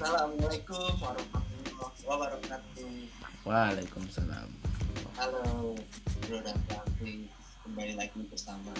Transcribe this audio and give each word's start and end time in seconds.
Assalamualaikum 0.00 0.96
warahmatullahi 0.96 2.04
wabarakatuh. 2.08 2.88
Waalaikumsalam. 3.44 4.48
Halo, 5.12 5.76
Bro 6.24 6.40
dan 6.40 6.56
Franky. 6.64 7.28
Kembali 7.60 8.00
lagi 8.00 8.24
bersama 8.32 8.72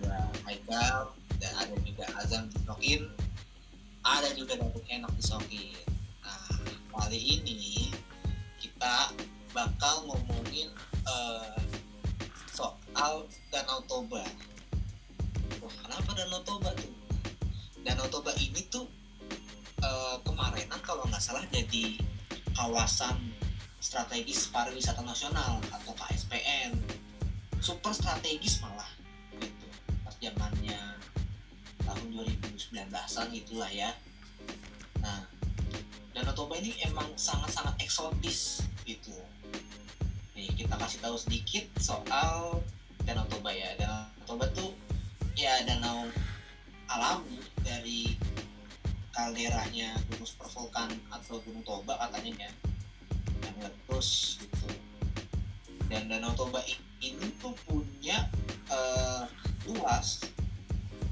gua 0.00 0.32
Haikal 0.48 1.12
dan 1.36 1.52
ada 1.60 1.76
juga 1.84 2.08
Azam 2.16 2.48
di 2.48 2.56
Sokin. 2.64 3.12
Ada 4.08 4.32
juga 4.32 4.56
Datuk 4.56 4.88
Enak 4.88 5.12
di 5.12 5.20
Sokin. 5.20 5.84
Nah, 6.24 6.64
kali 6.96 7.20
ini 7.20 7.92
kita 8.56 9.12
bakal 9.52 10.08
ngomongin 10.08 10.72
eh, 11.12 11.60
soal 12.48 13.28
Danau 13.52 13.84
Toba. 13.84 14.24
Wah, 15.60 15.74
kenapa 15.84 16.16
Danau 16.16 16.40
Toba 16.40 16.72
tuh? 16.72 16.96
Danau 17.84 18.08
Toba 18.08 18.32
ini 18.40 18.64
tuh 18.72 18.88
eh, 19.82 20.16
kemarinan 20.22 20.80
kalau 20.86 21.02
nggak 21.10 21.22
salah 21.22 21.42
jadi 21.50 21.98
kawasan 22.54 23.18
strategis 23.82 24.46
pariwisata 24.48 25.02
nasional 25.02 25.58
atau 25.74 25.92
KSPN 25.98 26.78
super 27.58 27.90
strategis 27.94 28.62
malah 28.62 28.88
gitu. 29.38 29.66
Pas 30.06 30.14
zamannya 30.18 30.80
tahun 31.82 32.06
2019an 32.14 33.28
itulah 33.34 33.70
ya. 33.70 33.90
Nah 35.02 35.26
Danau 36.12 36.34
Toba 36.36 36.60
ini 36.60 36.76
emang 36.86 37.08
sangat-sangat 37.18 37.74
eksotis 37.82 38.62
gitu. 38.86 39.16
Nih 40.38 40.50
kita 40.54 40.78
kasih 40.78 41.02
tahu 41.02 41.16
sedikit 41.18 41.66
soal 41.82 42.62
Danau 43.02 43.26
Toba 43.26 43.50
ya. 43.50 43.74
Danau 43.78 44.06
Toba 44.26 44.46
tuh 44.54 44.74
ya 45.32 45.64
danau 45.64 46.06
alami 46.92 47.40
dari 47.64 48.14
kalderanya 49.12 49.92
gunung 50.08 50.24
super 50.24 50.48
vulkan 50.48 50.88
atau 51.12 51.36
gunung 51.44 51.60
Toba 51.62 52.00
katanya 52.00 52.48
ya. 52.48 52.50
Yang 53.44 53.54
meletus 53.60 54.08
gitu. 54.40 54.68
Dan 55.92 56.08
Danau 56.08 56.32
Toba 56.32 56.64
ini 57.04 57.28
tuh 57.36 57.52
punya 57.68 58.26
eh, 58.72 59.22
luas 59.68 60.24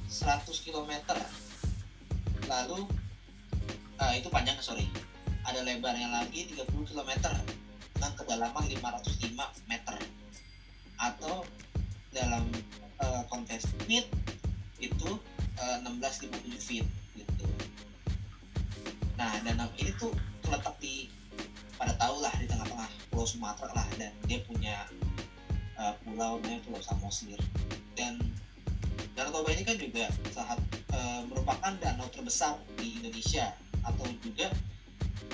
100 0.09 0.49
km 0.65 0.93
lalu 2.49 2.89
eh, 4.01 4.13
itu 4.17 4.29
panjangnya 4.33 4.65
sorry. 4.65 4.89
Ada 5.45 5.61
lebarnya 5.61 6.09
lagi 6.09 6.49
30 6.57 6.73
km 6.73 7.11
dengan 7.93 8.13
kedalaman 8.17 8.65
505 8.65 9.69
meter. 9.69 9.97
Atau 10.97 11.45
dalam 12.17 12.49
eh, 12.97 13.23
kontes 13.29 13.69
feet 13.85 14.09
itu 14.81 15.21
eh, 15.61 15.77
1657 15.85 16.57
feet 16.65 16.89
nah 19.21 19.37
danau 19.45 19.69
ini 19.77 19.93
tuh 20.01 20.17
terletak 20.41 20.81
di 20.81 21.13
pada 21.77 21.93
tahu 22.01 22.25
lah 22.25 22.33
di 22.41 22.49
tengah-tengah 22.49 22.89
pulau 23.13 23.29
Sumatera 23.29 23.73
lah 23.77 23.89
dan 24.01 24.17
dia 24.25 24.41
punya 24.49 24.89
uh, 25.81 25.95
pulau 26.05 26.37
namanya 26.41 26.61
Pulau 26.65 26.81
Samosir. 26.85 27.41
Dan 27.97 28.21
Danau 29.17 29.33
Toba 29.33 29.51
ini 29.53 29.65
kan 29.65 29.77
juga 29.77 30.09
saat 30.33 30.61
uh, 30.93 31.21
merupakan 31.27 31.73
danau 31.81 32.07
terbesar 32.13 32.57
di 32.77 33.01
Indonesia 33.01 33.53
atau 33.85 34.07
juga 34.21 34.53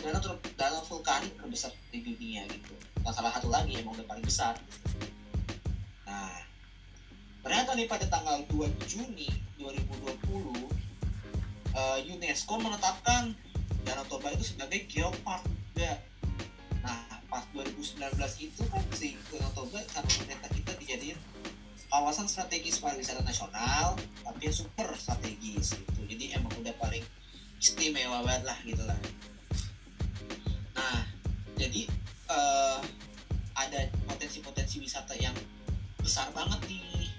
danau 0.00 0.22
ter- 0.22 0.54
danau 0.54 0.82
vulkanik 0.86 1.34
terbesar 1.34 1.74
di 1.90 2.02
dunia 2.02 2.46
gitu. 2.50 2.74
Nah, 3.02 3.12
salah 3.14 3.34
satu 3.34 3.50
lagi 3.50 3.78
emang 3.78 3.98
udah 3.98 4.06
paling 4.06 4.24
besar. 4.24 4.54
Nah 6.06 6.34
ternyata 7.46 7.78
nih 7.78 7.86
pada 7.86 8.06
tanggal 8.10 8.42
2 8.50 8.90
Juni 8.90 9.30
2020 9.58 10.18
uh, 11.74 11.98
UNESCO 12.02 12.54
menetapkan 12.58 13.34
Danau 13.86 14.02
Toba 14.10 14.34
itu 14.34 14.42
sebagai 14.42 14.82
geopark 14.90 15.46
juga 15.46 16.02
Nah, 16.86 17.18
pas 17.26 17.42
2019 17.50 18.14
itu 18.38 18.62
kan 18.70 18.82
si 18.94 19.14
Danau 19.30 19.50
Toba 19.54 19.78
sama 19.90 20.06
pemerintah 20.06 20.50
kita 20.50 20.72
dijadiin 20.78 21.18
kawasan 21.90 22.26
strategis 22.26 22.82
pariwisata 22.82 23.22
nasional, 23.22 23.94
tapi 24.22 24.50
yang 24.50 24.54
super 24.54 24.90
strategis 24.98 25.74
gitu. 25.74 26.00
Jadi 26.06 26.34
emang 26.34 26.54
udah 26.58 26.74
paling 26.78 27.02
istimewa 27.58 28.22
banget 28.22 28.42
lah 28.46 28.58
gitu 28.62 28.82
lah. 28.86 28.98
Nah, 30.78 31.02
jadi 31.58 31.90
eh, 32.30 32.80
ada 33.56 33.80
potensi-potensi 34.06 34.78
wisata 34.82 35.14
yang 35.18 35.34
besar 35.98 36.30
banget 36.30 36.62
nih. 36.70 37.10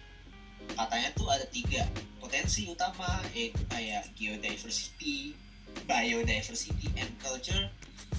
Katanya 0.77 1.09
tuh 1.11 1.27
ada 1.27 1.43
tiga 1.51 1.83
potensi 2.23 2.69
utama, 2.71 3.19
yaitu 3.35 3.59
kayak 3.67 4.07
geodiversity, 4.15 5.35
biodiversity, 5.87 6.91
and 6.99 7.09
culture 7.23 7.71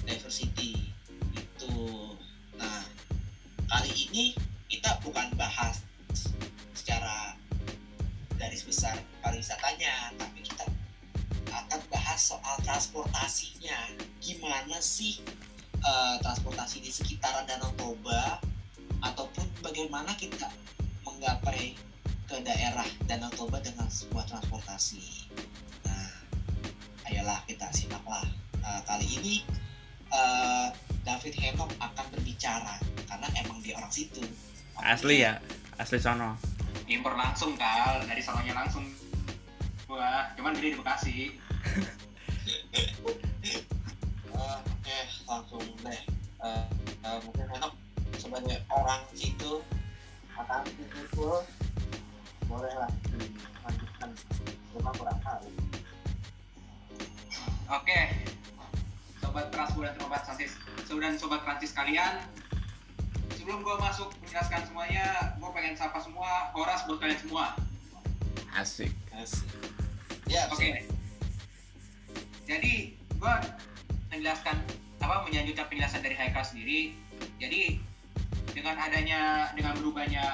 diversity 0.03 0.89
itu 1.37 1.73
nah 2.57 2.83
kali 3.69 3.93
ini 4.09 4.33
kita 4.65 4.97
bukan 5.05 5.29
bahas 5.37 5.85
secara 6.73 7.37
garis 8.41 8.65
besar 8.65 8.97
pariwisatanya 9.21 10.17
tapi 10.17 10.41
kita 10.41 10.65
akan 11.53 11.81
bahas 11.93 12.19
soal 12.33 12.57
transportasinya. 12.65 13.77
Gimana 14.19 14.81
sih 14.81 15.21
eh, 15.77 16.15
transportasi 16.25 16.81
di 16.81 16.89
sekitaran 16.89 17.45
Danau 17.45 17.69
Toba 17.77 18.41
ataupun 19.05 19.45
bagaimana 19.61 20.13
kita 20.17 20.49
menggapai 21.05 21.77
ke 22.25 22.37
daerah 22.45 22.85
Danau 23.05 23.29
Toba 23.33 23.61
dengan 23.61 23.89
sebuah 23.89 24.25
transportasi 24.25 25.29
ayolah 27.09 27.41
kita 27.49 27.67
simaklah 27.73 28.23
Nah, 28.59 28.83
kali 28.85 29.07
ini 29.07 29.35
eh, 30.11 30.67
David 31.01 31.33
Henok 31.41 31.71
akan 31.79 32.05
berbicara 32.13 32.75
karena 33.07 33.27
emang 33.39 33.57
dia 33.63 33.73
orang 33.79 33.89
situ. 33.89 34.21
Asli 34.77 35.25
ya, 35.25 35.39
asli 35.79 35.97
sono. 35.99 36.37
impor 36.89 37.13
langsung 37.13 37.53
kal 37.53 38.01
dari 38.09 38.17
sononya 38.17 38.53
langsung 38.57 38.81
gua 39.85 40.25
cuman 40.33 40.57
gede 40.57 40.73
di 40.73 40.77
Bekasi 40.77 41.17
Eh, 42.49 42.89
Oke, 44.33 44.97
langsung 45.29 45.61
deh. 45.85 46.01
Eh, 46.41 46.65
eh, 47.05 47.17
mungkin 47.21 47.45
Henok 47.53 47.73
sebagai 48.17 48.57
orang 48.73 49.05
situ 49.13 49.61
akan 50.33 50.65
itu 50.81 51.29
boleh 52.49 52.73
lah 52.73 52.89
dilanjutkan. 53.05 54.09
Cuma 54.73 54.89
kurang 54.97 55.19
tahu. 55.21 55.68
Oke. 57.69 57.99
Sobat 59.21 59.45
Transbu 59.53 59.79
dan 59.85 59.93
sobat 59.95 60.21
Transis 60.25 60.51
dan 60.89 61.13
sobat 61.15 61.41
Transis 61.45 61.71
kalian 61.71 62.25
sebelum 63.37 63.61
gua 63.61 63.77
masuk 63.77 64.09
menjelaskan 64.25 64.65
semuanya 64.65 65.37
gua 65.37 65.53
pengen 65.53 65.77
sapa 65.77 66.01
semua 66.01 66.49
horas 66.57 66.83
buat 66.89 66.97
kalian 66.97 67.19
semua. 67.21 67.53
Asik. 68.57 68.91
Asik. 69.13 69.45
Ya, 70.25 70.49
oke. 70.49 70.83
Jadi 72.49 72.97
gua 73.21 73.37
menjelaskan 74.09 74.57
apa 74.99 75.15
menyanjutkan 75.29 75.65
penjelasan 75.69 76.01
dari 76.01 76.15
Haikal 76.17 76.43
sendiri. 76.43 76.97
Jadi 77.37 77.79
dengan 78.51 78.75
adanya 78.75 79.53
dengan 79.53 79.77
berubahnya 79.77 80.25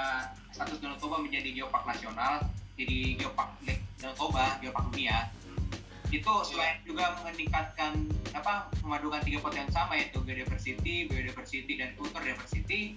status 0.56 0.80
Danau 0.80 0.96
Toba 0.96 1.20
menjadi 1.20 1.52
geopark 1.52 1.84
nasional 1.84 2.40
jadi 2.80 3.20
geopark 3.20 3.60
Danau 4.00 4.16
Toba 4.16 4.56
geopark 4.64 4.88
dunia 4.90 5.30
itu 6.12 6.34
selain 6.46 6.78
juga 6.86 7.18
meningkatkan 7.26 8.06
apa 8.36 8.70
memadukan 8.86 9.22
tiga 9.26 9.40
potensi 9.42 9.74
sama 9.74 9.98
yaitu 9.98 10.22
biodiversity, 10.22 11.10
biodiversity 11.10 11.74
dan 11.80 11.96
kultur 11.98 12.22
diversity 12.22 12.94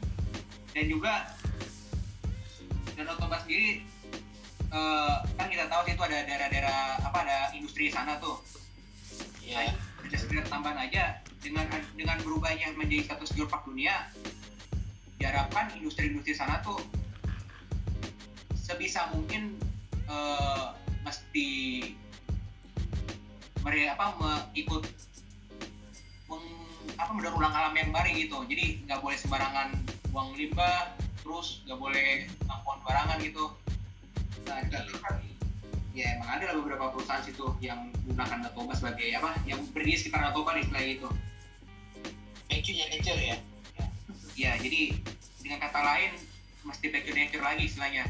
dan 0.77 0.85
juga 0.87 1.33
Danau 2.99 3.15
Toba 3.17 3.39
sendiri 3.47 3.87
eh, 4.75 5.15
kan 5.38 5.47
kita 5.47 5.71
tahu 5.71 5.81
sih 5.87 5.93
itu 5.94 6.03
ada 6.03 6.19
daerah-daerah 6.27 6.81
apa 7.06 7.19
ada 7.25 7.38
industri 7.55 7.88
di 7.88 7.93
sana 7.94 8.19
tuh 8.19 8.43
ya. 9.41 9.71
ada 10.05 10.17
sekedar 10.19 10.44
tambahan 10.50 10.79
aja 10.91 11.23
dengan 11.41 11.71
dengan 11.94 12.19
berubahnya 12.21 12.75
menjadi 12.75 13.15
status 13.15 13.32
geopark 13.32 13.65
dunia 13.65 14.11
diharapkan 15.23 15.73
industri-industri 15.79 16.35
sana 16.35 16.61
tuh 16.61 16.79
sebisa 18.59 19.09
mungkin 19.15 19.56
eh, 20.11 20.67
mesti 21.06 21.49
mereka 23.69 24.00
apa 24.00 24.06
me- 24.17 24.44
ikut 24.56 24.82
meng- 26.32 26.56
apa 26.97 27.11
mendaur 27.12 27.37
ulang 27.37 27.53
alam 27.53 27.76
yang 27.76 27.93
baru 27.93 28.11
gitu. 28.17 28.38
Jadi 28.49 28.88
nggak 28.88 29.00
boleh 29.05 29.17
sembarangan 29.20 29.76
buang 30.09 30.32
limbah 30.32 30.97
terus 31.20 31.61
nggak 31.69 31.76
boleh 31.76 32.25
ngampon 32.49 32.81
barangan 32.81 33.20
gitu. 33.20 33.53
Nah 34.49 34.65
kan 34.73 35.15
ya 35.93 36.15
emang 36.17 36.31
ada 36.31 36.44
lah 36.49 36.55
beberapa 36.62 36.94
perusahaan 36.94 37.20
situ 37.20 37.44
yang 37.61 37.91
menggunakan 38.06 38.49
Natoba 38.49 38.73
sebagai 38.73 39.12
apa 39.19 39.35
yang 39.44 39.61
berdiri 39.75 39.99
sekitar 39.99 40.25
Natoba 40.25 40.56
nih 40.56 40.65
istilah 40.65 40.82
gitu. 40.88 41.09
Nature-nya 42.49 42.87
nature 42.88 43.20
ya. 43.20 43.37
ya 44.38 44.50
jadi 44.62 44.94
dengan 45.43 45.59
kata 45.67 45.81
lain 45.82 46.11
mesti 46.62 46.87
back 46.94 47.03
to 47.05 47.12
nature 47.12 47.43
lagi 47.43 47.67
istilahnya. 47.67 48.06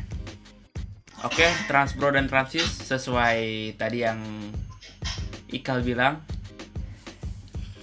Oke, 1.26 1.50
Transbro 1.66 2.14
dan 2.14 2.30
Transis 2.30 2.68
sesuai 2.86 3.74
tadi 3.74 4.06
yang 4.06 4.22
Ikal 5.48 5.80
bilang 5.80 6.20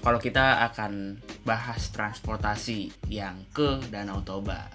kalau 0.06 0.22
kita 0.22 0.62
akan 0.70 1.18
bahas 1.42 1.90
transportasi 1.90 2.94
yang 3.10 3.42
ke 3.50 3.82
Danau 3.90 4.22
Toba. 4.22 4.70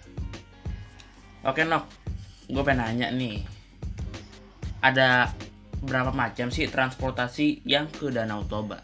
Oke 1.46 1.62
Nok, 1.62 1.86
gue 2.50 2.62
pengen 2.66 2.82
nanya 2.82 3.08
nih, 3.14 3.46
ada 4.82 5.30
berapa 5.86 6.10
macam 6.10 6.50
sih 6.50 6.66
transportasi 6.66 7.62
yang 7.62 7.86
ke 7.88 8.10
Danau 8.10 8.42
Toba? 8.44 8.82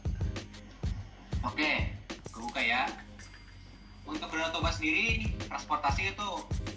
Oke, 1.43 1.91
gue 2.31 2.43
buka 2.47 2.63
ya. 2.63 2.87
Untuk 4.07 4.31
Danau 4.31 4.55
Toba 4.55 4.71
sendiri, 4.71 5.35
transportasi 5.51 6.15
itu 6.15 6.29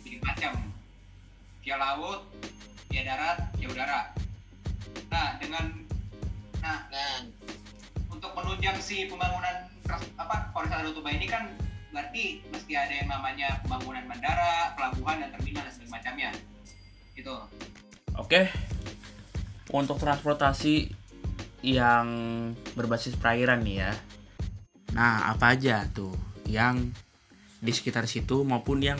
tiga 0.01 0.19
macam. 0.33 0.53
Via 1.61 1.77
laut, 1.77 2.25
via 2.89 3.05
darat, 3.05 3.37
via 3.53 3.67
udara. 3.69 4.01
Nah, 5.13 5.37
dengan 5.37 5.88
nah 6.59 6.85
Dan 6.91 7.31
untuk 8.11 8.31
menunjang 8.35 8.77
si 8.83 9.07
pembangunan 9.07 9.69
apa 10.19 10.35
kawasan 10.51 10.83
Danau 10.83 11.07
ini 11.09 11.25
kan 11.25 11.50
berarti 11.89 12.45
mesti 12.53 12.73
ada 12.77 12.94
yang 12.94 13.09
namanya 13.09 13.63
pembangunan 13.65 14.06
bandara, 14.06 14.77
pelabuhan 14.77 15.25
dan 15.25 15.29
terminal 15.33 15.65
dan 15.65 15.73
segala 15.73 15.91
macamnya. 15.97 16.29
Gitu. 17.17 17.35
Oke, 18.19 18.51
untuk 19.73 19.97
transportasi 19.97 20.91
yang 21.65 22.07
berbasis 22.77 23.17
perairan 23.17 23.65
nih 23.65 23.77
ya. 23.88 23.91
Nah, 24.95 25.33
apa 25.33 25.57
aja 25.57 25.85
tuh 25.91 26.13
yang 26.50 26.89
di 27.59 27.71
sekitar 27.75 28.07
situ 28.07 28.47
maupun 28.47 28.79
yang 28.79 29.00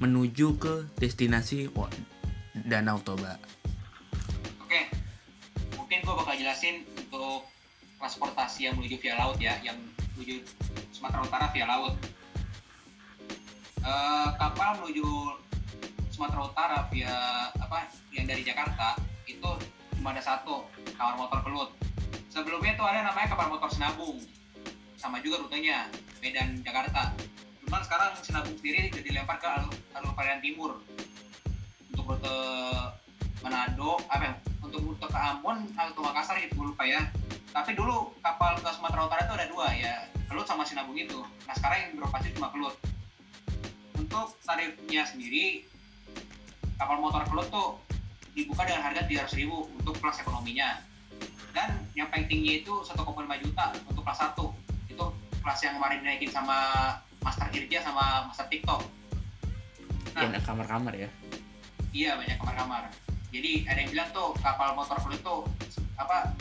menuju 0.00 0.56
ke 0.56 0.74
destinasi 0.96 1.68
Danau 2.56 2.98
Toba. 3.04 3.59
Mungkin 6.00 6.16
gue 6.16 6.22
bakal 6.24 6.36
jelasin 6.40 6.76
untuk 6.96 7.44
transportasi 8.00 8.64
yang 8.64 8.72
menuju 8.80 8.96
via 9.04 9.20
laut 9.20 9.36
ya, 9.36 9.60
yang 9.60 9.76
menuju 10.16 10.40
Sumatera 10.96 11.28
Utara 11.28 11.52
via 11.52 11.68
laut. 11.68 11.92
Eh, 13.84 14.28
kapal 14.40 14.80
menuju 14.80 15.04
Sumatera 16.08 16.48
Utara 16.48 16.88
via 16.88 17.12
apa 17.52 17.92
yang 18.16 18.24
dari 18.24 18.40
Jakarta 18.40 18.96
itu 19.28 19.44
cuma 20.00 20.16
ada 20.16 20.24
satu 20.24 20.64
kapal 20.96 21.20
motor 21.20 21.44
kelut. 21.44 21.68
Sebelumnya 22.32 22.80
tuh 22.80 22.88
ada 22.88 23.04
namanya 23.04 23.36
kapal 23.36 23.52
motor 23.52 23.68
Senabung, 23.68 24.24
sama 24.96 25.20
juga 25.20 25.44
rutenya 25.44 25.84
Medan 26.24 26.64
Jakarta. 26.64 27.12
Cuman 27.60 27.84
sekarang 27.84 28.16
Senabung 28.24 28.56
sendiri 28.56 28.88
sudah 28.88 29.04
dilempar 29.04 29.36
ke 29.36 29.44
alur, 29.52 29.76
alur 29.92 30.16
Parian 30.16 30.40
Timur 30.40 30.80
untuk 31.92 32.16
rute 32.16 32.36
Manado, 33.44 34.00
apa 34.08 34.40
ya, 34.70 34.78
untuk 34.78 34.94
rute 34.94 35.06
ke 35.10 35.18
Ambon 35.18 35.58
atau 35.74 36.02
Makassar 36.06 36.38
itu 36.38 36.54
gue 36.54 36.66
lupa 36.70 36.86
ya. 36.86 37.02
Tapi 37.50 37.74
dulu 37.74 38.14
kapal 38.22 38.54
ke 38.62 38.70
Sumatera 38.70 39.10
Utara 39.10 39.26
itu 39.26 39.34
ada 39.34 39.46
dua 39.50 39.66
ya, 39.74 40.06
Kelut 40.30 40.46
sama 40.46 40.62
Sinabung 40.62 40.94
itu. 40.94 41.18
Nah 41.50 41.54
sekarang 41.58 41.78
yang 41.82 41.90
beroperasi 41.98 42.30
cuma 42.38 42.54
Kelut. 42.54 42.78
Untuk 43.98 44.38
tarifnya 44.46 45.02
sendiri, 45.02 45.66
kapal 46.78 47.02
motor 47.02 47.26
Kelut 47.26 47.50
tuh 47.50 47.82
dibuka 48.30 48.62
dengan 48.62 48.86
harga 48.86 49.02
300 49.10 49.34
ribu 49.42 49.66
untuk 49.74 49.98
kelas 49.98 50.22
ekonominya. 50.22 50.78
Dan 51.50 51.82
yang 51.98 52.06
paling 52.14 52.30
tinggi 52.30 52.62
itu 52.62 52.74
1,5 52.86 52.94
juta 53.42 53.64
untuk 53.90 54.06
kelas 54.06 54.22
1. 54.22 54.38
Itu 54.86 55.04
kelas 55.42 55.60
yang 55.66 55.74
kemarin 55.82 55.98
dinaikin 56.06 56.30
sama 56.30 56.56
Master 57.26 57.50
Irja 57.50 57.82
sama 57.82 58.30
Master 58.30 58.46
TikTok. 58.46 58.86
Nah, 60.14 60.30
Yang 60.30 60.46
kamar-kamar 60.46 60.94
ya. 60.94 61.10
Iya 61.90 62.14
banyak 62.14 62.38
kamar-kamar. 62.38 63.09
Jadi 63.30 63.64
ada 63.70 63.78
yang 63.78 63.90
bilang 63.94 64.10
tuh 64.10 64.34
kapal 64.42 64.74
motor 64.74 64.98
fluid 64.98 65.22
tuh 65.22 65.46
apa 65.94 66.34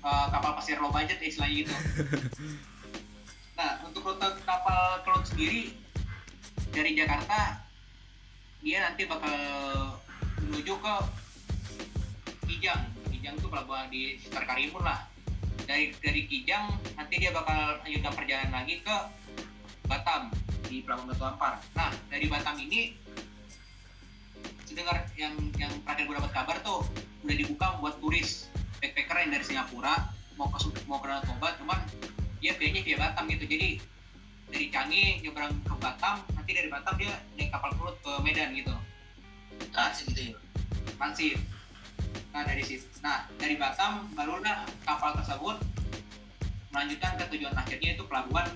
eh, 0.00 0.26
kapal 0.32 0.50
pasir 0.56 0.80
low 0.80 0.88
budget 0.88 1.20
ya 1.20 1.28
istilahnya 1.28 1.56
gitu. 1.64 1.74
nah 3.60 3.76
untuk 3.84 4.00
rute 4.08 4.28
kapal 4.48 5.04
Cloud 5.04 5.24
sendiri 5.28 5.76
dari 6.72 6.96
Jakarta 6.96 7.60
dia 8.60 8.84
nanti 8.84 9.08
bakal 9.08 9.36
menuju 10.44 10.74
ke 10.80 10.94
Kijang. 12.44 12.82
Kijang 13.08 13.36
tuh 13.40 13.48
pelabuhan 13.48 13.88
di 13.88 14.20
sekitar 14.20 14.44
Karimun 14.44 14.84
lah. 14.84 15.08
Dari 15.64 15.96
dari 16.02 16.28
Kijang 16.28 16.76
nanti 16.98 17.14
dia 17.16 17.32
bakal 17.32 17.80
lanjutkan 17.84 18.12
perjalanan 18.12 18.52
lagi 18.64 18.84
ke 18.84 18.96
Batam 19.88 20.28
di 20.68 20.84
Pelabuhan 20.84 21.08
Batu 21.14 21.24
Ampar. 21.24 21.54
Nah 21.72 21.90
dari 22.12 22.26
Batam 22.28 22.56
ini 22.60 22.92
sedengar 24.70 25.02
yang 25.18 25.34
yang 25.58 25.72
terakhir 25.82 26.06
gue 26.06 26.14
dapat 26.14 26.30
kabar 26.30 26.56
tuh 26.62 26.86
udah 27.26 27.34
dibuka 27.34 27.66
buat 27.82 27.98
turis. 27.98 28.46
Backpacker 28.78 29.26
yang 29.26 29.34
dari 29.34 29.44
Singapura 29.44 30.14
mau 30.38 30.46
ke 30.46 30.62
mau 30.86 31.02
ke 31.02 31.10
Danau 31.10 31.26
Toba 31.26 31.58
cuman 31.58 31.82
dia 32.38 32.54
via-nya 32.54 32.80
via 32.86 32.96
Batam 33.02 33.26
gitu. 33.26 33.50
Jadi 33.50 33.82
dari 34.46 34.66
Canggih 34.70 35.26
nyebrang 35.26 35.58
ke 35.66 35.74
Batam 35.74 36.22
nanti 36.38 36.50
dari 36.54 36.70
Batam 36.70 36.94
dia 36.94 37.18
naik 37.34 37.50
kapal 37.50 37.74
perut 37.74 37.98
ke 37.98 38.12
Medan 38.22 38.54
gitu. 38.54 38.70
Transit 39.74 40.06
gitu 40.14 40.22
ya. 40.30 40.38
transit 40.96 41.38
nah 42.30 42.46
dari 42.46 42.62
situ 42.62 42.86
nah 43.02 43.26
dari 43.42 43.58
Batam 43.58 44.06
barulah 44.14 44.62
kapal 44.86 45.14
tersebut 45.18 45.58
melanjutkan 46.70 47.18
ke 47.18 47.24
tujuan 47.34 47.54
akhirnya 47.58 47.98
itu 47.98 48.06
pelabuhan 48.06 48.46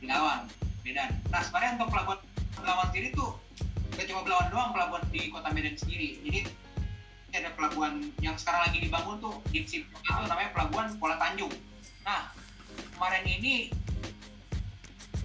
Belawan 0.00 0.48
Medan. 0.82 1.14
Nah 1.30 1.40
sebenarnya 1.44 1.78
untuk 1.78 1.88
pelabuhan 1.94 2.18
Belawan 2.58 2.86
sendiri 2.90 3.14
tuh 3.14 3.38
gak 3.96 4.06
cuma 4.08 4.24
Belawan 4.24 4.48
doang 4.48 4.70
pelabuhan 4.72 5.04
di 5.12 5.28
kota 5.28 5.48
Medan 5.52 5.76
sendiri. 5.76 6.18
Jadi 6.24 6.40
ada 7.32 7.48
pelabuhan 7.56 8.12
yang 8.20 8.36
sekarang 8.36 8.68
lagi 8.68 8.78
dibangun 8.84 9.16
tuh 9.16 9.40
di 9.48 9.64
itu 9.64 9.88
namanya 10.04 10.52
pelabuhan 10.52 10.92
Kuala 11.00 11.16
Tanjung. 11.16 11.52
Nah 12.04 12.28
kemarin 12.96 13.24
ini 13.24 13.72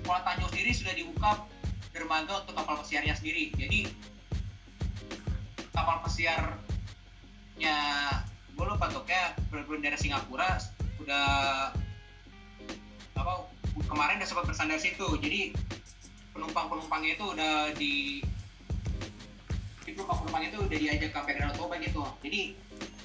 Kuala 0.07 0.23
Tanjung 0.23 0.47
sendiri 0.55 0.71
sudah 0.71 0.95
dibuka 0.95 1.43
dermaga 1.91 2.45
untuk 2.45 2.55
kapal 2.55 2.79
pesiarnya 2.79 3.11
sendiri. 3.19 3.51
Jadi 3.59 3.91
kapal 5.75 5.99
pesiarnya 6.07 7.77
gue 8.57 8.65
lupa 8.65 8.89
tuh 8.89 9.03
kayak 9.03 9.35
berbendera 9.51 9.99
Singapura 9.99 10.57
udah 11.03 11.27
apa 13.19 13.33
kemarin 13.83 14.23
udah 14.23 14.29
sempat 14.29 14.47
bersandar 14.47 14.79
situ. 14.79 15.05
Jadi 15.19 15.51
penumpang 16.31 16.71
penumpangnya 16.71 17.19
itu 17.19 17.25
udah 17.35 17.75
di 17.75 18.23
di 19.87 19.95
penumpang 19.95 20.19
penumpang 20.19 20.43
itu 20.43 20.57
udah 20.59 20.77
diajak 20.83 21.11
ke 21.15 21.31
Danau 21.31 21.55
Toba 21.55 21.79
gitu. 21.79 22.03
Jadi 22.19 22.41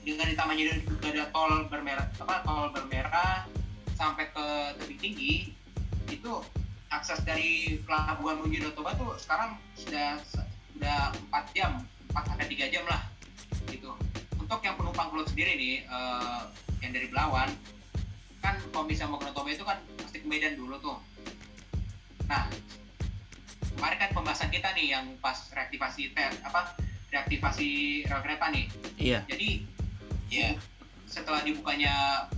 dengan 0.03 0.27
ditambahnya 0.27 0.83
udah 0.83 1.11
ada 1.15 1.25
tol 1.31 1.53
bermerah 1.71 2.07
apa 2.19 2.43
tol 2.43 2.67
bermerah 2.75 3.47
sampai 3.95 4.27
ke 4.35 4.47
tebing 4.83 4.99
tinggi 4.99 5.35
itu 6.11 6.33
akses 6.91 7.23
dari 7.23 7.79
pelabuhan 7.87 8.43
menuju 8.43 8.75
Toba 8.75 8.99
tuh 8.99 9.15
sekarang 9.15 9.55
sudah 9.79 10.19
sudah 10.75 11.15
4 11.31 11.55
jam 11.55 11.87
4 12.11 12.35
sampai 12.35 12.51
3 12.51 12.75
jam 12.75 12.85
lah 12.91 13.07
gitu. 13.71 13.95
Untuk 14.43 14.59
yang 14.67 14.75
penumpang 14.75 15.07
kelut 15.15 15.31
sendiri 15.31 15.55
nih 15.55 15.87
eh, 15.87 16.43
yang 16.83 16.91
dari 16.91 17.07
Belawan 17.07 17.47
kan 18.43 18.59
kalau 18.75 18.91
bisa 18.91 19.07
mau 19.07 19.23
ke 19.23 19.31
Toba 19.31 19.55
itu 19.55 19.63
kan 19.63 19.79
pasti 20.03 20.19
ke 20.19 20.27
Medan 20.27 20.59
dulu 20.59 20.75
tuh. 20.83 20.99
Nah 22.27 22.51
kemarin 23.83 23.99
kan 23.99 24.15
pembahasan 24.15 24.47
kita 24.47 24.71
nih 24.79 24.95
yang 24.95 25.11
pas 25.19 25.35
reaktivasi 25.51 26.15
ter 26.15 26.31
apa 26.47 26.71
reaktivasi 27.11 27.69
rel 28.07 28.23
kereta 28.23 28.47
nih 28.55 28.71
Iya. 28.95 29.27
jadi 29.27 29.67
Iya. 30.31 30.55
setelah 31.11 31.43
dibukanya 31.43 31.91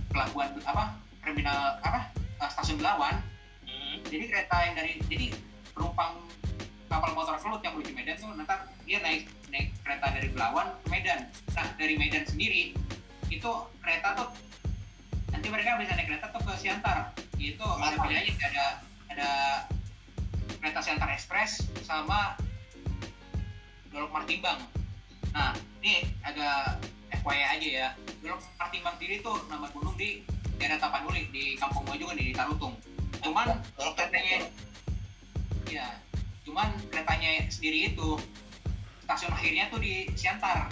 pelabuhan 0.09 0.57
apa 0.65 0.97
terminal 1.21 1.77
apa 1.85 2.09
eh, 2.17 2.49
stasiun 2.49 2.81
Belawan 2.81 3.21
Hmm. 3.61 4.01
jadi 4.09 4.25
kereta 4.25 4.57
yang 4.65 4.73
dari 4.73 4.97
jadi 5.05 5.37
penumpang 5.69 6.17
kapal 6.89 7.13
motor 7.13 7.37
kelut 7.37 7.61
yang 7.61 7.77
menuju 7.77 7.93
Medan 7.93 8.17
tuh 8.17 8.33
nanti 8.33 8.55
dia 8.89 9.05
naik 9.05 9.29
naik 9.53 9.69
kereta 9.85 10.17
dari 10.17 10.33
Belawan 10.33 10.73
ke 10.81 10.87
Medan 10.89 11.29
nah 11.53 11.65
dari 11.77 11.93
Medan 11.93 12.25
sendiri 12.25 12.73
itu 13.29 13.51
kereta 13.85 14.17
tuh 14.17 14.33
nanti 15.29 15.45
mereka 15.45 15.77
bisa 15.77 15.93
naik 15.93 16.09
kereta 16.09 16.25
tuh 16.33 16.41
ke 16.41 16.57
Siantar 16.57 17.13
itu 17.37 17.61
ada 17.61 18.01
pilihannya 18.01 18.33
ada 18.33 18.65
ada 19.13 19.29
kereta 20.59 20.79
Siantar 20.81 21.09
Express 21.13 21.63
sama 21.83 22.35
Dolok 23.91 24.11
Martimbang 24.11 24.59
nah 25.35 25.51
ini 25.83 26.07
agak 26.23 26.79
FYI 27.25 27.43
aja 27.57 27.67
ya. 27.67 27.87
Dolok 28.21 28.41
Martimbang 28.57 28.95
sendiri 28.97 29.21
tuh 29.21 29.37
nama 29.49 29.69
gunung 29.69 29.93
di 29.97 30.21
daerah 30.57 30.77
Tapanuli 30.81 31.29
di 31.29 31.57
Kampung 31.57 31.85
Bojong 31.85 32.13
di 32.17 32.33
Tarutung. 32.33 32.73
Cuman 33.21 33.57
Kalau 33.75 33.91
keretanya 33.97 34.45
ya 35.65 35.97
cuman 36.45 36.69
keretanya 36.93 37.49
sendiri 37.49 37.89
itu 37.89 38.21
stasiun 39.05 39.33
akhirnya 39.33 39.69
tuh 39.73 39.81
di 39.81 40.09
Siantar. 40.13 40.69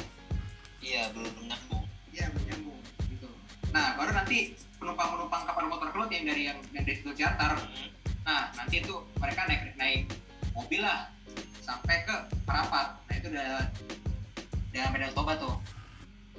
Iya 0.82 1.10
belum 1.14 1.50
nyambung. 1.50 1.86
iya 2.14 2.30
menyambung 2.30 2.78
gitu. 3.10 3.30
Nah 3.74 3.98
baru 3.98 4.14
nanti 4.14 4.54
penumpang 4.78 5.18
penumpang 5.18 5.42
kapal 5.50 5.66
motor 5.66 5.90
kelut 5.90 6.14
yang 6.14 6.30
dari 6.30 6.46
yang, 6.46 6.60
yang 6.74 6.86
dari 6.86 6.98
situ 7.02 7.12
Siantar 7.18 7.58
Hmm. 7.58 7.93
Nah 8.24 8.50
nanti 8.56 8.80
itu 8.80 8.96
mereka 9.20 9.46
naik 9.46 9.76
naik 9.76 10.02
mobil 10.56 10.80
lah 10.80 11.12
sampai 11.64 12.04
ke 12.08 12.16
Parapat 12.44 12.96
nah 13.08 13.14
itu 13.16 13.28
udah 13.32 13.68
udah 14.72 14.86
Medan 14.92 15.12
Toba 15.16 15.36
tuh 15.40 15.56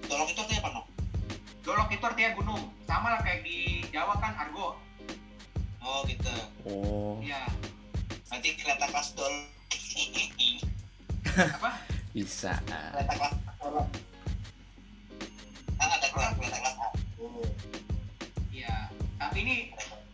Tolong 0.05 0.29
itu 0.29 0.41
artinya 0.41 0.61
apa, 0.61 0.71
Nok? 0.77 0.87
Dolok 1.65 1.89
itu 1.97 2.05
artinya 2.05 2.31
gunung. 2.37 2.63
Sama 2.85 3.17
lah 3.17 3.21
kayak 3.25 3.41
di 3.41 3.89
Jawa 3.89 4.21
kan 4.21 4.37
Argo. 4.37 4.77
Oh 5.81 6.05
gitu. 6.09 6.33
Oh, 6.65 7.21
Iya. 7.25 7.49
Nanti 8.29 8.57
kereta 8.61 8.85
kelas 8.89 9.17
dol. 9.17 9.33
Apa? 11.57 11.71
bisa. 12.13 12.53
kereta 12.69 13.13
kelas 13.17 13.35
dol. 13.65 13.89
Kan 15.81 15.89
ada 15.89 16.09
kelas 16.13 16.33
kereta 16.37 16.59
kelas. 16.61 16.77
Oh. 17.17 17.49
Iya. 18.53 18.93
Tapi 19.17 19.37
ini 19.41 19.57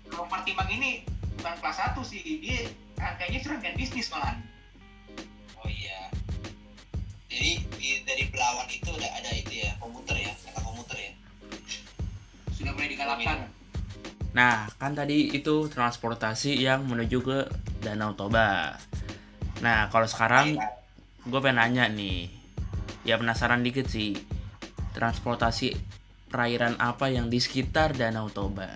kalau 0.07 0.31
Martimbang 0.31 0.71
ini 0.71 1.03
bukan 1.41 1.57
kelas 1.57 1.79
1 1.97 2.05
sih. 2.05 2.21
Dia 2.21 2.69
rangkaiannya 3.01 3.41
serangkaian 3.41 3.77
bisnis 3.81 4.13
malahan. 4.13 4.39
Oh 5.57 5.69
iya. 5.69 6.13
Jadi 7.33 7.65
di- 7.81 8.03
dari 8.05 8.25
Belawan 8.29 8.69
itu 8.69 8.93
udah 8.93 9.11
ada 9.17 9.31
itu 9.33 9.65
ya 9.65 9.73
komuter 9.81 10.21
ya, 10.21 10.31
kereta 10.37 10.61
komuter 10.61 10.97
ya. 11.01 11.13
Sudah 12.53 12.77
mulai 12.77 12.93
digalakkan. 12.93 13.49
Nah, 14.31 14.69
kan 14.77 14.93
tadi 14.95 15.33
itu 15.33 15.67
transportasi 15.67 16.61
yang 16.61 16.85
menuju 16.87 17.19
ke 17.25 17.39
Danau 17.81 18.13
Toba. 18.15 18.77
Nah, 19.65 19.89
kalau 19.89 20.07
sekarang 20.07 20.61
gue 21.25 21.41
pengen 21.41 21.57
nanya 21.59 21.89
nih. 21.89 22.29
Ya 23.03 23.17
penasaran 23.17 23.65
dikit 23.65 23.89
sih. 23.89 24.13
Transportasi 24.93 25.73
perairan 26.29 26.77
apa 26.77 27.09
yang 27.09 27.33
di 27.33 27.41
sekitar 27.41 27.97
Danau 27.97 28.29
Toba? 28.29 28.69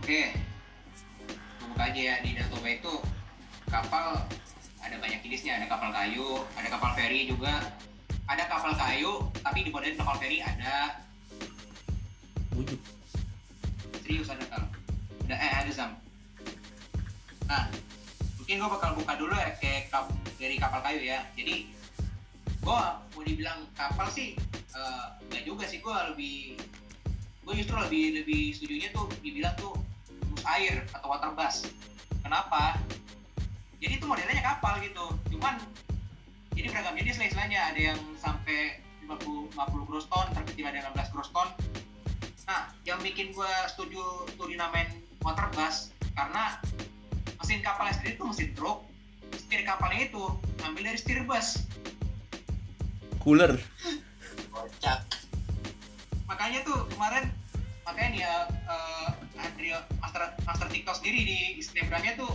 Oke. 0.00 0.55
Aja 1.82 2.00
ya 2.00 2.14
di 2.24 2.36
Danau 2.36 2.56
Toba 2.56 2.68
itu 2.72 2.94
kapal 3.68 4.06
ada 4.80 4.96
banyak 5.02 5.20
jenisnya, 5.26 5.58
ada 5.58 5.66
kapal 5.66 5.90
kayu, 5.90 6.46
ada 6.54 6.68
kapal 6.70 6.94
feri 6.94 7.26
juga. 7.26 7.74
Ada 8.26 8.50
kapal 8.50 8.74
kayu, 8.74 9.22
tapi 9.38 9.62
di 9.62 9.70
model 9.70 9.94
kapal 9.94 10.18
feri 10.18 10.42
ada. 10.42 10.98
Bujuk. 12.54 12.80
serius 14.06 14.30
ada 14.30 14.46
kalau 14.46 14.70
ada 15.26 15.34
eh 15.34 15.52
ada 15.66 15.72
sam 15.74 15.90
nah 17.50 17.66
mungkin 18.38 18.62
gue 18.62 18.70
bakal 18.70 18.90
buka 18.94 19.18
dulu 19.18 19.34
ya 19.34 19.50
kayak 19.58 19.90
kap, 19.90 20.06
dari 20.38 20.54
kapal 20.62 20.78
kayu 20.82 21.02
ya. 21.02 21.26
Jadi 21.34 21.66
gue 22.62 22.80
mau 23.14 23.22
dibilang 23.26 23.66
kapal 23.74 24.06
sih 24.10 24.38
eh, 24.78 25.06
nggak 25.26 25.42
juga 25.42 25.66
sih. 25.66 25.82
Gue 25.82 25.94
lebih 26.14 26.54
gue 27.46 27.54
justru 27.58 27.74
lebih 27.78 28.22
lebih 28.22 28.54
setujunya 28.54 28.94
tuh 28.94 29.10
dibilang 29.22 29.54
tuh 29.58 29.74
air 30.46 30.86
atau 30.94 31.08
water 31.10 31.34
bus 31.34 31.66
kenapa 32.22 32.78
jadi 33.82 33.98
itu 33.98 34.06
modelnya 34.06 34.42
kapal 34.42 34.78
gitu 34.80 35.12
cuman 35.34 35.58
jadi 36.56 36.72
beragam 36.72 36.96
jenis 36.96 37.18
lah 37.20 37.26
istilahnya 37.28 37.60
ada 37.74 37.80
yang 37.92 38.00
sampai 38.16 38.80
50 39.04 39.52
50 39.54 39.88
gross 39.88 40.06
ton 40.08 40.26
terkecil 40.32 40.66
ada 40.70 40.90
16 40.94 41.14
gross 41.14 41.30
ton 41.34 41.50
Nah, 42.46 42.70
yang 42.86 43.02
bikin 43.02 43.34
gue 43.34 43.52
setuju 43.66 44.30
tuh 44.38 44.46
dinamain 44.46 44.86
water 45.18 45.50
bus 45.50 45.90
karena 46.14 46.62
mesin 47.42 47.58
kapalnya 47.58 47.98
sendiri 47.98 48.14
itu 48.14 48.24
mesin 48.24 48.50
truk, 48.54 48.86
setir 49.34 49.66
kapalnya 49.66 50.06
itu 50.06 50.22
ambil 50.62 50.82
dari 50.86 50.98
setir 50.98 51.26
bus. 51.26 51.66
Cooler. 53.18 53.58
Kocak. 54.54 55.02
Makanya 56.30 56.62
tuh 56.62 56.86
kemarin 56.94 57.34
makanya 57.82 58.08
nih 58.14 58.20
ya 58.22 58.34
eh, 58.70 59.08
Andrea 59.56 59.80
Master 59.98 60.36
Master 60.44 60.68
TikTok 60.68 61.00
sendiri 61.00 61.20
di 61.22 61.36
Instagramnya 61.56 62.12
tuh 62.14 62.28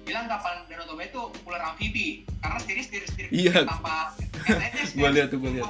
bilang 0.00 0.24
kapal 0.24 0.64
Danau 0.64 0.88
Toba 0.88 1.04
itu 1.04 1.20
cooler 1.38 1.60
amfibi 1.60 2.24
karena 2.40 2.56
setir 2.56 2.80
setir 2.80 3.02
setir 3.04 3.26
Iya. 3.28 3.68
tanpa 3.68 4.16
Gua 4.96 5.12
lihat 5.12 5.28
tuh, 5.28 5.36
gua 5.36 5.52
lihat. 5.52 5.68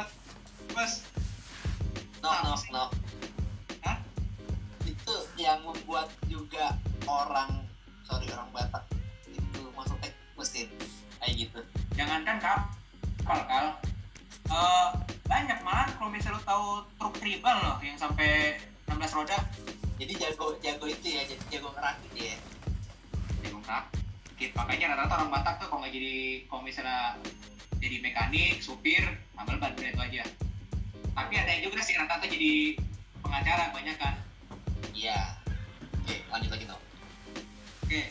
Nok 0.71 0.87
Nah, 2.23 2.39
nok 2.47 2.63
nok. 2.71 2.91
Hah? 3.83 3.99
Itu 4.85 5.15
yang 5.35 5.59
membuat 5.65 6.07
juga 6.25 6.79
orang 7.03 7.67
sorry 8.07 8.31
orang 8.31 8.47
Batak 8.53 8.85
itu 9.27 9.61
masuk 9.73 9.99
tek 9.99 10.15
mesin 10.33 10.71
kayak 11.19 11.35
gitu. 11.37 11.59
jangankan 11.93 12.39
kapal 12.39 13.41
kal 13.45 13.67
Eh, 14.47 14.89
banyak 15.25 15.59
malah 15.61 15.87
kalau 15.95 16.11
misalnya 16.11 16.39
lo 16.39 16.43
tahu 16.43 16.67
truk 16.97 17.15
tribal 17.19 17.55
loh 17.57 17.77
yang 17.81 17.95
sampai 17.95 18.59
16 18.85 18.99
roda 19.13 19.39
Jadi 20.01 20.17
jago 20.17 20.57
jago 20.65 20.89
itu 20.89 21.13
ya, 21.13 21.29
jadi 21.29 21.45
jago 21.53 21.77
ngerakit 21.77 22.13
ya. 22.17 22.37
jago 23.45 23.61
rakit 23.69 24.51
makanya 24.57 24.97
rata-rata 24.97 25.15
orang 25.21 25.31
Batak 25.37 25.55
tuh 25.61 25.69
kalau 25.69 25.85
nggak 25.85 25.93
jadi 25.93 26.17
kalau 26.49 26.65
misalnya 26.65 27.21
jadi 27.77 27.97
mekanik 28.01 28.65
supir 28.65 29.05
ambil 29.37 29.61
bantu 29.61 29.85
itu 29.85 30.01
aja. 30.01 30.25
Tapi 31.13 31.35
ada 31.37 31.51
yang 31.53 31.69
juga 31.69 31.85
sih 31.85 32.01
rata-rata 32.01 32.25
jadi 32.33 32.81
pengacara 33.21 33.77
banyak 33.77 33.97
kan. 34.01 34.17
Iya. 34.97 35.37
Oke, 36.01 36.17
lanjut 36.33 36.49
lagi 36.49 36.65
dong. 36.65 36.83
oke. 37.85 38.03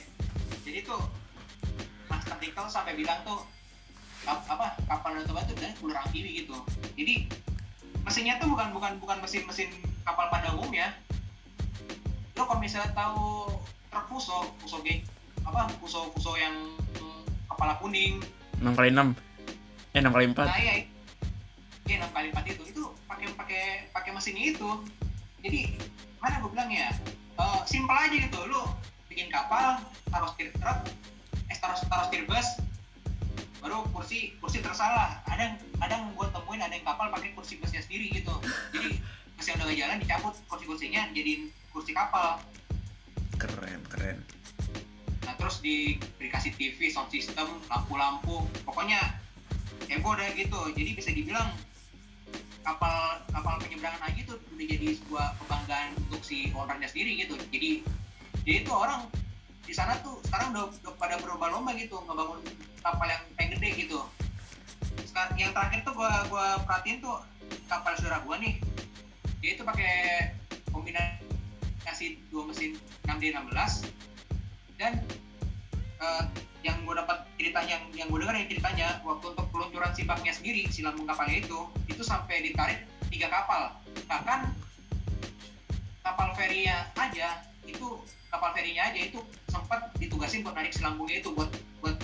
Jadi 0.61 0.79
tuh 0.85 1.01
Mas 2.05 2.21
Kartika 2.21 2.69
tuh 2.69 2.73
sampai 2.73 2.93
bilang 2.93 3.17
tuh 3.25 3.41
apa 4.29 4.77
kapal 4.85 5.17
Danau 5.17 5.25
Toba 5.25 5.41
tuh 5.49 5.57
bilang 5.57 5.73
cooler 5.81 5.97
amfibi 5.97 6.45
gitu. 6.45 6.53
Jadi 6.93 7.25
mesinnya 8.05 8.37
tuh 8.37 8.53
bukan 8.53 8.77
bukan 8.77 9.01
bukan 9.01 9.17
mesin-mesin 9.25 9.73
kapal 10.05 10.29
pada 10.29 10.53
umumnya 10.53 10.93
lo 12.39 12.47
kalau 12.47 12.63
misalnya 12.63 12.95
tahu 12.95 13.51
truk 13.91 14.05
fuso 14.07 14.47
fuso 14.63 14.79
geng 14.87 15.03
apa 15.43 15.67
fuso 15.83 16.07
fuso 16.15 16.39
yang 16.39 16.55
kepala 17.51 17.75
kuning. 17.83 18.23
6 18.63 18.79
kali 18.79 18.95
6 18.95 19.11
Eh 19.91 19.99
6 19.99 20.15
kali 20.15 20.25
4 20.31 20.47
nah 20.47 20.55
iya 20.55 20.73
iya 21.83 21.95
enam 21.99 22.11
kali 22.15 22.31
empat 22.31 22.47
itu. 22.47 22.63
Itu 22.71 22.95
pakai 23.11 23.27
pakai 23.35 23.63
pakai 23.91 24.15
mesin 24.15 24.39
itu. 24.39 24.69
Jadi 25.43 25.75
mana 26.23 26.39
gue 26.39 26.47
bilang 26.55 26.71
ya? 26.71 26.95
Eh, 27.35 27.59
simpel 27.67 27.91
aja 27.91 28.15
gitu. 28.15 28.39
Lu 28.47 28.63
bikin 29.11 29.27
kapal 29.27 29.83
taruh 30.07 30.31
setir 30.31 30.55
truk 30.55 30.79
eh 31.51 31.57
taruh 31.59 31.75
taruh 31.91 32.07
setir 32.07 32.23
bus 32.23 32.47
baru 33.59 33.83
kursi 33.91 34.39
kursi 34.39 34.63
tersalah 34.63 35.19
ada 35.27 35.51
yang 35.51 35.55
ada 35.83 35.99
yang 35.99 36.15
gue 36.15 36.27
temuin 36.31 36.63
ada 36.63 36.71
yang 36.71 36.87
kapal 36.87 37.11
pakai 37.11 37.35
kursi 37.35 37.59
busnya 37.59 37.83
sendiri 37.83 38.15
gitu. 38.15 38.31
Jadi 38.71 38.95
yang 39.43 39.55
udah 39.59 39.67
gak 39.67 39.77
jalan 39.81 39.97
dicabut 39.99 40.33
kursi 40.47 40.63
kursinya 40.63 41.01
jadiin 41.11 41.51
kursi 41.79 41.95
kapal. 41.95 42.43
Keren 43.39 43.79
keren. 43.87 44.19
Nah 45.23 45.31
terus 45.39 45.63
di 45.63 45.95
dikasih 46.19 46.51
TV 46.59 46.91
sound 46.91 47.07
system 47.07 47.47
lampu-lampu. 47.71 48.43
Pokoknya 48.67 49.15
heboh 49.87 50.11
dah 50.19 50.27
gitu. 50.35 50.59
Jadi 50.75 50.91
bisa 50.91 51.15
dibilang 51.15 51.55
kapal 52.67 53.23
kapal 53.31 53.55
penyeberangan 53.63 54.11
aja 54.11 54.19
itu 54.19 54.35
udah 54.35 54.65
jadi 54.67 54.87
sebuah 54.99 55.27
kebanggaan 55.39 55.95
untuk 56.03 56.19
si 56.19 56.51
ownernya 56.51 56.91
sendiri 56.91 57.15
gitu. 57.23 57.39
Jadi 57.47 57.87
jadi 58.43 58.67
itu 58.67 58.71
orang 58.75 59.07
di 59.63 59.71
sana 59.71 59.95
tuh 60.03 60.19
sekarang 60.27 60.51
udah, 60.51 60.67
udah 60.83 60.93
pada 60.99 61.15
berlomba-lomba 61.23 61.79
gitu 61.79 61.95
ngebangun 62.03 62.43
kapal 62.83 63.07
yang 63.07 63.23
yang 63.39 63.49
gede 63.55 63.87
gitu. 63.87 64.03
Sekarang 65.07 65.31
yang 65.39 65.55
terakhir 65.55 65.87
tuh 65.87 65.95
gua 65.95 66.27
gua 66.27 66.59
perhatiin 66.67 66.99
tuh 66.99 67.23
kapal 67.71 67.95
saudara 67.95 68.19
gua 68.27 68.35
nih. 68.35 68.59
Dia 69.39 69.55
itu 69.55 69.63
pakai 69.63 69.95
kombinasi 70.75 71.28
dua 72.29 72.43
mesin 72.47 72.77
6D 73.05 73.35
16 73.35 73.89
dan 74.79 74.93
eh, 75.99 76.23
yang 76.59 76.75
gue 76.83 76.95
dapat 76.95 77.23
ceritanya 77.39 77.79
yang, 77.79 77.83
yang 77.95 78.07
gue 78.11 78.19
dengar 78.19 78.35
yang 78.35 78.49
ceritanya 78.51 78.87
waktu 79.07 79.25
untuk 79.31 79.47
peluncuran 79.51 79.91
si 79.95 80.03
baknya 80.03 80.33
sendiri 80.35 80.67
si 80.67 80.83
lambung 80.83 81.07
kapalnya 81.07 81.39
itu 81.39 81.59
itu 81.87 82.03
sampai 82.03 82.43
ditarik 82.43 82.83
tiga 83.07 83.31
kapal. 83.31 83.79
Bahkan 84.07 84.39
kapal 86.03 86.29
ferinya 86.35 86.87
aja 86.99 87.43
itu 87.63 87.87
kapal 88.27 88.51
ferinya 88.51 88.91
aja 88.91 88.99
itu 88.99 89.19
sempat 89.47 89.91
ditugasin 89.97 90.43
buat 90.43 90.55
narik 90.55 90.75
si 90.75 90.83
lambungnya 90.83 91.23
itu 91.23 91.31
buat 91.31 91.51
buat 91.79 91.95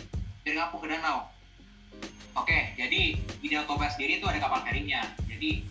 dari 0.48 0.56
ngapung 0.56 0.82
ke 0.84 0.88
danau. 0.88 1.27
Oke 2.36 2.75
jadi 2.80 3.15
di 3.15 3.48
Danau 3.51 3.75
Toba 3.75 3.92
sendiri 3.92 4.24
itu 4.24 4.27
ada 4.27 4.39
kapal 4.39 4.63
ferinya. 4.63 5.04
Jadi 5.27 5.68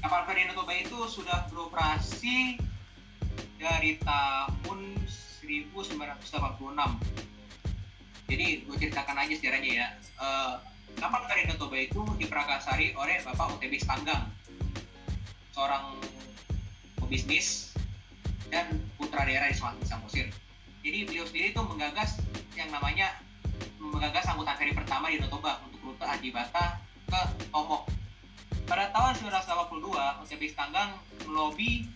kapal 0.00 0.24
feri 0.24 0.48
Danau 0.48 0.64
Toba 0.64 0.72
itu 0.72 0.98
sudah 1.04 1.48
beroperasi 1.52 2.56
dari 3.62 3.94
tahun 4.02 4.98
1986 5.06 6.26
jadi 8.26 8.64
gue 8.64 8.76
ceritakan 8.80 9.16
aja 9.22 9.34
sejarahnya 9.38 9.70
ya. 9.70 9.88
Eh, 10.00 10.54
kapal 10.98 11.22
Danau 11.30 11.56
Toba 11.56 11.78
itu 11.78 12.02
diprakarsari 12.18 12.90
oleh 12.98 13.22
Bapak 13.22 13.54
UTB 13.54 13.78
Stanggang 13.78 14.26
seorang 15.54 15.94
pebisnis 16.98 17.76
dan 18.50 18.82
putra 18.98 19.22
daerah 19.24 19.48
di 19.48 19.56
Samosir 19.86 20.28
jadi 20.82 21.06
beliau 21.06 21.24
sendiri 21.30 21.54
itu 21.54 21.62
menggagas 21.62 22.18
yang 22.58 22.68
namanya 22.74 23.14
menggagas 23.78 24.26
angkutan 24.26 24.58
feri 24.58 24.74
pertama 24.74 25.06
di 25.14 25.22
Danau 25.22 25.38
Toba 25.38 25.62
untuk 25.62 25.78
rute 25.94 26.02
Adibata 26.02 26.82
ke 27.06 27.20
Tomok. 27.54 27.86
Pada 28.66 28.90
tahun 28.90 29.14
1982 29.30 30.22
UTB 30.26 30.42
Stanggang 30.50 30.90
melobi 31.28 31.86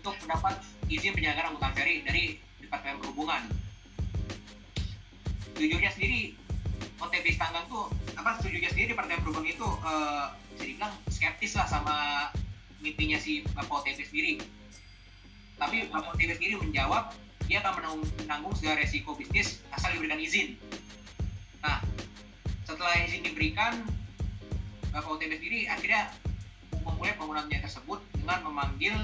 untuk 0.00 0.16
mendapat 0.24 0.56
izin 0.88 1.12
penyelenggaraan 1.12 1.52
angkutan 1.52 1.76
feri 1.76 2.00
dari 2.00 2.24
Departemen 2.64 3.04
Perhubungan 3.04 3.42
jujurnya 5.60 5.92
sendiri 5.92 6.32
OTB 7.04 7.36
Stanggang 7.36 7.68
tuh 7.68 7.92
apa 8.16 8.40
sejujurnya 8.40 8.72
sendiri 8.72 8.96
Departemen 8.96 9.20
Perhubungan 9.20 9.52
itu 9.52 9.68
eh, 9.68 10.26
bisa 10.56 10.64
dibilang 10.64 10.92
skeptis 11.12 11.52
lah 11.52 11.68
sama 11.68 11.96
mimpinya 12.80 13.20
si 13.20 13.44
Bapak 13.52 13.84
OTB 13.84 14.00
sendiri. 14.08 14.32
Tapi 15.60 15.88
Bapak 15.92 16.16
OTB 16.16 16.40
sendiri 16.40 16.56
menjawab 16.60 17.12
dia 17.44 17.60
akan 17.60 17.72
menanggung, 17.76 18.04
menanggung 18.24 18.54
segala 18.56 18.80
resiko 18.80 19.12
bisnis 19.16 19.60
asal 19.72 19.92
diberikan 19.92 20.20
izin. 20.20 20.56
Nah, 21.60 21.84
setelah 22.64 23.04
izin 23.04 23.24
diberikan, 23.24 23.84
Bapak 24.92 25.20
OTB 25.20 25.36
sendiri 25.40 25.68
akhirnya 25.68 26.08
memulai 26.84 27.12
pembangunannya 27.16 27.60
tersebut 27.60 28.00
dengan 28.16 28.48
memanggil 28.48 28.96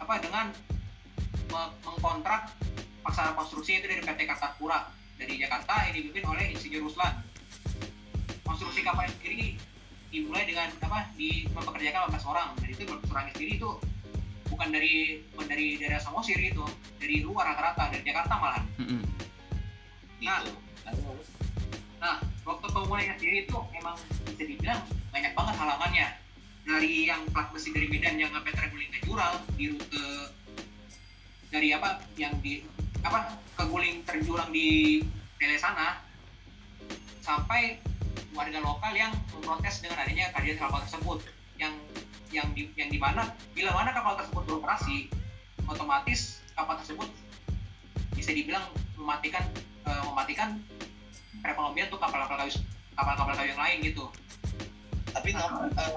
apa 0.00 0.14
dengan 0.18 0.46
me- 1.48 1.72
mengkontrak 1.84 2.50
paksaan 3.00 3.36
konstruksi 3.36 3.78
itu 3.78 3.86
dari 3.86 4.00
PT 4.00 4.20
Kartapura 4.24 4.88
dari 5.14 5.36
Jakarta 5.36 5.84
yang 5.88 5.94
dipimpin 5.94 6.24
oleh 6.26 6.44
Insinyur 6.50 6.88
Ruslan. 6.88 7.20
Konstruksi 8.42 8.80
kapal 8.82 9.06
sendiri 9.14 9.60
dimulai 10.10 10.42
dengan 10.42 10.66
apa 10.82 11.06
di 11.14 11.46
mempekerjakan 11.52 12.10
18 12.10 12.26
orang 12.26 12.48
dan 12.58 12.66
itu 12.66 12.82
18 12.82 13.12
orang 13.14 13.24
sendiri 13.30 13.52
itu 13.56 13.70
bukan 14.50 14.68
dari 14.74 14.94
bukan 15.30 15.46
dari 15.46 15.66
daerah 15.78 16.02
Samosir 16.02 16.34
itu 16.34 16.64
dari 16.98 17.22
luar 17.22 17.54
rata-rata 17.54 17.94
dari 17.94 18.02
Jakarta 18.02 18.34
malah 18.34 18.62
Mm-mm. 18.76 19.06
Nah. 20.20 20.42
gitu 20.42 20.58
Nah, 22.00 22.16
waktu 22.48 22.66
pemulainya 22.72 23.14
sendiri 23.20 23.44
itu 23.44 23.58
emang 23.76 23.92
bisa 24.24 24.42
dibilang 24.42 24.80
banyak 25.12 25.36
banget 25.36 25.54
halangannya. 25.60 26.06
Dari 26.64 27.08
yang 27.08 27.24
plat 27.32 27.50
besi 27.50 27.72
dari 27.72 27.88
Medan 27.88 28.20
yang 28.20 28.30
sampai 28.30 28.52
terguling 28.52 28.90
ke 28.92 28.98
jurang 29.04 29.36
di 29.56 29.72
rute 29.72 30.06
dari 31.50 31.74
apa 31.74 31.98
yang 32.14 32.32
di 32.40 32.62
apa 33.02 33.34
keguling 33.58 34.06
terjurang 34.06 34.54
di 34.54 35.02
Tele 35.40 35.56
sana 35.58 35.98
sampai 37.24 37.80
warga 38.36 38.60
lokal 38.62 38.92
yang 38.94 39.12
memprotes 39.34 39.82
dengan 39.82 39.98
adanya 40.04 40.30
kehadiran 40.30 40.68
kapal 40.68 40.80
tersebut 40.86 41.18
yang 41.58 41.74
yang 42.30 42.46
di 42.54 42.70
yang 42.78 42.88
di 42.88 42.98
mana 43.00 43.34
bila 43.56 43.74
mana 43.74 43.90
kapal 43.90 44.14
tersebut 44.14 44.46
beroperasi 44.46 45.10
otomatis 45.66 46.38
kapal 46.54 46.78
tersebut 46.78 47.08
bisa 48.14 48.30
dibilang 48.30 48.62
mematikan 48.94 49.42
eh, 49.88 50.02
mematikan 50.06 50.60
perekonomian 51.42 51.90
untuk 51.90 52.00
kapal-kapal 52.04 52.36
kayu 52.46 52.52
kapal-kapal 52.94 53.34
kayu 53.34 53.50
yang 53.56 53.62
lain 53.62 53.78
gitu. 53.82 54.04
tapi 55.10 55.34
no, 55.34 55.42
eh, 55.74 55.92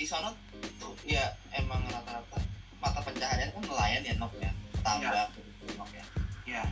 di 0.00 0.08
sana 0.08 0.32
tuh 0.80 0.96
ya 1.04 1.36
emang 1.52 1.84
rata-rata. 1.92 2.40
Mata 2.80 3.04
pencaharian 3.04 3.52
kan 3.52 3.60
nelayan 3.68 4.00
ya 4.00 4.16
nok 4.16 4.32
ya? 4.40 4.48
Tambak 4.80 5.28
gitu 5.36 5.76
nok 5.76 5.92
ya? 5.92 6.04
Ya. 6.48 6.64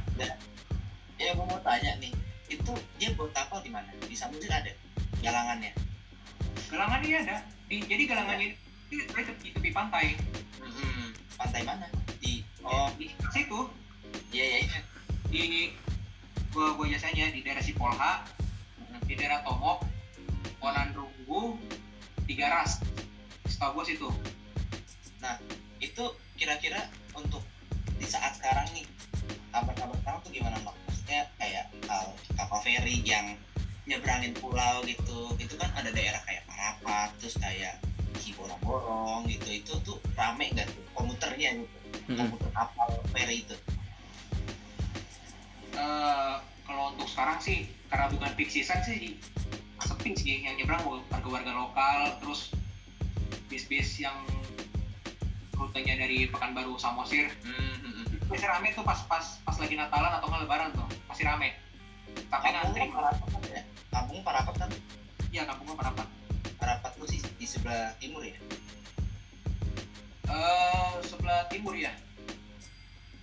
ya 1.21 1.31
gue 1.37 1.45
mau 1.45 1.61
tanya 1.61 1.93
nih 2.01 2.09
itu 2.49 2.73
dia 2.97 3.13
buat 3.13 3.29
kapal 3.37 3.61
di 3.61 3.69
mana? 3.69 3.93
Di 4.01 4.17
samudra 4.17 4.65
ada? 4.65 4.73
Galangannya? 5.21 5.77
Galangan 6.73 7.05
ini 7.05 7.17
ada. 7.21 7.45
Di, 7.69 7.85
jadi 7.85 8.03
galangannya 8.09 8.57
itu 8.89 9.05
di, 9.13 9.23
di 9.45 9.49
tepi 9.53 9.71
pantai. 9.77 10.17
Mm-mm. 10.65 11.13
pantai 11.37 11.61
mana? 11.69 11.85
Di 12.25 12.41
oh. 12.65 12.89
Di 12.97 13.13
situ. 13.29 13.69
Iya 14.33 14.45
iya 14.57 14.59
iya. 14.65 14.81
Di 15.29 15.41
gua 16.49 16.73
gua 16.81 16.89
biasanya 16.89 17.29
di 17.29 17.45
daerah 17.45 17.61
Sipolha, 17.61 18.25
di 19.05 19.13
daerah 19.13 19.45
Tomok, 19.45 19.85
Onandrunggu, 20.65 21.61
di 22.25 22.33
Garas. 22.33 22.81
Setahu 23.59 23.75
gua 23.75 23.85
situ. 23.85 24.09
itu 25.83 26.05
kira-kira 26.39 26.87
untuk 27.15 27.43
di 27.99 28.07
saat 28.07 28.39
sekarang 28.39 28.71
nih 28.71 28.87
kabar-kabar 29.51 29.95
sekarang 29.99 30.19
tuh 30.23 30.31
gimana 30.31 30.59
nok 30.63 30.75
maksudnya 30.87 31.27
kayak 31.39 31.67
hal 31.87 32.15
kapal 32.39 32.59
feri 32.63 33.03
yang 33.03 33.35
nyebrangin 33.87 34.35
pulau 34.39 34.83
gitu 34.87 35.35
itu 35.39 35.55
kan 35.59 35.71
ada 35.75 35.91
daerah 35.91 36.23
kayak 36.27 36.47
Parapat 36.47 37.15
terus 37.19 37.35
kayak 37.39 37.79
Ciborong-borong 38.19 39.27
gitu 39.31 39.63
itu 39.63 39.75
tuh 39.87 39.99
rame 40.19 40.51
nggak 40.55 40.67
tuh 40.67 40.83
komuternya 40.95 41.63
gitu 41.63 41.71
Mm-mm. 42.11 42.27
komuter 42.31 42.51
kapal 42.55 42.89
feri 43.15 43.43
itu 43.43 43.55
Eh, 45.79 46.35
kalau 46.67 46.91
untuk 46.91 47.07
sekarang 47.07 47.39
sih 47.39 47.71
karena 47.87 48.11
bukan 48.11 48.31
peak 48.35 48.51
season 48.51 48.83
sih 48.83 49.15
sepi 49.79 50.11
sih 50.19 50.43
yang 50.43 50.59
nyebrang 50.59 50.83
warga-warga 51.11 51.55
lokal 51.55 52.19
terus 52.19 52.51
bis-bis 53.49 54.05
yang 54.05 54.17
rutenya 55.57 55.99
dari 55.99 56.31
Pekanbaru 56.31 56.79
Samosir 56.79 57.27
hmm, 57.43 58.29
pasti 58.29 58.47
rame 58.47 58.71
tuh 58.77 58.85
pas 58.85 59.01
pas 59.09 59.25
pas 59.43 59.57
lagi 59.57 59.75
Natalan 59.75 60.13
atau 60.21 60.29
nggak 60.29 60.43
Lebaran 60.45 60.71
tuh. 60.77 60.87
Pasti 61.09 61.25
rame. 61.25 61.57
Sampai 62.29 62.53
ngantri 62.53 62.81
kampung 62.85 62.95
Parapat 62.95 63.29
kan 63.33 63.43
ya? 63.49 63.63
Kampung 63.89 64.21
Parapat 64.21 64.55
kan? 64.55 64.71
Iya 65.33 65.43
kampungnya 65.49 65.75
Parapat 65.81 66.09
Parapat 66.61 66.93
tuh 67.01 67.09
sih 67.09 67.21
di 67.41 67.47
sebelah 67.49 67.97
timur 67.97 68.21
ya? 68.21 68.37
Eh 70.29 70.95
sebelah 71.09 71.49
timur 71.49 71.73
ya 71.73 71.93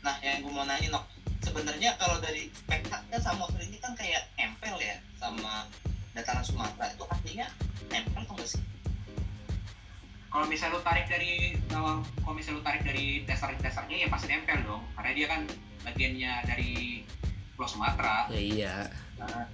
Nah, 0.06 0.22
yang 0.22 0.46
gue 0.46 0.54
mau 0.54 0.62
nanya, 0.70 0.86
Nok, 0.94 1.06
sebenarnya 1.42 1.98
kalau 1.98 2.22
dari 2.22 2.54
peta 2.70 3.02
kan 3.10 3.22
Samosir 3.26 3.58
ini 3.66 3.82
kan 3.82 3.98
kayak 3.98 4.30
nempel 4.38 4.78
ya? 4.78 5.02
Sama 5.18 5.66
dataran 6.14 6.46
Sumatera. 6.46 6.94
Itu 6.94 7.10
artinya 7.10 7.50
nempel 7.90 8.22
tuh 8.30 8.38
nggak 8.38 8.50
sih? 8.54 8.75
Kalau 10.36 10.52
misalnya 10.52 10.76
lu 10.76 10.84
tarik 10.84 11.08
dari 11.08 11.56
kalau 11.72 12.04
kalau 12.20 12.36
misalnya 12.36 12.60
lu 12.60 12.64
tarik 12.68 12.84
dari 12.84 13.24
dasar-dasarnya 13.24 14.04
ya 14.04 14.08
pasti 14.12 14.28
nempel 14.28 14.60
dong. 14.68 14.84
Karena 15.00 15.12
dia 15.16 15.28
kan 15.32 15.42
bagiannya 15.88 16.32
dari 16.44 16.72
Pulau 17.56 17.72
Sumatera. 17.72 18.28
Ya 18.28 18.42
iya. 18.44 18.76
Nah, 19.16 19.48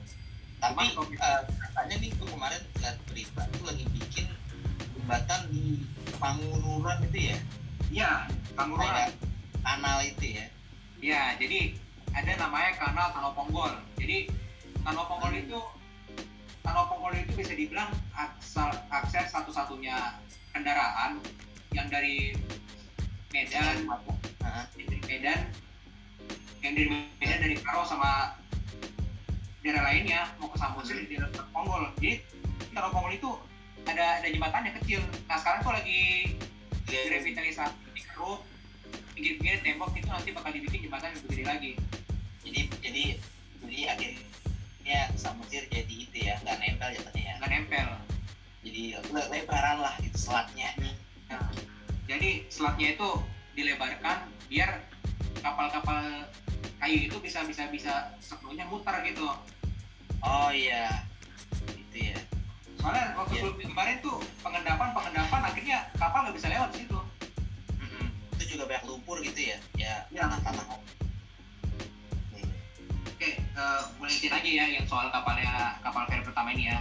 tapi 0.58 0.90
eh, 0.98 1.42
katanya 1.46 1.96
nih 2.02 2.10
gue 2.18 2.28
kemarin 2.34 2.62
lihat 2.82 2.98
berita 3.06 3.42
tuh 3.54 3.62
lagi 3.62 3.86
bikin 3.94 4.26
jembatan 4.98 5.42
di 5.54 5.86
Pangururan 6.18 6.98
itu 7.10 7.34
ya, 7.34 7.38
iya 7.90 8.12
kayak 8.54 9.18
kanal 9.66 9.98
itu 10.06 10.38
ya. 10.38 10.46
ya 11.02 11.22
jadi 11.42 11.74
ada 12.14 12.46
namanya 12.46 12.78
kanal 12.78 13.10
Tanoponggol 13.10 13.74
jadi 13.98 14.30
Tanoponggol 14.86 15.34
itu 15.34 15.62
Tanoponggol 16.62 17.18
itu 17.18 17.34
bisa 17.34 17.58
dibilang 17.58 17.90
akses 18.14 19.34
satu-satunya 19.34 19.98
kendaraan 20.52 21.20
yang 21.72 21.88
dari 21.88 22.36
Medan 23.32 23.88
yang 24.76 24.88
dari 24.88 25.02
Medan 25.08 25.40
yang 26.62 26.74
dari 26.76 26.88
Medan 27.20 27.40
dari 27.40 27.56
Karo 27.64 27.88
sama 27.88 28.36
daerah 29.64 29.84
lainnya 29.88 30.28
mau 30.38 30.52
ke 30.52 30.58
Samosir 30.60 31.00
di 31.00 31.16
daerah 31.16 31.32
Tanoponggol 31.32 31.96
jadi 31.98 32.20
Tanoponggol 32.72 33.14
itu 33.16 33.32
ada 33.86 34.22
ada 34.22 34.28
jembatannya 34.30 34.72
kecil. 34.82 35.02
Nah 35.26 35.38
sekarang 35.42 35.66
tuh 35.66 35.74
lagi 35.74 36.36
direvitalisasi 36.86 37.74
dikeruk 37.98 38.46
pinggir-pinggir 39.16 39.60
tembok 39.64 39.92
itu 39.96 40.08
nanti 40.08 40.30
bakal 40.34 40.52
dibikin 40.54 40.88
jembatan 40.88 41.12
yang 41.14 41.18
lebih 41.18 41.30
gede 41.34 41.44
lagi. 41.46 41.72
Jadi 42.46 42.60
jadi 42.82 43.04
jadi 43.66 43.80
akhirnya 43.96 45.00
Samosir 45.18 45.64
jadi 45.70 45.94
itu 45.94 46.18
ya, 46.18 46.36
nggak 46.42 46.58
nempel 46.62 46.90
jatuhnya 46.94 47.22
ya. 47.22 47.34
nggak 47.42 47.52
nempel 47.52 47.88
Jadi 48.62 48.84
le- 48.94 49.30
lebaran 49.32 49.78
lah 49.80 49.94
gitu 50.00 50.18
selatnya. 50.20 50.70
nah, 51.26 51.50
jadi 52.06 52.46
selatnya 52.48 52.94
itu 52.94 53.10
dilebarkan 53.54 54.18
biar 54.46 54.84
kapal-kapal 55.40 56.28
kayu 56.78 57.08
itu 57.08 57.18
bisa 57.18 57.42
bisa 57.44 57.66
bisa 57.68 57.94
sepenuhnya 58.20 58.68
muter 58.68 58.94
gitu 59.04 59.26
Oh 60.20 60.52
iya, 60.52 61.02
itu 61.72 62.14
ya. 62.14 62.20
soalnya 62.78 63.16
waktu 63.16 63.34
Iya. 63.34 63.42
sebelum 63.44 63.58
kemarin 63.68 63.98
tuh 64.00 64.18
pengendapan 64.40 64.90
pengendapan 64.92 65.42
akhirnya 65.44 65.78
kapal 65.96 66.20
nggak 66.22 66.36
bisa 66.36 66.48
lewat 66.48 66.70
di 66.72 66.78
situ 66.80 67.00
Mm-mm. 67.76 68.06
Itu 68.36 68.44
juga 68.52 68.64
banyak 68.68 68.84
lumpur 68.86 69.18
gitu 69.22 69.42
ya, 69.42 69.58
ya 69.76 69.94
Iya. 70.08 70.22
tanah-tanah. 70.28 70.66
Hmm. 70.68 70.82
oke 73.08 73.30
eh 73.32 73.82
mulai 73.96 74.10
lanjutin 74.10 74.32
aja 74.32 74.50
ya 74.52 74.66
yang 74.72 74.86
soal 74.86 75.10
kapalnya 75.10 75.50
kapal 75.80 76.04
feri 76.06 76.22
pertama 76.22 76.50
ini 76.52 76.70
ya. 76.70 76.78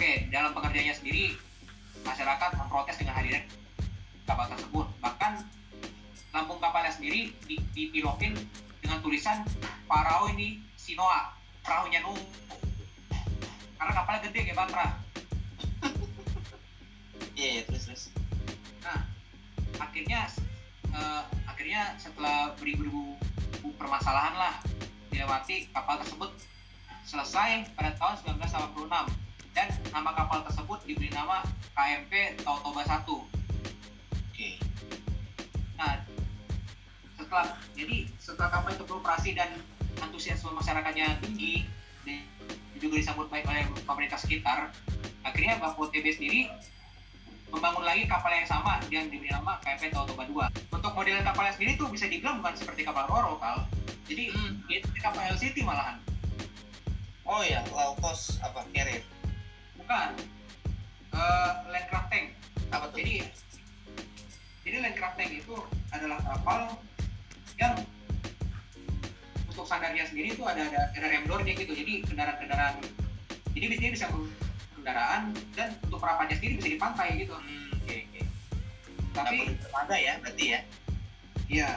Oke, 0.00 0.32
dalam 0.32 0.56
pengerjaannya 0.56 0.96
sendiri, 0.96 1.36
masyarakat 2.08 2.56
memprotes 2.56 2.96
dengan 2.96 3.20
hadirnya 3.20 3.44
kapal 4.24 4.48
tersebut. 4.48 4.88
Bahkan 4.96 5.44
lambung 6.32 6.56
kapalnya 6.56 6.88
sendiri 6.88 7.36
di- 7.44 7.60
dipilokin 7.76 8.32
dengan 8.80 9.04
tulisan 9.04 9.44
Parau 9.84 10.32
ini 10.32 10.56
Sinoa, 10.80 11.36
perahunya 11.60 12.00
Nuh. 12.00 12.16
Karena 13.76 13.92
kapalnya 13.92 14.24
gede 14.24 14.40
kayak 14.48 14.56
Batra. 14.56 14.88
Iya, 17.36 17.60
iya, 17.60 17.62
terus 17.68 17.84
terus. 17.84 18.02
Nah, 18.80 19.04
akhirnya 19.84 20.32
eh, 20.96 21.22
akhirnya 21.44 21.92
setelah 22.00 22.56
beribu-ribu 22.56 23.20
permasalahan 23.76 24.32
lah 24.32 24.64
dilewati 25.12 25.68
kapal 25.76 26.00
tersebut 26.00 26.32
selesai 27.04 27.68
pada 27.76 27.92
tahun 28.00 28.40
1986 28.40 29.28
dan 29.54 29.68
nama 29.90 30.14
kapal 30.14 30.42
tersebut 30.46 30.78
diberi 30.86 31.10
nama 31.10 31.42
KMP 31.74 32.38
Tautoba 32.42 32.82
1. 32.86 33.02
Oke. 33.06 34.50
Nah, 35.78 36.00
setelah 37.18 37.46
jadi 37.74 38.06
setelah 38.20 38.50
kapal 38.52 38.70
itu 38.74 38.84
beroperasi 38.86 39.30
dan 39.34 39.50
antusiasme 40.00 40.50
masyarakatnya 40.54 41.20
tinggi 41.20 41.66
dan 42.06 42.24
juga 42.80 42.96
disambut 42.96 43.28
baik 43.28 43.44
oleh 43.48 43.68
pemerintah 43.84 44.16
sekitar, 44.16 44.72
akhirnya 45.26 45.60
Bapak 45.60 45.92
TB 45.92 46.06
sendiri 46.16 46.48
membangun 47.50 47.82
lagi 47.82 48.06
kapal 48.06 48.30
yang 48.30 48.46
sama 48.46 48.78
yang 48.88 49.10
diberi 49.10 49.28
nama 49.34 49.58
KMP 49.60 49.90
Tautoba 49.90 50.24
2. 50.24 50.70
Untuk 50.70 50.92
model 50.94 51.20
kapalnya 51.26 51.52
sendiri 51.58 51.74
tuh 51.76 51.90
bisa 51.90 52.06
dibilang 52.06 52.38
bukan 52.38 52.54
seperti 52.54 52.86
kapal 52.86 53.10
Roro, 53.10 53.36
Kal. 53.42 53.66
Jadi 54.06 54.30
Hmm. 54.34 54.58
itu 54.70 54.86
kapal 55.02 55.22
LCT 55.34 55.62
malahan. 55.62 55.98
Oh 57.26 57.42
ya, 57.46 57.62
low 57.70 57.94
cost 58.02 58.42
apa 58.42 58.66
carrier? 58.74 59.02
Bukan. 59.90 60.14
Eh 61.10 61.52
Landcraft 61.66 62.08
Tank. 62.14 62.26
Apa 62.70 62.94
tuh? 62.94 63.02
Jadi 63.02 63.26
jadi 64.62 64.76
Landcraft 64.86 65.18
Tank 65.18 65.30
itu 65.34 65.54
adalah 65.90 66.22
kapal 66.22 66.78
yang 67.58 67.74
untuk 69.50 69.66
standarnya 69.66 70.06
sendiri 70.06 70.38
itu 70.38 70.46
ada 70.46 70.62
ada, 70.62 70.94
ada 70.94 71.06
rem 71.10 71.26
door 71.26 71.42
gitu. 71.42 71.74
Jadi 71.74 72.06
kendaraan-kendaraan 72.06 72.78
jadi 73.50 73.66
dia 73.82 73.90
bisa 73.90 74.06
kendaraan 74.78 75.34
dan 75.58 75.74
untuk 75.82 75.98
perapannya 75.98 76.38
sendiri 76.38 76.62
bisa 76.62 76.70
di 76.70 76.78
pantai 76.78 77.26
gitu. 77.26 77.34
Hmm, 77.34 77.74
oke 77.74 77.90
oke. 77.90 78.20
Tapi 79.10 79.36
Tapi 79.42 79.58
dermaga 79.58 79.96
ya, 79.98 80.14
berarti 80.22 80.44
ya. 80.54 80.60
ya 81.50 81.70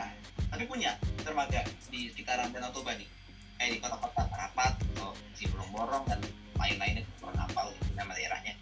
Tapi 0.54 0.64
punya 0.70 1.02
dermaga 1.26 1.66
di 1.90 2.14
sekitaran 2.14 2.54
Danau 2.54 2.70
Toba 2.78 2.94
nih. 2.94 3.10
Kayak 3.58 3.70
di 3.74 3.78
kota-kota 3.82 4.22
Parapat 4.30 4.78
atau 4.94 5.18
si 5.34 5.50
Borong-Borong 5.50 6.06
dan 6.06 6.22
lain-lainnya 6.64 7.04
kurang 7.20 7.36
hafal 7.44 7.68
nama 7.94 8.16
daerahnya. 8.16 8.56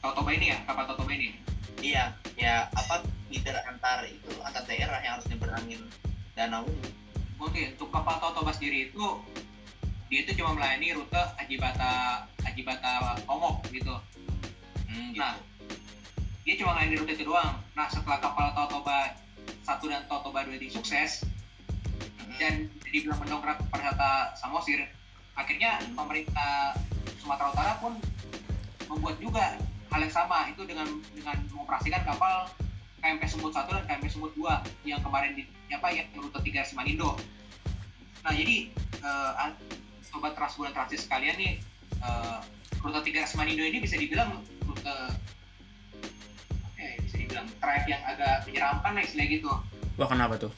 Totoba 0.00 0.30
ini 0.32 0.50
ya, 0.50 0.58
kapal 0.64 0.84
Totoba 0.88 1.12
ini. 1.12 1.36
Iya, 1.82 2.16
ya 2.40 2.72
apa 2.72 3.04
leader 3.28 3.56
antar 3.68 4.06
itu 4.08 4.32
antar 4.40 4.64
daerah 4.64 4.98
yang 5.04 5.20
harus 5.20 5.26
nyeberangin 5.28 5.80
danau. 6.32 6.64
Oke, 7.36 7.76
untuk 7.76 7.92
kapal 7.92 8.16
Totoba 8.18 8.50
sendiri 8.56 8.88
itu 8.90 9.06
dia 10.08 10.28
itu 10.28 10.32
cuma 10.40 10.56
melayani 10.56 10.92
rute 10.92 11.22
Ajibata 11.40 12.24
Ajibata 12.44 13.16
Omok 13.28 13.64
gitu. 13.72 13.96
Hmm, 14.88 15.12
gitu. 15.12 15.20
Nah, 15.20 15.36
dia 16.44 16.54
cuma 16.60 16.76
melayani 16.76 16.96
rute 17.00 17.12
itu 17.16 17.24
doang. 17.28 17.60
Nah, 17.76 17.88
setelah 17.88 18.18
kapal 18.20 18.52
Totoba 18.56 19.16
1 19.64 19.84
dan 19.88 20.02
Totoba 20.08 20.44
2 20.48 20.56
ini 20.58 20.68
sukses 20.68 21.24
Hmm. 22.32 22.38
dan 22.40 22.54
dibilang 22.88 23.20
mendongkrak 23.20 23.60
pariwisata 23.68 24.32
Samosir, 24.38 24.88
akhirnya 25.36 25.80
pemerintah 25.96 26.76
Sumatera 27.20 27.48
Utara 27.54 27.72
pun 27.78 27.96
membuat 28.90 29.16
juga 29.22 29.56
hal 29.92 30.00
yang 30.00 30.12
sama 30.12 30.48
itu 30.48 30.62
dengan 30.64 30.88
dengan 31.12 31.36
mengoperasikan 31.52 32.02
kapal 32.04 32.48
KMP 33.02 33.22
Sumut 33.26 33.52
1 33.52 33.66
dan 33.68 33.84
KMP 33.88 34.06
Sumut 34.08 34.32
2 34.38 34.88
yang 34.88 35.00
kemarin 35.02 35.34
di 35.34 35.44
apa 35.72 35.88
yang 35.90 36.06
rute 36.14 36.38
3 36.38 36.68
Simanindo. 36.68 37.18
Nah, 38.22 38.32
jadi 38.32 38.70
eh, 39.02 39.50
sobat 40.06 40.38
Transbulan 40.38 40.70
Transit 40.76 41.02
sekalian 41.02 41.36
nih 41.36 41.52
eh, 42.02 42.38
rute 42.80 43.00
3 43.02 43.26
Simanindo 43.26 43.64
ini 43.64 43.82
bisa 43.82 43.98
dibilang 43.98 44.40
rute 44.64 44.96
ya, 46.78 46.90
bisa 47.02 47.16
dibilang 47.18 47.46
trayek 47.58 47.86
yang 47.90 48.02
agak 48.06 48.46
menyeramkan 48.46 48.92
lah 48.94 49.02
istilah 49.02 49.26
gitu. 49.26 49.50
Wah 49.98 50.08
kenapa 50.08 50.34
tuh? 50.38 50.52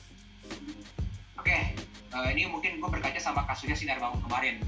Oke, 1.41 1.77
eh, 2.15 2.29
ini 2.39 2.47
mungkin 2.47 2.79
gue 2.79 2.91
berkaca 2.91 3.19
sama 3.19 3.43
kasusnya 3.51 3.75
Sinar 3.75 3.99
Bangun 3.99 4.23
kemarin. 4.23 4.63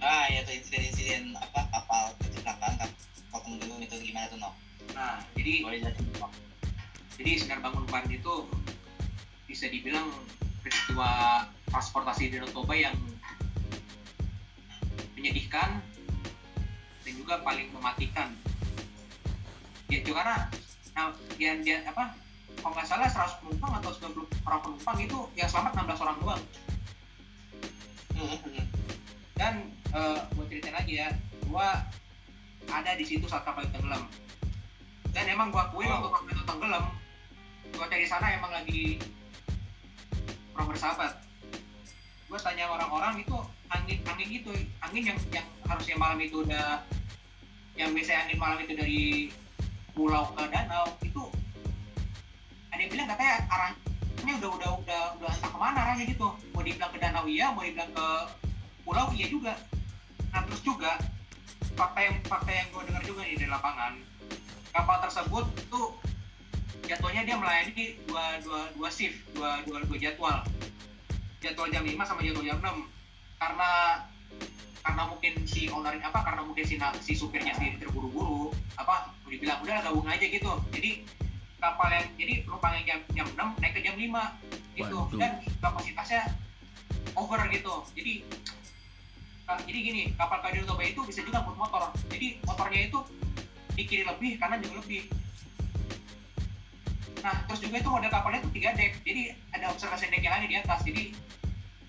Ah, 0.00 0.24
ya 0.32 0.40
tuh 0.48 0.56
insiden-insiden 0.56 1.36
apa 1.36 1.68
kapal 1.68 2.16
kecelakaan 2.24 2.72
kapal 2.80 3.40
tenggelam 3.44 3.80
itu 3.84 3.96
gimana 4.00 4.26
tuh 4.32 4.40
no? 4.40 4.50
Nah, 4.96 5.20
jadi 5.36 5.60
Boleh 5.60 5.80
no? 5.84 6.28
jadi 7.20 7.30
Sinar 7.36 7.60
Bangun 7.60 7.84
kemarin 7.84 8.16
itu 8.16 8.48
bisa 9.44 9.68
dibilang 9.68 10.08
peristiwa 10.64 11.44
transportasi 11.68 12.32
di 12.32 12.40
Danau 12.40 12.48
Toba 12.52 12.72
yang 12.76 12.96
menyedihkan 15.16 15.84
dan 17.04 17.12
juga 17.12 17.44
paling 17.44 17.68
mematikan. 17.76 18.32
Ya, 19.92 20.00
itu 20.00 20.16
karena 20.16 20.48
nah, 20.96 21.12
dia, 21.36 21.58
dia 21.60 21.84
apa 21.84 22.14
kalau 22.60 22.74
nggak 22.76 22.88
salah 22.88 23.08
100 23.08 23.40
penumpang 23.40 23.72
atau 23.80 23.90
90 24.12 24.46
orang 24.46 24.60
penumpang 24.60 24.96
itu 25.00 25.18
yang 25.36 25.48
selamat 25.48 25.72
16 25.80 26.04
orang 26.04 26.16
doang. 26.20 26.42
Hmm, 28.20 28.36
hmm. 28.36 28.66
dan 29.40 29.54
uh, 29.96 30.20
gue 30.36 30.44
ceritain 30.52 30.76
lagi 30.76 31.00
ya 31.00 31.08
gua 31.48 31.82
ada 32.68 32.92
di 32.94 33.04
situ 33.08 33.24
saat 33.24 33.42
kapal 33.42 33.64
itu 33.64 33.72
tenggelam 33.74 34.04
dan 35.10 35.24
emang 35.24 35.48
gua 35.48 35.72
akuin 35.72 35.88
Wow. 35.88 36.04
waktu 36.04 36.08
kapal 36.12 36.30
itu 36.30 36.44
tenggelam 36.44 36.84
gua 37.74 37.86
cari 37.88 38.04
sana 38.04 38.36
emang 38.36 38.52
lagi 38.52 39.00
kurang 40.52 40.68
bersahabat 40.68 41.12
gua 42.28 42.38
tanya 42.44 42.68
orang-orang 42.68 43.24
itu 43.24 43.36
angin 43.72 43.98
angin 44.04 44.28
itu 44.30 44.52
angin 44.84 45.02
yang 45.10 45.18
yang 45.32 45.46
harusnya 45.64 45.96
malam 45.96 46.20
itu 46.20 46.44
udah 46.44 46.84
yang 47.74 47.90
biasa 47.96 48.28
angin 48.28 48.38
malam 48.38 48.58
itu 48.60 48.72
dari 48.76 49.02
pulau 49.96 50.28
ke 50.36 50.44
danau 50.52 50.86
itu 51.02 51.24
yang 52.80 52.90
bilang 52.96 53.08
katanya 53.12 53.34
arahnya 53.52 54.32
udah 54.40 54.50
udah 54.56 54.70
udah 54.80 55.02
udah 55.20 55.30
entah 55.36 55.50
ke 55.52 55.58
mana 55.60 55.78
arahnya 55.84 56.04
gitu. 56.08 56.28
Mau 56.56 56.64
dibilang 56.64 56.90
ke 56.92 56.98
danau 56.98 57.24
iya 57.28 57.52
mau 57.52 57.60
dibilang 57.60 57.92
ke 57.92 58.06
pulau 58.88 59.06
iya 59.12 59.26
juga. 59.28 59.52
Nah 60.32 60.40
terus 60.48 60.64
juga 60.64 60.96
fakta 61.76 62.00
yang 62.00 62.16
fakta 62.24 62.50
yang 62.50 62.66
gue 62.72 62.82
dengar 62.88 63.02
juga 63.04 63.20
nih 63.28 63.36
dari 63.36 63.50
lapangan. 63.52 63.92
Kapal 64.72 64.96
tersebut 65.04 65.44
tuh 65.68 65.92
jadwalnya 66.88 67.22
dia 67.28 67.36
melayani 67.36 68.00
dua 68.08 68.40
dua 68.40 68.60
dua 68.72 68.88
shift 68.88 69.20
dua 69.36 69.60
dua 69.68 69.84
dua 69.84 69.98
jadwal. 70.00 70.40
Jadwal 71.40 71.72
jam 71.72 71.84
5 71.84 71.96
sama 72.04 72.20
jadwal 72.20 72.44
jam 72.44 72.60
6 72.60 72.84
karena 73.40 73.70
karena 74.80 75.02
mungkin 75.08 75.32
si 75.48 75.68
owner 75.72 75.96
apa 76.00 76.20
karena 76.20 76.44
mungkin 76.44 76.64
si 76.64 76.76
si 77.00 77.12
supirnya 77.16 77.56
sendiri 77.56 77.80
terburu-buru 77.80 78.52
apa 78.76 79.12
dibilang 79.28 79.60
udah 79.64 79.80
gabung 79.84 80.08
aja 80.08 80.24
gitu. 80.24 80.52
Jadi 80.72 81.04
kapal 81.60 81.88
yang 81.92 82.06
jadi 82.16 82.34
penumpang 82.48 82.72
yang 82.80 82.84
jam, 82.88 82.98
jam 83.12 83.26
6 83.36 83.60
naik 83.60 83.72
ke 83.76 83.80
jam 83.84 83.94
5 83.94 84.08
gitu. 84.74 84.98
Waduh. 85.04 85.18
dan 85.20 85.32
kapasitasnya 85.60 86.22
over 87.14 87.40
gitu. 87.52 87.74
Jadi 87.94 88.14
Ka- 89.50 89.62
jadi 89.66 89.78
gini 89.82 90.02
kapal 90.14 90.38
Kadil 90.46 90.62
Toba 90.62 90.86
itu 90.86 91.02
bisa 91.02 91.26
juga 91.26 91.42
buat 91.42 91.58
motor. 91.58 91.90
Jadi 92.06 92.38
motornya 92.46 92.86
itu 92.86 92.98
di 93.74 93.82
kiri 93.82 94.06
lebih 94.06 94.38
kanan 94.38 94.62
juga 94.62 94.78
lebih. 94.78 95.10
Nah 97.20 97.34
terus 97.50 97.58
juga 97.58 97.82
itu 97.82 97.90
model 97.90 98.10
kapalnya 98.14 98.46
itu 98.46 98.50
tiga 98.54 98.70
deck. 98.78 98.94
Jadi 99.02 99.34
ada 99.50 99.74
observasi 99.74 100.06
deck 100.06 100.22
yang 100.22 100.38
ada 100.38 100.46
di 100.46 100.54
atas. 100.54 100.80
Jadi 100.86 101.02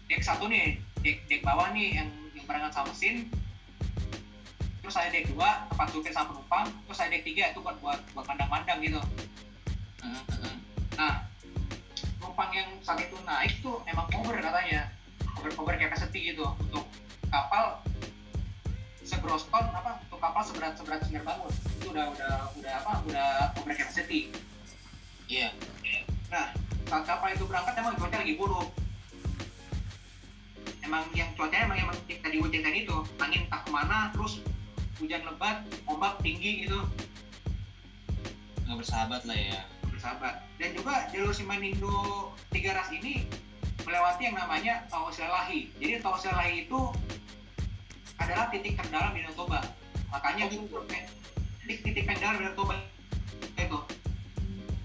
deck 0.09 0.21
satu 0.25 0.49
nih 0.49 0.81
deck 1.05 1.21
deck 1.29 1.41
bawah 1.45 1.69
nih 1.69 2.01
yang 2.01 2.09
yang 2.33 2.45
barengan 2.49 2.73
sama 2.73 2.89
mesin. 2.89 3.29
Terus 4.81 4.97
ada 4.97 5.13
deck 5.13 5.29
dua 5.29 5.69
tempat 5.69 5.87
supir 5.93 6.11
sama 6.11 6.33
penumpang. 6.33 6.65
Terus 6.89 6.97
ada 6.97 7.09
deck 7.13 7.23
tiga 7.29 7.43
itu 7.53 7.59
buat 7.61 7.77
buat 7.77 8.01
buat 8.17 8.25
pandang-pandang 8.25 8.81
gitu. 8.81 8.97
Hmm, 8.97 9.13
hmm. 9.21 9.30
Nah, 10.97 11.25
penumpang 12.19 12.51
yang 12.53 12.69
saat 12.81 12.99
itu 13.01 13.17
naik 13.25 13.53
tuh 13.61 13.81
emang 13.85 14.07
over 14.17 14.37
katanya, 14.37 14.89
over 15.37 15.51
over 15.57 15.75
capacity 15.77 16.33
gitu 16.33 16.45
untuk 16.45 16.85
kapal 17.31 17.79
segross 19.01 19.47
ton 19.49 19.65
apa 19.71 19.99
untuk 20.07 20.19
kapal 20.21 20.41
seberat 20.45 20.73
seberat 20.77 21.01
sinar 21.03 21.25
bangun 21.25 21.51
itu 21.51 21.87
udah 21.91 22.05
udah 22.15 22.33
udah 22.57 22.73
apa 22.85 22.91
udah 23.09 23.29
over 23.59 23.73
capacity. 23.73 24.31
Iya. 25.31 25.55
Nah, 26.31 26.51
saat 26.87 27.03
kapal 27.07 27.31
itu 27.31 27.43
berangkat 27.47 27.75
emang 27.79 27.95
cuaca 27.95 28.17
lagi 28.19 28.35
buruk. 28.35 28.69
Emang 30.81 31.07
yang 31.15 31.29
cuacanya 31.37 31.71
emang 31.71 31.79
emang 31.87 31.97
tadi 32.07 32.35
ceritain 32.41 32.83
itu 32.83 32.97
angin 33.21 33.47
tak 33.47 33.63
ke 33.63 33.69
mana 33.71 34.11
terus 34.11 34.43
hujan 34.99 35.23
lebat 35.25 35.65
ombak 35.89 36.19
tinggi 36.21 36.67
gitu 36.67 36.83
Nggak 38.67 38.75
bersahabat 38.87 39.21
lah 39.25 39.35
ya. 39.35 39.61
Bersahabat 40.01 40.41
dan 40.57 40.73
juga 40.73 41.05
jalur 41.13 41.29
Simanindo 41.29 42.33
Tiga 42.49 42.73
Ras 42.73 42.89
ini 42.89 43.21
melewati 43.85 44.33
yang 44.33 44.33
namanya 44.33 44.81
Tau 44.89 45.13
Selahi 45.13 45.69
jadi 45.77 46.01
Tau 46.01 46.17
Selahi 46.17 46.65
itu 46.65 46.89
adalah 48.17 48.49
titik 48.49 48.81
terdalam 48.81 49.13
di 49.13 49.21
Danau 49.21 49.45
Toba 49.45 49.61
makanya 50.09 50.49
Oh, 50.49 50.57
gitu. 50.57 50.81
titik-titik 51.69 52.09
terdalam 52.09 52.41
di 52.41 52.49
Danau 52.49 52.57
Toba 52.57 52.73
itu. 53.61 53.79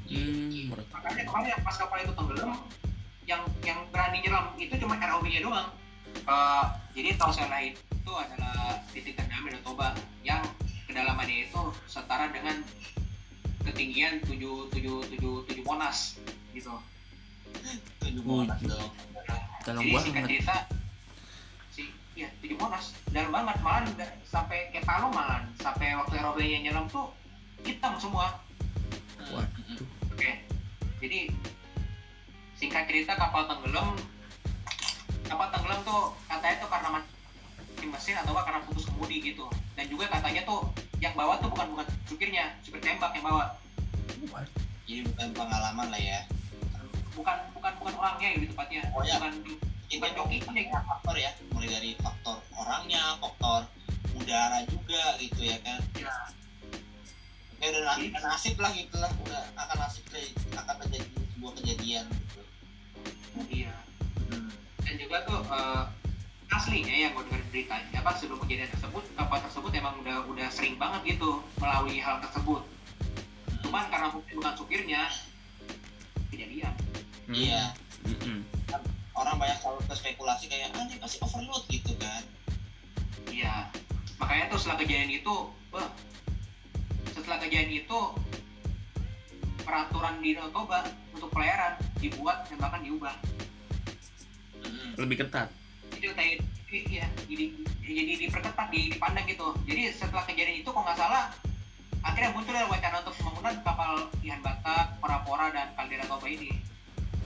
Hmm, 0.07 0.69
makanya 0.93 1.23
kemarin 1.25 1.49
yang 1.49 1.63
pas 1.65 1.77
kapal 1.81 1.99
itu 2.05 2.13
tenggelam 2.13 2.61
yang 3.25 3.43
yang 3.65 3.81
berani 3.89 4.21
nyelam 4.21 4.53
itu 4.61 4.77
cuma 4.77 5.01
ROV-nya 5.01 5.41
doang. 5.41 5.73
Eh, 6.13 6.65
jadi 6.93 7.17
Tau 7.17 7.33
Selahi 7.33 7.73
itu 7.73 8.13
adalah 8.13 8.85
titik 8.93 9.17
terdalam 9.17 9.49
di 9.49 9.57
Danau 9.57 9.65
Toba 9.65 9.89
yang 10.21 10.45
kedalamannya 10.85 11.49
itu 11.49 11.63
setara 11.89 12.29
dengan 12.29 12.61
ketinggian 13.73 14.23
7 14.25 14.39
7 14.71 15.19
7 15.19 15.51
7 15.51 15.69
Monas 15.69 16.19
gitu. 16.55 16.75
Tujuh 18.03 18.23
Wih. 18.23 18.47
monas 18.47 18.61
dong. 18.63 18.91
dalam 19.67 19.83
Jadi 19.83 19.99
singkat 19.99 20.25
cerita 20.31 20.57
si 21.75 21.83
ya 22.15 22.29
7 22.39 22.55
Monas 22.55 22.95
dalam 23.11 23.31
banget 23.35 23.57
malah 23.61 23.83
sampai 24.23 24.71
kayak 24.71 24.87
Palu 24.87 25.11
malah 25.11 25.43
sampai 25.59 25.99
waktu 25.99 26.15
ROV-nya 26.23 26.59
nyelam 26.71 26.87
tuh 26.87 27.11
hitam 27.67 27.99
semua. 27.99 28.39
Waduh. 29.35 29.83
Oke. 30.15 30.47
Jadi 31.03 31.35
singkat 32.57 32.89
cerita 32.89 33.19
kapal 33.19 33.45
tenggelam 33.51 33.99
kapal 35.27 35.51
tenggelam 35.53 35.81
tuh 35.85 36.15
katanya 36.25 36.57
tuh 36.63 36.71
karena 36.71 36.89
mati 36.97 37.85
mesin 37.85 38.17
atau 38.23 38.33
karena 38.33 38.61
putus 38.65 38.89
kemudi 38.89 39.21
gitu 39.21 39.45
dan 39.77 39.85
juga 39.93 40.09
katanya 40.09 40.43
tuh 40.49 40.65
yang 40.99 41.13
bawa 41.13 41.37
tuh 41.39 41.49
bukan 41.49 41.67
bukan 41.73 41.87
supirnya 42.05 42.57
supir 42.61 42.81
tembak 42.81 43.13
yang 43.13 43.25
bawa 43.25 43.45
What? 44.33 44.49
Jadi 44.87 45.05
bukan 45.05 45.29
pengalaman 45.35 45.87
lah 45.91 46.01
ya. 46.01 46.21
bukan 47.13 47.37
bukan 47.53 47.73
bukan 47.81 47.95
orangnya 47.97 48.29
gitu 48.37 48.53
tepatnya 48.53 48.81
Oh, 48.93 49.01
ya. 49.01 49.17
bukan 49.19 49.33
Itu 49.87 49.97
bukan 49.97 50.11
jokinya 50.19 50.53
gitu. 50.53 50.77
faktor 50.83 51.15
ya, 51.17 51.31
mulai 51.49 51.69
dari 51.71 51.91
faktor 51.97 52.37
orangnya, 52.53 53.03
faktor 53.17 53.61
udara 54.13 54.61
juga 54.67 55.15
gitu 55.17 55.41
ya 55.43 55.57
kan. 55.63 55.79
Ya. 55.95 56.13
Kayak 57.57 57.71
udah 57.73 57.83
nasib, 57.89 58.13
nasib 58.13 58.57
lah 58.59 58.73
gitu 58.73 58.97
lah, 58.99 59.11
udah 59.23 59.43
akan 59.55 59.77
nasib 59.81 60.05
kayak 60.11 60.29
akan 60.53 60.75
terjadi 60.85 61.07
sebuah 61.31 61.53
kejadian 61.57 62.05
gitu. 62.11 62.41
iya 63.49 63.73
Hmm. 64.27 64.51
dan 64.83 64.95
juga 64.99 65.17
tuh 65.23 65.39
eh, 65.47 65.83
aslinya 66.57 66.95
yang 66.97 67.13
gue 67.13 67.25
dengar 67.29 67.43
berita 67.53 67.77
apa 67.93 68.11
sebelum 68.17 68.41
kejadian 68.45 68.73
tersebut 68.73 69.05
kapal 69.13 69.39
tersebut 69.45 69.71
emang 69.77 69.95
udah 70.01 70.25
udah 70.25 70.49
sering 70.49 70.81
banget 70.81 71.17
gitu 71.17 71.45
melalui 71.61 72.01
hal 72.01 72.17
tersebut 72.25 72.65
cuman 73.61 73.85
karena 73.93 74.09
mungkin 74.09 74.35
bukan 74.41 74.55
supirnya 74.57 75.03
kejadian 76.33 76.73
Hmm. 77.27 77.35
Iya. 77.35 77.75
Mm-mm. 78.07 78.39
Orang 79.19 79.35
banyak 79.43 79.59
selalu 79.59 79.83
berspekulasi 79.91 80.47
kayak 80.47 80.71
ah 80.79 80.87
dia 80.87 80.95
pasti 81.03 81.19
overload 81.19 81.67
gitu 81.67 81.91
kan. 81.99 82.23
iya 83.27 83.67
makanya 84.17 84.55
tuh 84.55 84.63
setelah 84.63 84.79
kejadian 84.87 85.11
itu 85.11 85.35
wah, 85.75 85.91
setelah 87.11 87.43
kejadian 87.43 87.83
itu 87.83 87.99
peraturan 89.67 90.23
di 90.23 90.39
Danau 90.39 90.55
Toba 90.55 90.87
untuk 91.11 91.35
pelayaran 91.35 91.75
dibuat 91.99 92.47
dan 92.47 92.57
bahkan 92.63 92.81
diubah 92.87 93.19
Hmm. 94.63 94.95
Lebih 94.99 95.27
ketat. 95.27 95.51
Itu 96.07 96.15
kayak 96.15 96.39
iya 96.71 97.07
jadi 97.27 97.45
jadi 97.83 98.13
diperketat 98.27 98.67
di, 98.71 98.95
dipandang 98.95 99.27
gitu. 99.27 99.55
Jadi 99.67 99.91
setelah 99.91 100.23
kejadian 100.27 100.63
itu 100.63 100.71
kok 100.71 100.83
nggak 100.83 100.99
salah 100.99 101.35
akhirnya 102.07 102.31
muncul 102.39 102.55
ya 102.55 102.71
wacana 102.71 103.03
untuk 103.03 103.15
pembangunan 103.19 103.55
kapal 103.67 103.93
Ihan 104.23 104.39
Batak, 104.39 105.03
Pora-Pora 105.03 105.51
dan 105.51 105.75
Caldera 105.75 106.07
Toba 106.07 106.27
ini 106.31 106.55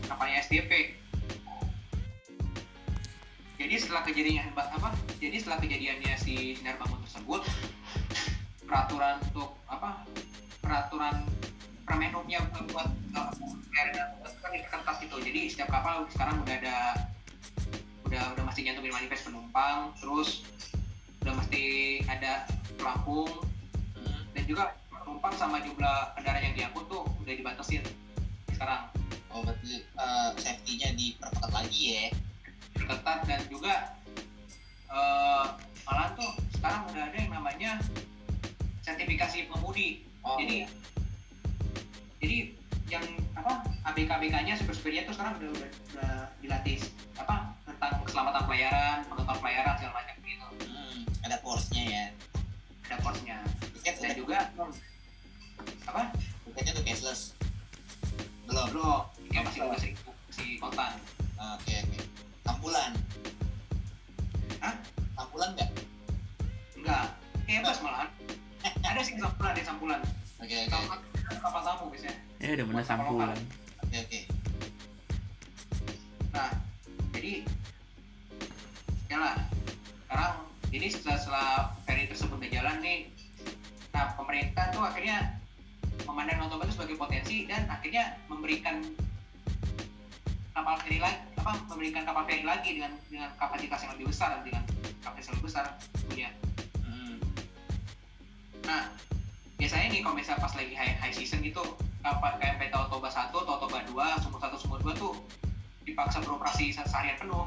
kapalnya 0.08 0.40
SDP 0.40 0.96
jadi 3.60 3.74
setelah 3.76 4.02
kejadiannya 4.08 4.56
apa 4.56 4.96
jadi 5.20 5.36
setelah 5.36 5.60
kejadiannya 5.60 6.16
si 6.16 6.56
sinar 6.56 6.80
bangun 6.80 6.96
tersebut 7.04 7.44
peraturan 8.64 9.20
untuk 9.28 9.52
apa 9.68 10.08
peraturan 10.64 11.28
permenhubnya 11.84 12.40
buat 12.72 12.88
uh, 13.12 13.32
kan 13.74 13.86
diperketat 14.54 14.96
gitu. 15.02 15.16
Jadi 15.18 15.40
setiap 15.50 15.74
kapal 15.74 16.06
sekarang 16.14 16.38
udah 16.46 16.54
ada 16.62 16.76
udah 18.10 18.34
udah 18.34 18.44
mesti 18.50 18.66
nyantumin 18.66 18.90
manifest 18.90 19.22
penumpang 19.30 19.94
terus 19.94 20.42
udah 21.22 21.34
mesti 21.38 21.62
ada 22.10 22.42
pelampung. 22.74 23.30
Hmm. 23.94 24.22
dan 24.34 24.42
juga 24.50 24.74
penumpang 24.90 25.34
sama 25.38 25.62
jumlah 25.62 26.18
kendaraan 26.18 26.42
yang 26.50 26.54
diangkut 26.58 26.90
tuh 26.90 27.06
udah 27.22 27.34
dibatasin 27.38 27.86
sekarang. 28.50 28.90
Oh 29.30 29.46
berarti 29.46 29.86
eh, 29.86 30.30
safety-nya 30.42 30.90
diperketat 30.98 31.50
lagi 31.54 31.82
ya. 31.86 32.04
ketat 32.74 33.22
dan 33.30 33.40
juga 33.46 33.94
eh 34.90 35.46
malah 35.86 36.10
tuh 36.18 36.34
sekarang 36.58 36.90
udah 36.90 37.02
ada 37.06 37.16
yang 37.18 37.30
namanya 37.30 37.78
sertifikasi 38.82 39.46
pengemudi. 39.46 40.02
Oh, 40.26 40.34
jadi 40.34 40.66
jadi 42.18 42.38
yang 42.90 43.06
apa 43.38 43.62
ABK 43.86 44.10
ABK-nya 44.10 44.58
supir-supirnya 44.58 45.06
tuh 45.06 45.14
sekarang 45.14 45.38
udah 45.38 45.50
udah, 45.54 45.70
udah 45.94 46.14
dilatih. 46.42 46.78
Apa 47.14 47.54
keselamatan 48.04 48.42
pelayaran, 48.46 48.96
penonton 49.06 49.36
pelayaran 49.38 49.74
segala 49.78 49.94
macam 49.98 50.14
gitu. 50.20 50.46
hmm, 50.66 50.98
ada 51.22 51.36
course-nya 51.40 51.82
ya. 51.84 52.04
Ada 52.86 52.96
course-nya. 53.02 53.36
Tiket 53.78 53.94
Dan 54.00 54.12
juga 54.16 54.38
apa? 55.86 56.02
tiketnya 56.46 56.72
tuh 56.74 56.84
cashless. 56.84 57.20
Belum. 58.46 58.66
Belum, 58.74 59.00
kayak 59.30 59.42
masih 59.46 59.60
udah 59.62 59.78
sih 59.78 59.92
si 60.30 60.58
kontan. 60.58 60.98
Ah, 61.36 61.54
Oke 61.56 61.72
oke. 61.78 61.98
Tampulan. 62.42 62.92
Hah? 64.58 64.74
Tampulan 65.14 65.48
nggak? 65.54 65.70
Enggak, 66.76 67.04
kayak 67.46 67.60
bebas 67.62 67.80
malahan. 67.80 68.08
ada 68.80 69.00
sih 69.00 69.14
sampulan 69.14 69.52
di 69.54 69.62
sampulan. 69.62 70.00
Oke 70.42 70.54
oke 70.56 70.68
Kapal 70.68 70.98
kapal 71.38 71.60
tamu 71.62 71.84
biasanya. 71.94 72.16
Eh 72.42 72.50
udah 72.58 72.64
bener 72.66 72.84
sampulan. 72.84 73.38
oke 73.80 73.96
oke. 73.96 74.20
Nah, 76.30 76.50
jadi 77.12 77.32
lah. 79.18 79.34
Sekarang 80.06 80.32
ini 80.70 80.86
setelah, 80.86 81.18
setelah 81.18 81.48
ferry 81.86 82.06
tersebut 82.06 82.36
udah 82.38 82.50
jalan 82.50 82.76
nih, 82.82 82.98
nah 83.90 84.14
pemerintah 84.14 84.70
tuh 84.70 84.82
akhirnya 84.86 85.40
memandang 86.06 86.42
Danau 86.42 86.50
Toba 86.54 86.66
itu 86.66 86.74
sebagai 86.78 86.96
potensi 86.98 87.46
dan 87.46 87.66
akhirnya 87.66 88.18
memberikan 88.30 88.82
kapal 90.54 90.74
ferry 90.82 90.98
lagi, 90.98 91.18
apa 91.38 91.52
memberikan 91.70 92.02
kapal 92.06 92.22
ferry 92.26 92.44
lagi 92.44 92.70
dengan 92.78 92.92
dengan 93.06 93.30
kapasitas 93.38 93.86
yang 93.86 93.92
lebih 93.98 94.06
besar 94.10 94.30
dengan 94.42 94.62
kapasitas 95.02 95.26
yang 95.30 95.34
lebih 95.38 95.48
besar 95.48 95.64
punya. 96.10 96.30
Hmm. 96.82 97.16
Nah, 98.66 98.82
biasanya 99.56 99.86
nih 99.94 100.00
kalau 100.02 100.14
misalnya 100.18 100.42
pas 100.42 100.54
lagi 100.54 100.74
high, 100.74 100.94
high 100.98 101.14
season 101.14 101.40
gitu, 101.42 101.62
kapal 102.02 102.36
KMP 102.40 102.68
Tau 102.72 102.86
Toba 102.90 103.08
1, 103.08 103.30
Tau 103.32 103.58
Toba 103.58 103.78
2, 103.86 104.22
Sumur 104.22 104.40
1, 104.42 104.56
Sumur 104.58 104.78
2 104.82 104.94
tuh 104.96 105.14
dipaksa 105.84 106.20
beroperasi 106.22 106.72
se- 106.74 106.86
seharian 106.86 107.16
penuh. 107.18 107.46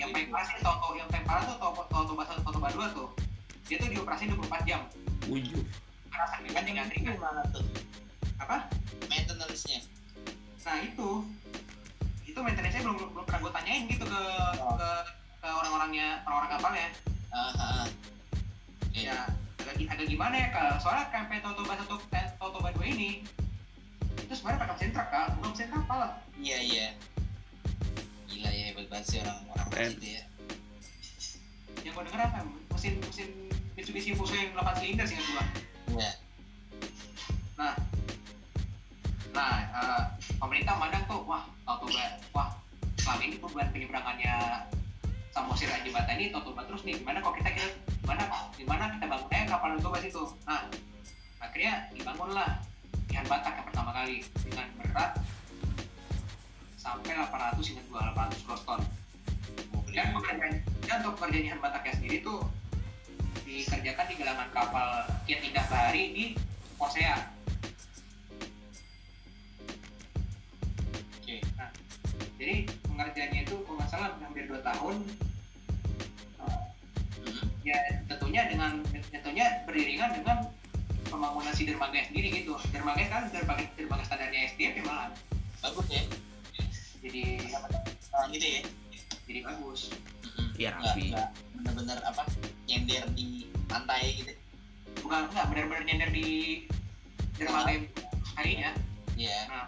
Yang 0.00 0.10
paling 0.16 0.28
parah 0.32 0.46
sih 0.48 0.56
Tau- 0.64 0.96
yang 0.96 1.08
paling 1.12 1.26
parah 1.28 1.42
tuh 1.44 1.56
Toba 1.60 1.82
1, 2.24 2.40
Tau 2.40 2.52
Toba 2.56 2.68
2 2.72 2.96
tuh. 2.96 3.08
Dia 3.68 3.76
tuh 3.76 3.88
dioperasi 3.92 4.24
24 4.26 4.64
jam. 4.64 4.80
Ujuk. 5.28 5.64
Karena 6.08 6.26
saking 6.26 6.52
banyak 6.56 6.74
yang 6.74 6.88
ringan. 6.88 7.14
Gimana 7.20 7.42
tuh? 7.52 7.62
Apa? 8.40 8.56
Maintenance-nya. 9.06 9.78
Nah 10.64 10.76
itu, 10.80 11.08
itu 12.24 12.38
maintenance-nya 12.38 12.80
belum, 12.80 12.96
belum 13.12 13.24
pernah 13.28 13.40
gue 13.44 13.52
tanyain 13.52 13.82
gitu 13.86 14.04
ke, 14.04 14.22
Oh. 14.58 14.74
ke, 14.74 14.90
ke 15.38 15.48
orang-orangnya, 15.48 16.24
orang-orang 16.24 16.50
kapalnya. 16.50 16.88
Ah, 17.30 17.38
ah, 17.38 17.62
ah. 17.62 17.86
Oke. 18.90 19.06
ya 19.06 19.22
agak, 19.62 19.86
agak 19.86 20.06
gimana 20.10 20.34
ya 20.34 20.48
kak 20.50 20.82
soalnya 20.82 21.06
KMP 21.08 21.38
Totoba 21.38 21.78
satu 21.78 21.94
eh, 22.10 22.26
Totoba 22.34 22.74
dua 22.74 22.84
ini 22.84 23.22
itu 24.18 24.32
sebenarnya 24.34 24.66
pakai 24.66 24.74
mesin 24.74 24.90
truk 24.90 25.08
kak 25.08 25.26
bukan 25.38 25.48
mesin 25.54 25.68
kapal 25.70 26.00
Iya 26.34 26.58
iya. 26.58 26.86
Gila 28.26 28.50
ya 28.50 28.66
banget 28.90 29.06
sih 29.06 29.18
orang-orang 29.22 29.68
Keren. 29.70 29.90
gitu 29.94 30.06
ya. 30.18 30.24
yang 31.86 31.92
gue 31.94 32.02
denger 32.10 32.20
apa 32.26 32.38
mesin 32.74 32.94
mesin 33.00 33.28
Mitsubishi 33.78 34.12
Fuso 34.12 34.34
yang 34.36 34.52
8 34.52 34.76
silinder 34.82 35.06
sih 35.08 35.16
gua. 35.16 35.44
Iya. 35.96 36.12
nah. 37.56 37.74
Nah 39.30 39.54
eh, 39.72 40.02
pemerintah 40.36 40.74
mandang 40.76 41.06
tuh 41.06 41.22
wah 41.24 41.46
Totoba 41.64 42.18
wah 42.34 42.50
selama 43.00 43.22
ini 43.24 43.38
beban 43.40 43.70
penyeberangannya 43.72 44.34
Samosir 45.30 45.70
dan 45.70 45.86
jembatan 45.86 46.18
ini 46.18 46.34
Totoba 46.34 46.66
terus 46.66 46.82
nih. 46.84 46.98
Gimana 47.00 47.22
kalau 47.22 47.38
kita 47.38 47.48
kita 47.54 47.72
gimana 48.04 48.22
gimana 48.58 48.84
kita 48.98 49.06
bangun 49.06 49.30
aja 49.32 49.46
kapal 49.48 49.68
Totoba 49.78 49.98
situ? 50.02 50.24
Nah 50.44 50.66
akhirnya 51.40 51.88
dibangunlah. 51.94 52.60
Ihan 53.10 53.26
Batak 53.26 53.54
yang 53.56 53.66
pertama 53.70 53.90
kali. 53.96 54.22
Dengan 54.44 54.66
berat 54.82 55.12
sampai 56.80 57.12
800 57.12 57.60
hingga 57.60 57.82
2800 57.92 58.46
gross 58.48 58.64
ton 58.64 58.80
dan 59.92 60.08
pekerjaan 60.16 60.54
dan 60.88 60.96
untuk 61.04 61.14
pekerjaan 61.20 61.44
Ihan 61.44 61.60
Bataknya 61.60 61.92
sendiri 61.92 62.16
tuh 62.24 62.40
dikerjakan 63.44 64.06
di 64.08 64.14
galangan 64.16 64.48
kapal 64.48 64.88
Kiat 65.28 65.44
Indah 65.44 65.66
Bahari 65.68 66.04
di 66.16 66.24
Posea 66.80 67.16
Oke. 71.20 71.36
jadi 72.40 72.54
pengerjaannya 72.88 73.40
itu 73.44 73.54
kalau 73.60 73.76
nggak 73.76 73.90
salah 73.92 74.10
hampir 74.18 74.48
2 74.48 74.64
tahun 74.64 74.96
Hmm. 77.20 77.46
ya 77.60 77.76
tentunya 78.08 78.48
dengan 78.48 78.80
tentunya 79.12 79.60
beriringan 79.68 80.16
dengan 80.16 80.48
pembangunan 81.04 81.52
si 81.52 81.68
dermaga 81.68 82.00
sendiri 82.08 82.32
gitu 82.32 82.56
dermaga 82.72 83.04
kan 83.12 83.28
dermaga 83.28 83.68
dermaga 83.76 84.02
standarnya 84.08 84.48
SDM 84.48 84.80
ya 84.80 84.84
malah 84.88 85.08
Bagus 85.60 85.86
ya. 85.92 86.00
Jadi 87.10 87.22
Ah, 88.10 88.26
gitu 88.28 88.46
ya. 88.46 88.62
jadi 89.24 89.40
bagus. 89.44 89.80
Iya, 90.54 90.70
Nggak- 90.72 90.94
rapi. 90.94 91.04
Bener-bener 91.56 91.98
apa? 92.00 92.22
Nyender 92.64 93.04
di 93.12 93.28
pantai 93.66 94.02
gitu. 94.16 94.32
bukan 95.00 95.26
nggak 95.26 95.46
benar-benar 95.48 95.82
nyender 95.82 96.10
di 96.10 96.28
dermaga 97.34 97.72
yang 97.72 97.86
harinya 98.34 98.70
Iya. 99.16 99.38
Nah. 99.48 99.66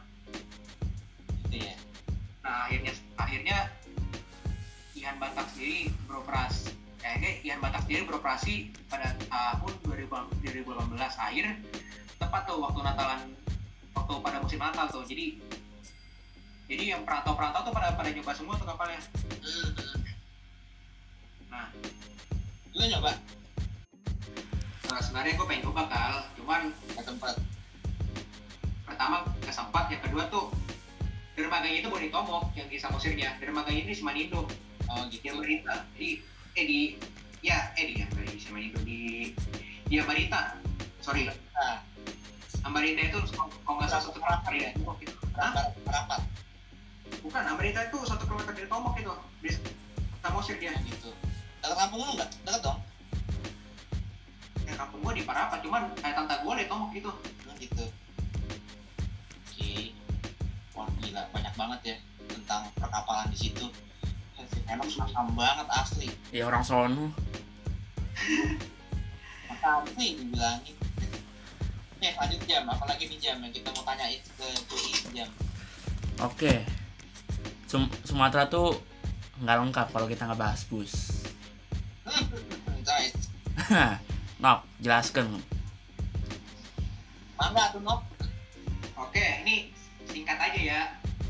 Gitu 1.43 1.57
ya. 1.63 1.75
nah 2.43 2.67
akhirnya 2.67 2.93
akhirnya 3.17 3.59
Ihan 4.93 5.17
Batak 5.17 5.47
sendiri 5.51 5.89
beroperasi 6.05 6.71
kayaknya 6.97 7.31
Ihan 7.43 7.59
Batak 7.59 7.83
sendiri 7.83 8.03
beroperasi 8.05 8.55
pada 8.87 9.17
tahun 9.25 9.73
2000 9.83 10.11
2018 10.43 11.01
akhir 11.17 11.47
tepat 12.19 12.43
tuh 12.45 12.59
waktu 12.61 12.81
Natalan 12.83 13.21
waktu 13.93 14.13
pada 14.21 14.39
musim 14.39 14.59
Natal 14.59 14.87
tuh 14.87 15.03
jadi 15.03 15.39
jadi 16.71 16.85
yang 16.97 17.03
perantau-perantau 17.03 17.69
tuh 17.69 17.75
pada 17.75 17.93
pada 17.93 18.11
nyoba 18.13 18.33
semua 18.33 18.55
tuh 18.57 18.67
kapalnya. 18.69 19.01
Nah. 21.51 21.69
Lu 22.73 22.85
nyoba? 22.89 23.13
nah 24.93 25.01
sebenarnya 25.01 25.41
gue 25.41 25.47
pengen 25.49 25.65
coba 25.73 25.83
kal. 25.89 26.15
Cuman 26.37 26.69
ke 26.73 27.03
tempat. 27.05 27.35
Pertama 28.85 29.25
nggak 29.41 29.55
sempat 29.57 29.89
yang 29.89 30.03
kedua 30.05 30.29
tuh 30.29 30.53
dermaganya 31.33 31.81
itu 31.81 31.89
di 31.89 32.09
Tomok 32.13 32.53
yang 32.57 32.69
di 32.69 32.77
Samosirnya. 32.77 33.41
Dermaganya 33.41 33.89
ini 33.89 33.93
di 33.93 33.97
Simanindo. 33.97 34.45
Oh 34.93 35.05
di 35.09 35.17
gitu. 35.21 35.33
Amarita 35.33 35.89
di 35.97 36.21
eh 36.53 36.65
di 36.69 36.81
ya 37.41 37.73
eh 37.77 37.85
di 37.89 37.95
ya 38.01 38.07
di 38.09 38.37
Simanindo? 38.41 38.79
Di 38.85 39.33
di 39.89 39.95
Amarita 39.97 40.61
sorry. 41.01 41.29
Nah 41.29 41.81
Amarita 42.69 43.01
itu 43.01 43.21
kalau 43.65 43.77
nggak 43.81 43.89
salah 43.93 44.05
satu 44.09 44.21
dari 44.21 44.69
Hah? 44.69 44.73
rapat 45.33 45.67
rapat 45.89 46.21
bukan 47.23 47.43
Amarita 47.47 47.81
itu 47.87 47.99
satu 48.05 48.27
kilometer 48.27 48.53
dari 48.53 48.69
Tomok 48.69 48.95
itu. 48.99 49.15
Di 49.41 49.51
Samosir 50.21 50.59
dia. 50.59 50.75
Gitu. 50.83 51.11
Dekat 51.63 51.77
kampung 51.79 52.03
lu 52.03 52.13
nggak 52.19 52.31
dekat 52.43 52.61
dong? 52.61 52.79
Ya 54.67 54.75
kampung 54.75 55.01
gua 55.03 55.13
di 55.15 55.23
Parapat 55.23 55.59
cuman 55.63 55.83
kayak 55.99 56.15
tante 56.19 56.35
gua 56.43 56.55
di 56.59 56.67
Tomok 56.67 56.91
gitu 56.95 57.11
Nah, 57.47 57.55
gitu. 57.59 57.85
Oke. 59.47 59.73
Wah 60.75 60.87
gila 60.99 61.23
banyak 61.31 61.55
banget 61.55 61.81
ya 61.87 61.97
tentang 62.27 62.63
perkapalan 62.75 63.31
di 63.31 63.39
situ. 63.39 63.67
Emang 64.67 64.89
makam 64.89 65.27
banget 65.37 65.69
asli. 65.69 66.09
Ya 66.33 66.49
orang 66.49 66.65
sono 66.65 67.13
makam 69.51 69.83
sih 69.99 70.19
dibilangin 70.19 70.77
Nih 72.03 72.19
lanjut 72.19 72.41
jam, 72.51 72.67
apalagi 72.67 73.07
nih 73.07 73.19
jam 73.23 73.39
yang 73.39 73.55
kita 73.55 73.71
mau 73.79 73.87
tanyain 73.87 74.19
ke 74.19 74.49
Tui 74.67 74.91
jam. 75.15 75.31
Oke 76.19 76.67
Sum- 77.73 77.89
Sumatera 78.05 78.45
tuh 78.53 78.77
nggak 79.41 79.57
lengkap 79.65 79.87
kalau 79.97 80.05
kita 80.05 80.29
nggak 80.29 80.37
bahas 80.37 80.61
bus. 80.69 81.25
Guys, 82.85 83.17
Nok 84.45 84.61
jelaskan. 84.85 85.41
Mangga 87.41 87.73
tuh 87.73 87.81
Nok. 87.81 88.05
Oke 89.01 89.25
ini 89.41 89.73
singkat 90.05 90.37
aja 90.37 90.61
ya. 90.61 90.81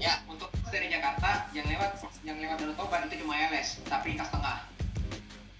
Ya. 0.03 0.19
untuk 0.27 0.51
dari 0.67 0.91
Jakarta 0.91 1.47
yang 1.55 1.63
lewat 1.71 2.03
yang 2.27 2.35
lewat 2.35 2.59
Danau 2.59 2.75
Toba 2.75 3.07
itu 3.07 3.23
cuma 3.23 3.39
LS 3.39 3.79
tapi 3.87 4.19
kas 4.19 4.27
tengah. 4.35 4.67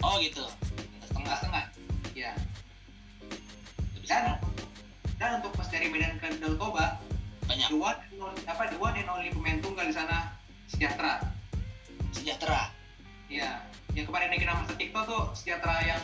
Oh 0.03 0.18
gitu. 0.18 0.42
Setengah 1.07 1.31
kas 1.31 1.42
tengah. 1.47 1.64
Ya 2.11 2.35
dan 4.03 4.35
dan 5.14 5.38
untuk 5.38 5.55
pas 5.55 5.71
dari 5.71 5.87
Medan 5.87 6.18
ke 6.18 6.27
Danau 6.42 6.59
Toba 6.59 6.99
Banyak. 7.47 7.71
the 7.71 7.79
one 7.79 7.95
and 8.03 8.18
only- 8.18 8.47
apa 8.51 8.62
the 8.66 8.79
one 8.83 8.99
and 8.99 9.07
only 9.07 9.31
pemain 9.31 9.62
tunggal 9.62 9.87
di 9.87 9.95
sana 9.95 10.41
sejahtera 10.83 11.14
Sejahtera 12.11 12.62
ya 13.31 13.62
yang 13.95 14.03
kemarin 14.03 14.35
naikin 14.35 14.51
nama 14.51 14.66
TikTok 14.66 15.07
tuh 15.07 15.23
sejahtera 15.31 15.79
yang 15.87 16.03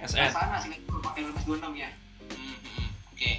yang 0.00 0.08
SN. 0.08 0.24
sebelah 0.24 0.32
sana 0.32 0.56
sih 0.56 0.72
pakai 1.04 1.20
1526 1.44 1.76
ya 1.76 1.90
Hmm, 2.26 2.56
hmm, 2.56 2.88
Oke. 3.12 3.32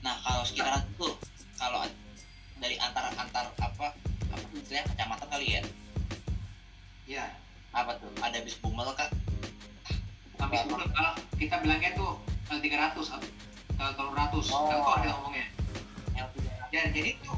Nah 0.00 0.16
kalau 0.18 0.42
sekitaran 0.42 0.80
itu, 0.82 1.08
kalau 1.54 1.84
dari 2.56 2.76
antar 2.78 3.12
antar 3.12 3.52
apa 3.54 3.92
apa 3.92 4.46
istilahnya 4.54 4.88
kecamatan 4.88 5.28
kali 5.28 5.46
ya? 5.50 5.62
ya 7.04 7.24
Apa 7.70 8.00
tuh? 8.00 8.08
Ada 8.18 8.40
bis 8.40 8.56
bumel 8.58 8.88
kah? 8.96 9.12
habis 10.40 10.58
itu 10.58 10.74
kalau 10.74 11.12
kita 11.36 11.54
bilangnya 11.60 11.90
tuh 11.92 12.16
L300 12.48 12.96
atau 12.96 13.28
L300 13.78 14.34
Oh. 14.50 14.66
L 14.66 14.80
kita 14.98 15.12
ngomongnya 15.14 15.46
Yang 16.16 16.28
dan 16.72 16.88
jadi 16.90 17.10
itu 17.14 17.32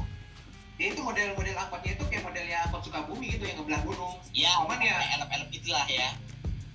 dia 0.75 0.87
itu 0.91 0.99
model-model 0.99 1.55
angkotnya 1.55 1.91
itu 1.95 2.03
kayak 2.11 2.23
modelnya 2.27 2.57
angkot 2.67 2.81
Sukabumi 2.83 3.31
gitu 3.31 3.43
yang 3.47 3.57
ngebelah 3.63 3.81
gunung. 3.87 4.15
Ya, 4.35 4.51
Cuman 4.59 4.79
ya- 4.83 5.07
elep-elep 5.15 5.47
gitulah 5.49 5.85
ya. 5.87 6.11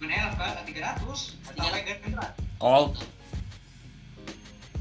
bukan 0.01 0.17
elf 0.17 0.35
kan 0.35 0.57
L300 0.65 0.97
atau 1.45 1.61
Wagon. 1.61 1.97
Kan 2.01 2.13
Cold 2.57 2.97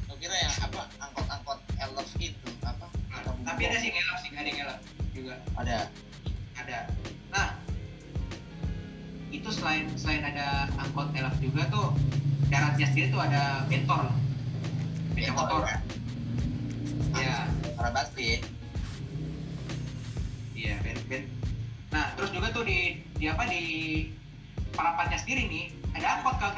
Gue 0.07 0.15
kira 0.17 0.35
yang 0.39 0.55
apa 0.63 0.81
angkot-angkot 0.95 1.59
elef 1.75 2.09
itu 2.17 2.49
apa? 2.63 2.87
Nah, 3.11 3.19
tapi 3.43 3.61
ada 3.67 3.75
sih 3.75 3.91
yang 3.91 3.99
elf 3.99 4.19
sih 4.23 4.31
ada 4.31 4.47
yang 4.47 4.59
elf 4.63 4.79
juga. 5.11 5.35
Ada. 5.59 5.91
ada. 6.55 6.77
Nah 7.29 7.47
itu 9.29 9.49
selain 9.51 9.91
selain 9.99 10.23
ada 10.23 10.71
angkot 10.79 11.11
elf 11.11 11.35
juga 11.43 11.67
tuh 11.67 11.91
daratnya 12.47 12.87
sendiri 12.87 13.11
tuh 13.11 13.19
ada 13.19 13.67
bentor 13.67 14.07
beca 15.13 15.31
motor. 15.35 15.61
ya. 15.67 15.75
ya 15.75 15.78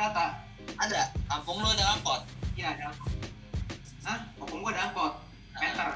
Grata 0.02 0.34
Ada. 0.82 1.14
Kampung 1.30 1.62
lu 1.62 1.70
ada 1.78 1.94
angkot. 1.94 2.26
iya 2.58 2.74
ada 2.74 2.90
angkot 2.90 3.14
Hah? 4.02 4.26
Kampung 4.34 4.66
gua 4.66 4.74
ada 4.74 4.90
angkot 4.90 5.14
Penter 5.54 5.90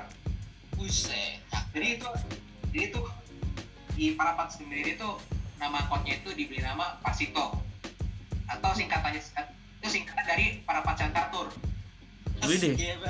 Buset. 0.78 1.42
cakep. 1.50 1.66
jadi 1.74 1.88
itu 1.98 2.10
jadi 2.70 2.84
itu 2.94 3.02
di 3.98 4.06
Parapat 4.14 4.54
sendiri 4.54 4.94
itu 4.94 5.10
nama 5.58 5.82
angkotnya 5.90 6.22
itu 6.22 6.30
diberi 6.38 6.62
nama 6.62 7.02
Pasito 7.02 7.58
atau 8.46 8.72
singkatannya 8.78 9.26
itu 9.82 9.88
singkatan 9.90 10.22
dari 10.22 10.62
Parapat 10.62 11.02
Cantartur 11.02 11.50
Widih. 12.46 12.78
Iya, 12.78 13.02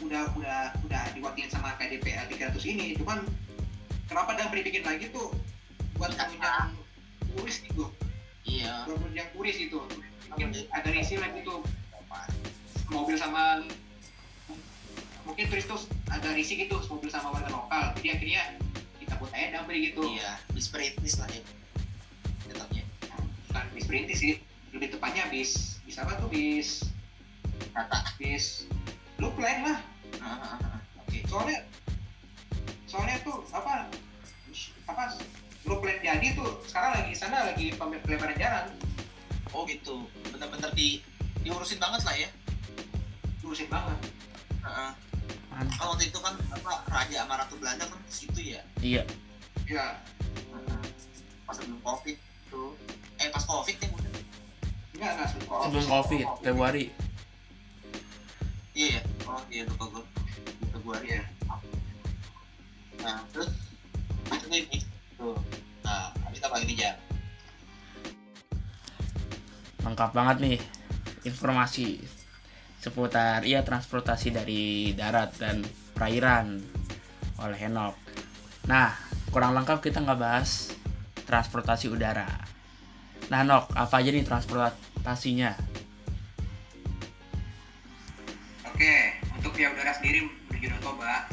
udah 0.00 0.32
udah 0.34 0.58
udah 0.82 1.02
diwakilin 1.12 1.50
sama 1.50 1.76
KDP 1.76 2.16
L300 2.26 2.56
ini 2.64 2.96
cuman 2.96 3.26
kenapa 4.06 4.32
Damri 4.34 4.62
bikin 4.62 4.82
lagi 4.82 5.10
tuh 5.10 5.34
buat 5.96 6.12
penunjang 6.12 6.72
turis 7.32 7.56
gitu 7.60 7.92
Iya. 8.42 8.88
buat 8.88 8.98
penunjang 8.98 9.28
turis 9.32 9.56
gitu 9.56 9.78
mungkin 10.28 10.48
ada 10.70 10.88
risi 10.88 11.16
lagi 11.16 11.44
tuh 11.44 11.60
mobil 12.88 13.16
sama 13.16 13.60
mungkin 15.22 15.44
turis 15.46 15.64
tuh 15.64 15.80
ada 16.08 16.28
risi 16.32 16.58
gitu 16.58 16.76
mobil 16.88 17.08
sama 17.08 17.30
warga 17.30 17.48
lokal 17.48 17.84
jadi 18.00 18.08
akhirnya 18.16 18.42
kita 18.98 19.12
buat 19.16 19.32
aja 19.32 19.48
Damri 19.54 19.92
gitu 19.92 20.02
Iya, 20.04 20.40
bis 20.50 20.68
perintis 20.68 21.16
lah 21.16 21.28
ya. 21.28 21.42
Tetapnya. 22.46 22.82
bukan 23.48 23.64
bis 23.72 23.84
perintis 23.86 24.18
sih 24.18 24.34
lebih 24.72 24.88
tepatnya 24.90 25.28
bis 25.28 25.78
bis 25.84 25.96
apa 25.96 26.16
tuh 26.16 26.28
bis 26.28 26.84
Kata. 27.72 27.98
bis 28.16 28.66
loop 29.22 29.38
line 29.38 29.62
lah 29.62 29.78
Ah, 30.18 30.26
ah, 30.34 30.56
ah. 30.60 30.78
Oke. 31.00 31.22
soalnya 31.24 31.58
soalnya 32.84 33.16
tuh 33.22 33.46
apa 33.48 33.86
apa 34.84 35.02
loop 35.64 35.80
line 35.80 35.98
jadi 36.00 36.26
tuh 36.34 36.60
sekarang 36.64 36.90
lagi 36.92 37.08
di 37.08 37.16
sana 37.16 37.36
lagi 37.44 37.66
pem- 37.72 38.02
pelebaran 38.02 38.34
jalan 38.36 38.66
Oh 39.52 39.68
gitu. 39.68 40.08
Bener-bener 40.26 40.72
di 40.72 41.04
diurusin 41.40 41.76
banget 41.76 42.00
lah 42.02 42.16
ya. 42.16 42.24
lurusin 43.38 43.68
banget 43.68 44.00
Heeh. 44.60 44.90
Mantap. 45.50 45.76
Kalau 45.76 45.92
waktu 45.92 46.08
itu 46.08 46.16
kan 46.16 46.34
apa 46.48 46.72
Raja 46.88 47.16
sama 47.20 47.36
Ratu 47.36 47.60
Belanda 47.60 47.84
kan 47.84 48.00
ke 48.00 48.08
situ 48.10 48.40
ya. 48.48 48.64
Iya. 48.80 49.04
ya 49.68 50.00
Heeh. 50.48 50.80
Pas 51.44 51.52
sebelum 51.52 51.76
Covid 51.80 52.16
tuh. 52.48 52.72
Eh 53.20 53.28
pas 53.28 53.44
Covid 53.44 53.76
ya 53.76 53.86
mungkin. 53.86 54.12
enggak 54.94 55.10
enggak 55.12 55.28
sebelum 55.28 55.48
Sebelum 55.68 55.84
Covid, 55.86 56.26
Februari. 56.40 56.84
Iya 58.72 58.98
ya. 58.98 59.02
Oh 59.28 59.42
iya 59.52 59.62
lupa 59.68 59.84
gue. 59.92 60.04
Lupa 60.72 60.78
gue 60.80 60.96
ya. 61.12 61.22
Nah 63.04 63.20
terus 63.32 63.52
itu 64.32 64.46
ini 64.48 64.78
tuh. 65.20 65.36
Nah 65.84 66.12
habis 66.24 66.40
lagi 66.40 66.74
jam? 66.76 66.96
Lengkap 69.84 70.10
banget 70.16 70.36
nih 70.40 70.58
informasi 71.22 72.02
seputar 72.82 73.46
iya 73.46 73.62
transportasi 73.62 74.34
dari 74.34 74.90
darat 74.98 75.38
dan 75.38 75.62
perairan 75.94 76.58
oleh 77.38 77.58
Henok. 77.58 77.94
Nah, 78.66 78.94
kurang 79.30 79.54
lengkap 79.54 79.78
kita 79.82 80.02
nggak 80.02 80.18
bahas 80.18 80.74
transportasi 81.26 81.90
udara. 81.90 82.26
Nah, 83.30 83.46
Nok, 83.46 83.74
apa 83.74 84.02
aja 84.02 84.10
nih 84.10 84.26
transportasinya? 84.26 85.54
Oke, 88.72 88.94
untuk 89.32 89.52
via 89.52 89.68
udara 89.68 89.92
sendiri 89.92 90.26
menuju 90.48 90.66
Danau 90.68 90.82
Toba 90.82 91.28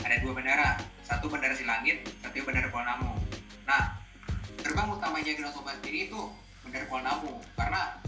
ada 0.00 0.16
dua 0.18 0.32
bandara 0.32 0.68
satu 1.02 1.26
bandara 1.26 1.52
Silangit 1.52 2.02
satu 2.18 2.40
bandara 2.40 2.70
Kuala 2.70 2.94
Namu 2.94 3.18
nah 3.62 3.98
terbang 4.56 4.86
utamanya 4.88 5.32
Danau 5.34 5.52
Toba 5.52 5.76
sendiri 5.76 6.08
itu 6.08 6.20
bandara 6.62 6.86
Kuala 6.86 7.04
Namu 7.06 7.42
karena 7.54 7.98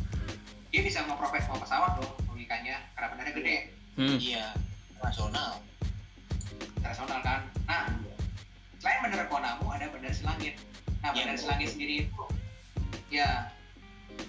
dia 0.69 0.81
bisa 0.81 1.03
memprovide 1.05 1.43
semua 1.43 1.59
pesawat 1.59 1.91
dong 1.97 2.13
logikanya 2.27 2.81
karena 2.95 3.09
bandara 3.13 3.31
gede 3.33 3.57
Hmm. 3.99 4.15
Iya, 4.15 4.55
nasional. 5.03 5.59
internasional 6.79 7.19
kan 7.19 7.41
nah 7.67 7.91
selain 8.79 9.03
bandara 9.03 9.27
Kuala 9.27 9.59
Namu 9.59 9.69
ada 9.69 9.91
bandara 9.91 10.15
Silangit 10.15 10.55
nah 11.03 11.11
Iya, 11.11 11.19
bandara 11.19 11.35
betul. 11.35 11.43
Silangit 11.45 11.69
sendiri 11.75 11.95
itu 12.07 12.23
ya 13.11 13.51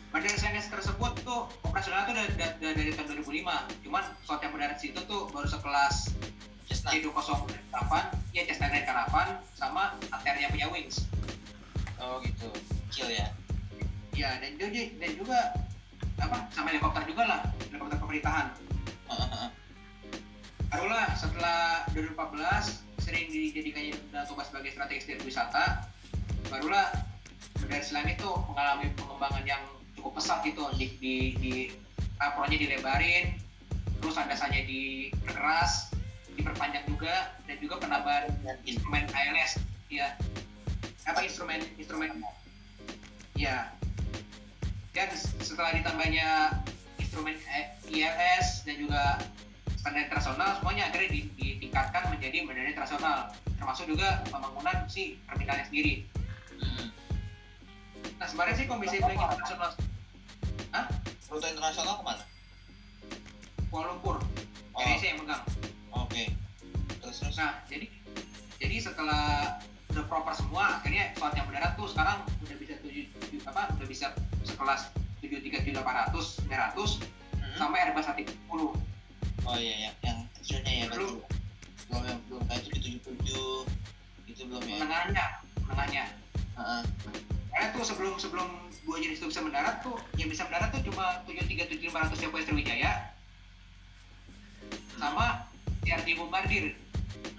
bandara 0.09 0.33
Silangit 0.33 0.65
tersebut 0.73 1.13
tuh 1.21 1.45
operasional 1.61 2.09
tuh 2.09 2.17
dari, 2.17 2.33
dari, 2.57 2.73
dari 2.73 2.91
tahun 2.97 3.21
2005 3.21 3.85
cuman 3.85 4.03
pesawat 4.25 4.41
yang 4.41 4.51
mendarat 4.57 4.77
situ 4.81 4.99
tuh 5.05 5.29
baru 5.29 5.45
sekelas 5.45 5.95
Cessna. 6.65 6.89
C208 6.97 7.93
ya 8.33 8.41
Cessna 8.45 8.67
Grand 8.73 8.85
Caravan 8.89 9.27
sama 9.53 9.93
ATR 10.09 10.37
yang 10.41 10.51
punya 10.53 10.67
wings 10.73 11.05
Oh 11.99 12.23
gitu. 12.23 12.47
Kill 12.89 13.11
ya. 13.11 13.27
ya 14.15 14.35
dan 14.43 14.55
juga 14.59 14.83
dan 14.99 15.11
juga 15.15 15.39
apa 16.19 16.37
sama 16.51 16.75
helikopter 16.75 17.07
juga 17.07 17.23
lah 17.23 17.39
helikopter 17.71 17.95
pemerintahan 18.03 18.51
barulah 20.75 21.07
setelah 21.15 21.87
2014 21.95 22.99
sering 22.99 23.31
dijadikannya 23.31 23.95
Danau 24.11 24.27
Toba 24.27 24.43
sebagai 24.43 24.75
strategi 24.75 25.15
wisata 25.23 25.87
barulah 26.51 26.91
dari 27.63 27.79
Selang 27.79 28.11
itu 28.11 28.27
mengalami 28.51 28.91
pengembangan 28.99 29.43
yang 29.47 29.63
cukup 29.99 30.17
pesat 30.23 30.39
gitu 30.47 30.63
di 30.79 30.87
di, 31.03 31.13
di 31.37 31.53
apronnya 32.19 32.55
dilebarin 32.55 33.35
terus 33.99 34.15
landasannya 34.15 34.63
diperkeras 34.63 35.91
diperpanjang 36.39 36.87
juga 36.87 37.35
dan 37.43 37.59
juga 37.59 37.75
penambahan 37.83 38.31
instrumen 38.63 39.03
ALS 39.11 39.59
ya. 39.91 40.15
Apa 41.03 41.27
instrumen 41.27 41.59
instrumen? 41.75 42.23
Ya. 43.35 43.75
Dan 44.95 45.11
setelah 45.43 45.75
ditambahnya 45.75 46.55
instrumen 46.95 47.35
ILS 47.91 48.63
dan 48.63 48.75
juga 48.79 49.19
standar 49.79 50.07
internasional 50.07 50.59
semuanya 50.59 50.91
akhirnya 50.91 51.09
di- 51.11 51.31
ditingkatkan 51.35 52.07
menjadi 52.15 52.47
bandara 52.47 52.71
internasional. 52.71 53.17
Termasuk 53.59 53.85
juga 53.91 54.23
pembangunan 54.31 54.87
si 54.87 55.19
terminalnya 55.27 55.67
sendiri. 55.67 56.07
Hmm. 56.59 56.91
nah 58.19 58.27
sebenarnya 58.27 58.55
sih 58.59 58.67
komisi 58.67 58.99
internasional 58.99 59.71
internasional 61.59 61.93
ke 61.93 62.03
mana? 62.05 62.23
Kuala 63.67 63.91
Lumpur 63.91 64.15
Oh, 64.71 64.79
Indonesia 64.79 65.07
yang 65.07 65.19
megang 65.19 65.43
oke. 65.91 66.23
Terus 67.03 67.15
terus. 67.19 67.35
nah 67.35 67.59
jadi 67.67 67.91
jadi 68.55 68.75
setelah 68.79 69.59
udah 69.89 70.05
proper 70.05 70.31
semua 70.31 70.79
akhirnya 70.79 71.11
pesawat 71.11 71.35
yang 71.35 71.45
mendarat 71.45 71.75
tuh 71.75 71.85
sekarang 71.85 72.17
udah 72.39 72.55
bisa 72.55 72.73
tujuh 72.79 73.03
tujuh- 73.19 73.43
apa 73.43 73.75
udah 73.75 73.85
bisa 73.85 74.15
sekelas 74.41 74.87
737 75.19 75.75
800 75.75 76.39
900 76.39 77.03
Hmm. 77.35 77.55
sama 77.57 77.75
Airbus 77.77 78.07
A320 78.07 78.61
Oh 79.41 79.55
iya, 79.57 79.75
yang 79.81 79.95
yang 80.01 80.17
kecilnya 80.33 80.71
ya 80.71 80.85
Belum. 80.89 81.19
Belum 81.89 82.03
yang 82.05 82.19
belum 82.23 82.41
kayak 82.45 82.61
itu 82.61 82.69
tujuh 82.71 82.93
tujuh 83.01 83.47
itu 84.29 84.41
belum 84.45 84.61
ya. 84.61 84.75
menengahnya 84.77 85.25
menengahnya 85.59 86.03
Heeh. 86.55 86.81
Karena 87.49 87.67
tuh 87.73 87.83
sebelum 87.85 88.13
sebelum 88.21 88.47
dua 88.85 88.97
jenis 89.01 89.19
itu 89.21 89.27
bisa 89.29 89.41
mendarat 89.41 89.81
tuh 89.81 89.97
yang 90.15 90.29
bisa 90.29 90.45
mendarat 90.45 90.69
tuh 90.73 90.81
cuma 90.89 91.21
737 91.25 91.89
500 91.89 92.23
Joko 92.23 92.37
Sriwijaya 92.41 92.91
sama 94.99 95.47
CRJ 95.85 96.19
Bombardier 96.19 96.75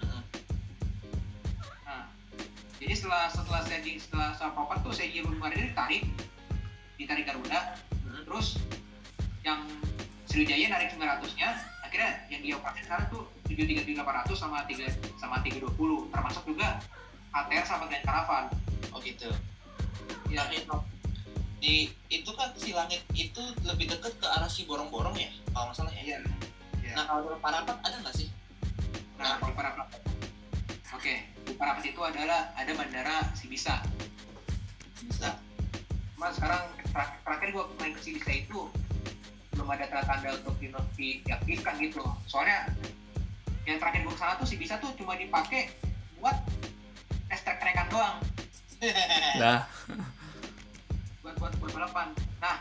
Heeh. 0.01 0.21
Nah, 1.87 2.03
jadi 2.81 2.93
setelah 2.93 3.31
setelah 3.31 3.61
saya 3.63 3.79
setelah 3.81 4.29
saya 4.35 4.51
proper 4.51 4.77
tuh 4.83 4.93
saya 4.93 5.07
Bombardier 5.23 5.71
ditarik 5.71 6.03
ditarik 6.99 7.25
Garuda 7.25 7.79
terus 8.27 8.59
yang 9.41 9.63
Sriwijaya 10.27 10.71
narik 10.71 10.93
900 10.95 11.39
nya 11.39 11.49
akhirnya 11.83 12.11
yang 12.31 12.41
dioperasikan 12.43 12.83
sekarang 12.87 13.05
tuh 13.11 13.23
737 13.51 13.99
800 13.99 14.31
sama 14.35 14.63
3 14.63 15.19
sama 15.19 15.43
320 15.43 15.75
termasuk 16.07 16.43
juga 16.47 16.79
ATR 17.31 17.65
sama 17.67 17.87
Grand 17.87 18.03
Caravan 18.03 18.45
Oh 18.91 18.99
gitu 18.99 19.31
ya. 20.29 20.43
di 21.61 21.93
itu 22.09 22.31
kan 22.33 22.49
si 22.57 22.73
langit 22.73 23.05
itu 23.13 23.41
lebih 23.61 23.93
dekat 23.93 24.17
ke 24.17 24.25
arah 24.25 24.49
si 24.49 24.65
borong-borong 24.65 25.13
ya 25.13 25.29
kalau 25.53 25.69
nggak 25.69 25.77
salah 25.77 25.93
ya. 25.93 26.17
ya. 26.81 26.93
Nah 26.97 27.05
kalau 27.05 27.37
parapat 27.37 27.77
ada 27.85 27.95
nggak 28.01 28.15
sih? 28.17 28.27
Nah, 29.21 29.37
nah 29.37 29.37
kalau 29.37 29.53
parapat, 29.53 29.87
oke, 29.93 30.97
okay. 30.97 31.29
parapat 31.53 31.83
itu 31.85 32.01
adalah 32.01 32.49
ada 32.57 32.71
bandara 32.73 33.21
si 33.37 33.45
bisa. 33.45 33.85
Bisa. 35.05 35.37
cuma 36.17 36.33
sekarang 36.33 36.69
terakhir, 36.89 37.17
terakhir 37.21 37.47
gua 37.53 37.65
main 37.77 37.93
ke 37.93 38.01
si 38.01 38.17
bisa 38.17 38.29
itu 38.33 38.69
belum 39.53 39.67
ada 39.69 39.85
tanda-tanda 39.89 40.41
untuk 40.41 40.57
di, 40.97 41.21
diaktifkan 41.21 41.77
gitu. 41.77 42.01
Soalnya 42.25 42.73
yang 43.69 43.77
terakhir 43.77 44.01
gua 44.09 44.13
ke 44.17 44.21
sana 44.21 44.33
tuh 44.41 44.47
si 44.49 44.57
bisa 44.57 44.81
tuh 44.81 44.89
cuma 44.97 45.13
dipakai 45.13 45.69
buat 46.17 46.37
tes 47.29 47.41
trek 47.45 47.61
doang. 47.93 48.17
Nah. 49.37 49.61
2008 51.71 52.43
nah 52.43 52.55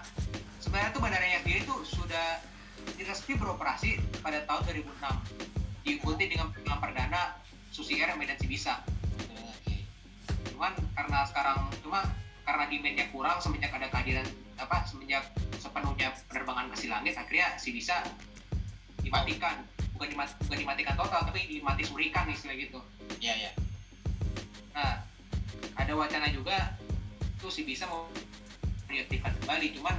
sebenarnya 0.63 0.91
tuh 0.95 1.03
bandaranya 1.03 1.39
sendiri 1.43 1.61
tuh 1.67 1.83
sudah 1.83 2.41
diresmi 2.95 3.35
beroperasi 3.37 4.01
pada 4.21 4.45
tahun 4.47 4.85
2006 4.87 5.51
diikuti 5.85 6.25
dengan 6.29 6.53
pengenalan 6.53 6.81
perdana 6.81 7.21
Susi 7.71 7.97
Air 7.97 8.15
Medan 8.19 8.37
Cibisa. 8.37 8.83
cuman 10.53 10.77
karena 10.93 11.25
sekarang 11.25 11.73
cuma 11.81 12.05
karena 12.45 12.65
demandnya 12.69 13.07
kurang 13.09 13.41
semenjak 13.41 13.73
ada 13.73 13.89
kehadiran 13.89 14.29
apa 14.61 14.85
semenjak 14.85 15.25
sepenuhnya 15.57 16.13
penerbangan 16.29 16.69
ke 16.69 16.85
langit 16.85 17.17
akhirnya 17.17 17.57
si 17.57 17.73
bisa 17.73 18.05
dimatikan. 19.01 19.65
Bukan 19.97 20.17
dimat, 20.17 20.33
bukan 20.45 20.59
dimatikan 20.65 20.97
total 20.97 21.25
tapi 21.29 21.49
dimati 21.49 21.85
surikan 21.85 22.29
istilah 22.29 22.57
gitu. 22.57 22.81
Iya 23.21 23.33
yeah, 23.33 23.37
iya. 23.37 23.53
Nah 24.77 24.93
ada 25.81 25.93
wacana 25.97 26.29
juga 26.29 26.77
tuh 27.41 27.49
si 27.49 27.65
bisa 27.65 27.89
mau 27.89 28.05
diaktifkan 28.91 29.33
kembali 29.41 29.67
cuman 29.73 29.97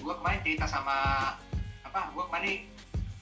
gua 0.00 0.14
kemarin 0.16 0.40
cerita 0.42 0.66
sama 0.66 0.96
apa 1.82 2.00
gua 2.12 2.24
kemarin 2.26 2.64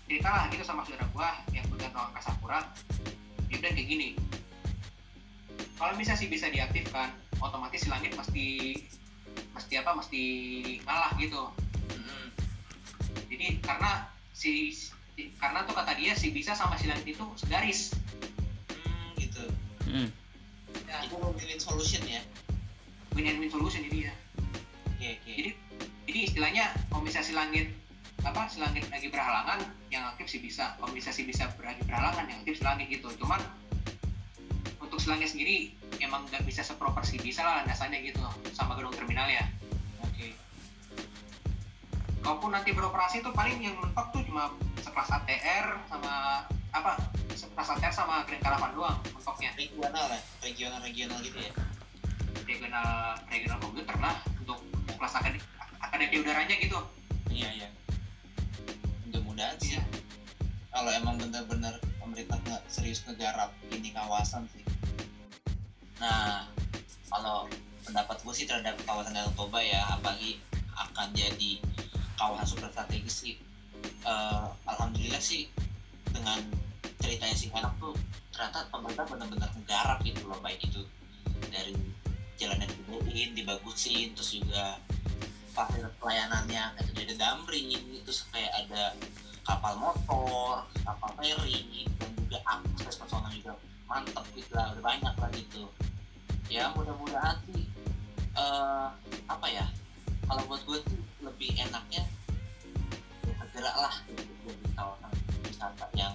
cerita 0.05 0.29
lah 0.29 0.45
gitu 0.49 0.63
sama 0.63 0.83
saudara 0.83 1.07
gua 1.11 1.35
yang 1.51 1.67
pegang 1.69 1.93
angkasa 1.93 2.33
pura 2.39 2.61
dia 3.47 3.59
bilang 3.59 3.75
kayak 3.75 3.89
gini 3.89 4.09
kalau 5.75 5.95
bisa 5.95 6.15
sih 6.15 6.27
bisa 6.27 6.47
diaktifkan 6.49 7.11
otomatis 7.39 7.81
si 7.81 7.89
langit 7.89 8.15
mesti 8.15 8.79
mesti 9.53 9.75
apa 9.77 9.91
mesti 9.95 10.23
ngalah 10.83 11.13
gitu 11.17 11.43
Hmm. 11.85 12.29
jadi 13.29 13.61
karena 13.61 14.09
si 14.31 14.73
si- 14.73 14.95
karena 15.35 15.63
tuh 15.63 15.73
kata 15.73 15.93
dia 15.95 16.13
si 16.13 16.31
bisa 16.31 16.53
sama 16.53 16.75
si 16.75 16.87
langit 16.87 17.05
itu 17.07 17.25
segaris 17.37 17.93
Hmm, 18.71 19.09
gitu. 19.17 19.45
hmm. 19.85 20.09
ya, 20.85 20.97
Itu 21.03 21.17
win-win 21.17 21.59
solution 21.59 22.03
ya. 22.05 22.23
win 23.13 23.27
and 23.27 23.39
win 23.39 23.49
solution 23.49 23.85
jadi 23.85 24.11
ya 24.11 24.15
Oke 25.05 25.21
oke. 25.21 25.33
jadi 25.37 25.51
jadi 26.09 26.19
istilahnya 26.25 26.65
kalau 26.89 27.05
misalnya 27.05 27.29
si 27.29 27.37
langit 27.37 27.67
apa 28.25 28.49
si 28.49 28.57
langit 28.57 28.89
lagi 28.89 29.13
berhalangan 29.13 29.61
yang 29.93 30.01
aktif 30.09 30.33
sih 30.33 30.41
bisa 30.41 30.81
kalau 30.81 30.89
misalnya 30.97 31.21
si 31.21 31.29
bisa 31.29 31.45
lagi 31.61 31.85
berhalangan 31.85 32.25
yang 32.25 32.41
aktif 32.41 32.57
si 32.57 32.65
langit 32.65 32.89
gitu 32.89 33.13
cuman 33.21 33.37
untuk 34.81 34.97
si 34.97 35.13
langit 35.13 35.29
sendiri 35.29 35.77
emang 36.01 36.25
nggak 36.33 36.41
bisa 36.49 36.65
seproper 36.65 37.05
si 37.05 37.21
bisa 37.21 37.45
lah 37.45 37.61
landasannya 37.61 38.01
gitu 38.01 38.17
sama 38.57 38.81
gedung 38.81 38.97
terminal 38.97 39.29
ya 39.29 39.45
Oke. 40.09 40.33
kalaupun 42.25 42.57
nanti 42.57 42.73
beroperasi 42.73 43.21
itu 43.21 43.29
paling 43.29 43.61
yang 43.61 43.77
mentok 43.77 44.09
tuh 44.09 44.25
cuma 44.25 44.57
sekelas 44.81 45.21
ATR 45.21 45.85
sama 45.93 46.49
apa 46.73 46.97
sekelas 47.37 47.77
ATR 47.77 47.93
sama 47.93 48.25
Grand 48.25 48.41
Caravan 48.41 48.73
doang 48.73 48.97
mentoknya 49.13 49.53
Regional 49.53 50.09
ya. 50.09 50.21
Regional 50.41 50.81
regional 50.81 51.19
gitu 51.21 51.39
ya. 51.45 51.53
regional 52.49 53.21
regional 53.29 53.61
komputer 53.61 53.97
lah 54.01 54.17
untuk 54.41 54.65
kelas 55.05 55.21
akademi 55.21 55.41
akademi 55.85 56.17
udaranya 56.25 56.57
gitu 56.57 56.81
Iya 57.29 57.49
iya. 57.53 57.69
Mudah-mudahan 59.05 59.59
sih. 59.61 59.77
Iya. 59.77 59.85
Kalau 60.73 60.91
emang 60.97 61.21
benar-benar 61.21 61.77
pemerintah 62.01 62.41
nggak 62.41 62.63
serius 62.73 63.05
ngegarap 63.05 63.53
ini 63.69 63.93
kawasan 63.93 64.49
sih. 64.55 64.65
Nah, 66.01 66.49
kalau 67.11 67.51
pendapat 67.85 68.17
gue 68.23 68.33
sih 68.33 68.47
terhadap 68.49 68.81
kawasan 68.87 69.13
Danau 69.13 69.35
Toba 69.37 69.61
ya, 69.61 69.83
apalagi 69.93 70.41
akan 70.73 71.11
jadi 71.13 71.61
kawasan 72.17 72.47
super 72.49 72.71
strategis 72.71 73.27
sih. 73.27 73.35
Eh, 74.07 74.47
Alhamdulillah 74.65 75.21
sih 75.21 75.51
dengan 76.15 76.39
ceritanya 77.03 77.35
si 77.35 77.51
anak 77.51 77.77
tuh 77.77 77.93
ternyata 78.31 78.73
pemerintah 78.73 79.05
benar-benar 79.11 79.51
menggarap 79.53 79.99
gitu 80.07 80.23
loh 80.25 80.39
baik 80.41 80.65
itu 80.65 80.81
dari 81.53 81.75
jalan 82.39 82.63
yang 82.63 82.71
dibenerin, 82.73 83.31
dibagusin, 83.35 84.15
terus 84.15 84.39
juga 84.39 84.79
fasilitas 85.55 85.95
pelayanannya 86.03 86.63
kayak 86.75 87.07
ada 87.07 87.15
damri, 87.15 87.79
terus 88.03 88.27
kayak 88.35 88.51
ada 88.67 88.91
kapal 89.47 89.79
motor, 89.79 90.67
kapal 90.83 91.11
feri, 91.23 91.87
dan 92.03 92.11
juga 92.19 92.39
akses 92.43 92.99
personal 92.99 93.31
juga 93.31 93.55
mantep 93.87 94.27
gitu 94.35 94.51
lah 94.59 94.75
udah 94.75 94.83
banyak 94.83 95.15
lah 95.15 95.31
gitu. 95.31 95.71
Ya 96.51 96.75
mudah-mudahan 96.75 97.39
sih 97.49 97.65
eh 98.35 98.87
apa 99.31 99.47
ya 99.47 99.63
kalau 100.27 100.43
buat 100.51 100.59
gue 100.67 100.83
tuh 100.83 100.99
lebih 101.23 101.55
enaknya 101.55 102.03
ya 103.23 103.33
segera 103.39 103.73
lah 103.79 103.95
gitu 104.11 104.33
jadi 104.43 104.67
kawasan 104.75 105.13
wisata 105.47 105.87
yang 105.95 106.15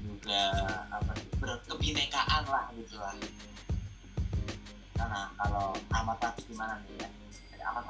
juga 0.00 0.42
apa 0.88 1.12
sih, 1.20 1.28
berkebinekaan 1.36 2.44
lah 2.48 2.72
gitu 2.72 2.96
lah. 2.96 3.12
Karena 4.96 5.28
kalau 5.36 5.76
amat 5.92 6.32
gimana 6.48 6.80
nih 6.88 7.04
ya 7.04 7.08
amat 7.64 7.84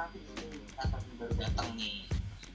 kantor 0.78 1.00
baru 1.18 1.34
datang 1.38 1.68
nih. 1.74 2.06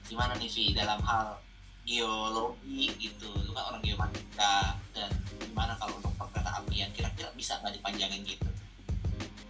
Gimana 0.08 0.32
nih 0.40 0.50
Vi 0.50 0.64
dalam 0.72 1.00
hal 1.04 1.38
geologi 1.84 2.90
gitu? 2.96 3.30
Lu 3.44 3.52
kan 3.52 3.74
orang 3.74 3.82
geomatika 3.84 4.74
dan 4.96 5.12
gimana 5.44 5.76
kalau 5.76 5.96
untuk 6.00 6.12
perkereta 6.16 6.50
apian 6.60 6.90
kira-kira 6.96 7.28
bisa 7.36 7.60
nggak 7.60 7.76
dipanjangin 7.78 8.24
gitu? 8.24 8.48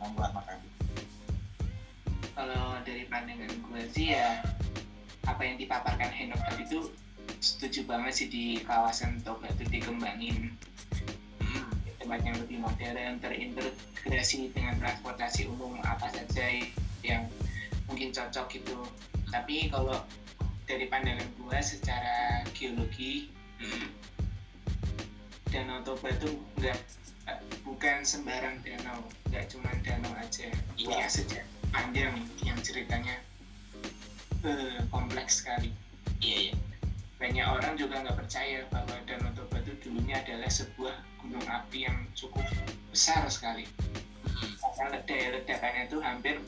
Amat 0.01 0.33
Rafi 0.33 0.71
kalau 2.41 2.81
dari 2.89 3.05
pandangan 3.05 3.53
gue 3.53 3.83
sih 3.93 4.16
ya 4.16 4.41
apa 5.29 5.45
yang 5.45 5.61
dipaparkan 5.61 6.09
Henok 6.09 6.41
tadi 6.49 6.64
itu 6.64 6.81
setuju 7.41 7.85
banget 7.85 8.12
sih 8.16 8.29
di 8.33 8.45
kawasan 8.64 9.21
Toba 9.21 9.49
itu 9.53 9.64
dikembangin. 9.68 10.57
Hmm. 11.41 11.68
tempat 12.01 12.25
yang 12.25 12.37
lebih 12.41 12.59
modern 12.64 13.21
terintegrasi 13.21 14.49
dengan 14.57 14.81
transportasi 14.81 15.53
umum 15.53 15.77
apa 15.85 16.09
saja 16.09 16.64
yang 17.05 17.29
mungkin 17.91 18.14
cocok 18.14 18.47
gitu. 18.55 18.78
Tapi 19.34 19.66
kalau 19.68 19.99
dari 20.64 20.86
pandangan 20.86 21.26
gue 21.34 21.59
secara 21.59 22.47
geologi 22.55 23.34
Hmm. 23.61 23.93
Danau 25.53 25.84
Toba 25.84 26.09
itu 26.16 26.32
nggak 26.57 26.80
bukan 27.61 28.01
sembarang 28.01 28.57
danau 28.64 29.05
nggak 29.28 29.53
cuma 29.53 29.68
danau 29.84 30.09
aja. 30.16 30.49
Punya 30.80 31.05
sejarah 31.05 31.45
panjang 31.68 32.16
yang 32.41 32.57
ceritanya 32.64 33.20
eh, 34.49 34.80
kompleks 34.88 35.45
sekali. 35.45 35.68
Iya 36.24 36.51
iya. 36.51 36.55
Banyak 37.20 37.47
orang 37.53 37.76
juga 37.76 38.01
nggak 38.01 38.16
percaya 38.16 38.64
bahwa 38.72 38.97
Danau 39.05 39.28
Toba 39.36 39.61
itu 39.61 39.76
dulunya 39.84 40.24
adalah 40.24 40.49
sebuah 40.49 40.97
gunung 41.20 41.45
api 41.45 41.84
yang 41.84 42.09
cukup 42.16 42.49
besar 42.88 43.28
sekali. 43.28 43.68
Hmm. 44.41 44.57
karena 44.72 45.05
ledakannya 45.36 45.84
itu 45.84 46.01
hampir 46.01 46.41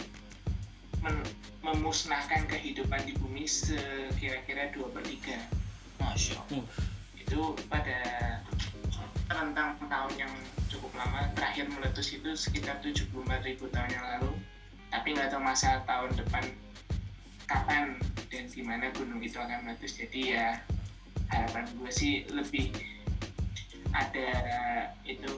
men- 1.02 1.26
memusnahkan 1.62 2.46
kehidupan 2.46 3.02
di 3.06 3.14
bumi 3.18 3.46
sekira-kira 3.46 4.70
dua 4.74 4.90
per 4.90 5.02
tiga. 5.06 5.38
Masya 5.98 6.38
Allah. 6.38 6.66
Itu 7.18 7.54
pada 7.70 7.98
rentang 9.30 9.78
tahun 9.86 10.14
yang 10.18 10.32
cukup 10.68 10.92
lama 10.98 11.30
terakhir 11.38 11.70
meletus 11.70 12.12
itu 12.14 12.34
sekitar 12.34 12.82
74 12.82 13.46
ribu 13.46 13.70
tahun 13.70 13.90
yang 13.90 14.04
lalu. 14.16 14.32
Tapi 14.90 15.14
nggak 15.16 15.30
tahu 15.32 15.42
masa 15.42 15.80
tahun 15.88 16.10
depan 16.18 16.44
kapan 17.48 17.96
dan 18.28 18.44
di 18.48 18.62
mana 18.64 18.88
gunung 18.96 19.22
itu 19.22 19.38
akan 19.38 19.64
meletus. 19.64 19.96
Jadi 19.96 20.36
ya 20.36 20.60
harapan 21.32 21.64
gue 21.78 21.90
sih 21.90 22.26
lebih 22.28 22.74
ada 23.92 24.28
itu 25.04 25.32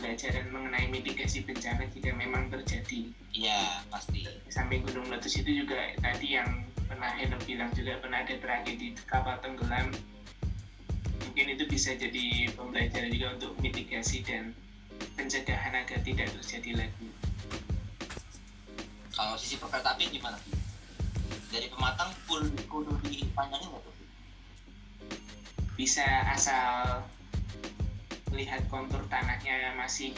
pembelajaran 0.00 0.48
mengenai 0.48 0.88
mitigasi 0.88 1.44
bencana 1.44 1.84
jika 1.92 2.16
memang 2.16 2.48
terjadi. 2.48 3.12
Iya 3.36 3.84
pasti. 3.92 4.24
Samping 4.48 4.80
gunung 4.88 5.12
meletus 5.12 5.36
itu 5.36 5.60
juga 5.60 5.76
tadi 6.00 6.40
yang 6.40 6.64
pernah 6.88 7.12
Heno 7.20 7.36
bilang 7.44 7.68
juga 7.76 8.00
pernah 8.00 8.24
ada 8.24 8.32
tragedi 8.32 8.96
kapal 9.04 9.36
tenggelam. 9.44 9.92
Mungkin 11.28 11.52
itu 11.52 11.68
bisa 11.68 11.92
jadi 12.00 12.48
pembelajaran 12.56 13.12
juga 13.12 13.28
untuk 13.36 13.52
mitigasi 13.60 14.24
dan 14.24 14.56
pencegahan 15.20 15.76
agar 15.76 16.00
tidak 16.00 16.32
terjadi 16.32 16.80
lagi. 16.80 17.08
Kalau 19.12 19.36
sisi 19.36 19.60
perkereta 19.60 20.00
gimana? 20.00 20.40
Dari 21.52 21.68
pematang 21.68 22.08
full 22.24 22.48
kudu 22.72 22.96
dipanjangin 23.04 23.68
nggak 23.68 23.84
tuh 23.84 23.94
bisa 25.76 26.08
asal 26.32 27.04
lihat 28.44 28.64
kontur 28.72 29.04
tanahnya 29.12 29.76
masih 29.76 30.16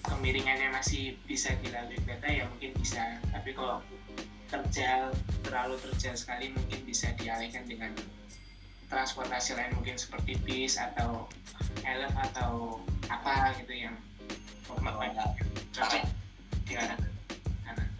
kemiringannya 0.00 0.70
masih 0.70 1.18
bisa 1.26 1.52
dilalui 1.60 1.98
kereta 2.06 2.30
ya 2.30 2.44
mungkin 2.48 2.72
bisa 2.78 3.18
tapi 3.34 3.52
kalau 3.52 3.82
terjal 4.46 5.10
terlalu 5.42 5.74
terjal 5.82 6.14
sekali 6.14 6.54
mungkin 6.54 6.80
bisa 6.86 7.10
dialihkan 7.18 7.66
dengan 7.66 7.90
transportasi 8.86 9.58
lain 9.58 9.74
mungkin 9.74 9.98
seperti 9.98 10.38
bis 10.46 10.78
atau 10.78 11.26
elf 11.82 12.14
atau 12.30 12.78
apa 13.10 13.50
gitu 13.58 13.74
yang 13.74 13.96
Oh, 14.66 14.82
cocok. 15.72 16.02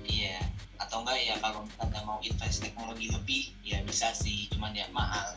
Iya, 0.07 0.39
atau 0.80 1.03
enggak 1.05 1.18
ya 1.22 1.34
kalau 1.39 1.62
misalnya 1.62 2.01
mau 2.03 2.18
invest 2.24 2.64
teknologi 2.64 3.07
lebih 3.12 3.43
ya 3.62 3.78
bisa 3.87 4.11
sih, 4.16 4.49
cuman 4.51 4.74
ya 4.74 4.89
mahal. 4.91 5.37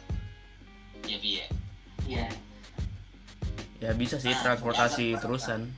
Ya 1.05 1.17
bi 1.21 1.43
ya. 1.43 1.47
Iya. 2.07 2.27
Ya 3.79 3.95
bisa 3.95 4.19
sih 4.19 4.35
transportasi 4.35 5.15
terusan. 5.23 5.71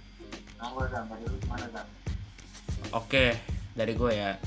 Oke, 2.91 3.37
dari 3.77 3.93
gue 3.93 4.11
ya. 4.13 4.41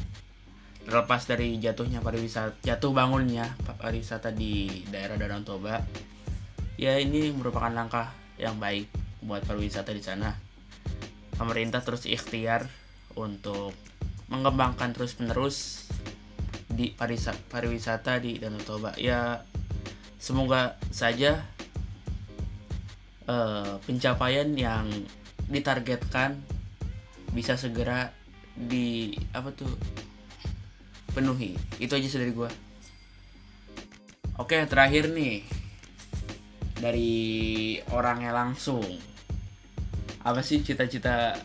Terlepas 0.85 1.25
dari 1.25 1.57
jatuhnya 1.57 2.05
pariwisata, 2.05 2.61
jatuh 2.61 2.93
bangunnya 2.93 3.57
pariwisata 3.81 4.37
di 4.37 4.85
daerah 4.93 5.17
Danau 5.17 5.41
Toba, 5.41 5.81
ya 6.77 7.01
ini 7.01 7.33
merupakan 7.33 7.73
langkah 7.73 8.13
yang 8.37 8.61
baik 8.61 8.93
buat 9.25 9.49
pariwisata 9.49 9.97
di 9.97 10.05
sana. 10.05 10.37
Pemerintah 11.41 11.81
terus 11.81 12.05
ikhtiar 12.05 12.69
untuk 13.17 13.73
mengembangkan 14.29 14.93
terus 14.93 15.17
menerus 15.17 15.89
di 16.69 16.93
pariwisata 16.93 18.21
di 18.21 18.37
Danau 18.37 18.61
Toba. 18.61 18.93
Ya, 19.01 19.41
semoga 20.21 20.77
saja 20.93 21.49
eh, 23.29 23.75
pencapaian 23.85 24.49
yang 24.57 24.89
ditargetkan 25.49 26.41
bisa 27.35 27.59
segera 27.59 28.15
di 28.55 29.13
apa 29.35 29.51
tuh 29.51 29.71
penuhi. 31.15 31.59
Itu 31.83 31.99
aja 31.99 32.09
dari 32.19 32.33
gua. 32.35 32.51
Oke 34.39 34.59
terakhir 34.67 35.11
nih. 35.15 35.47
Dari 36.79 37.13
orangnya 37.95 38.35
langsung. 38.35 38.85
Apa 40.25 40.41
sih 40.41 40.65
cita-cita 40.65 41.37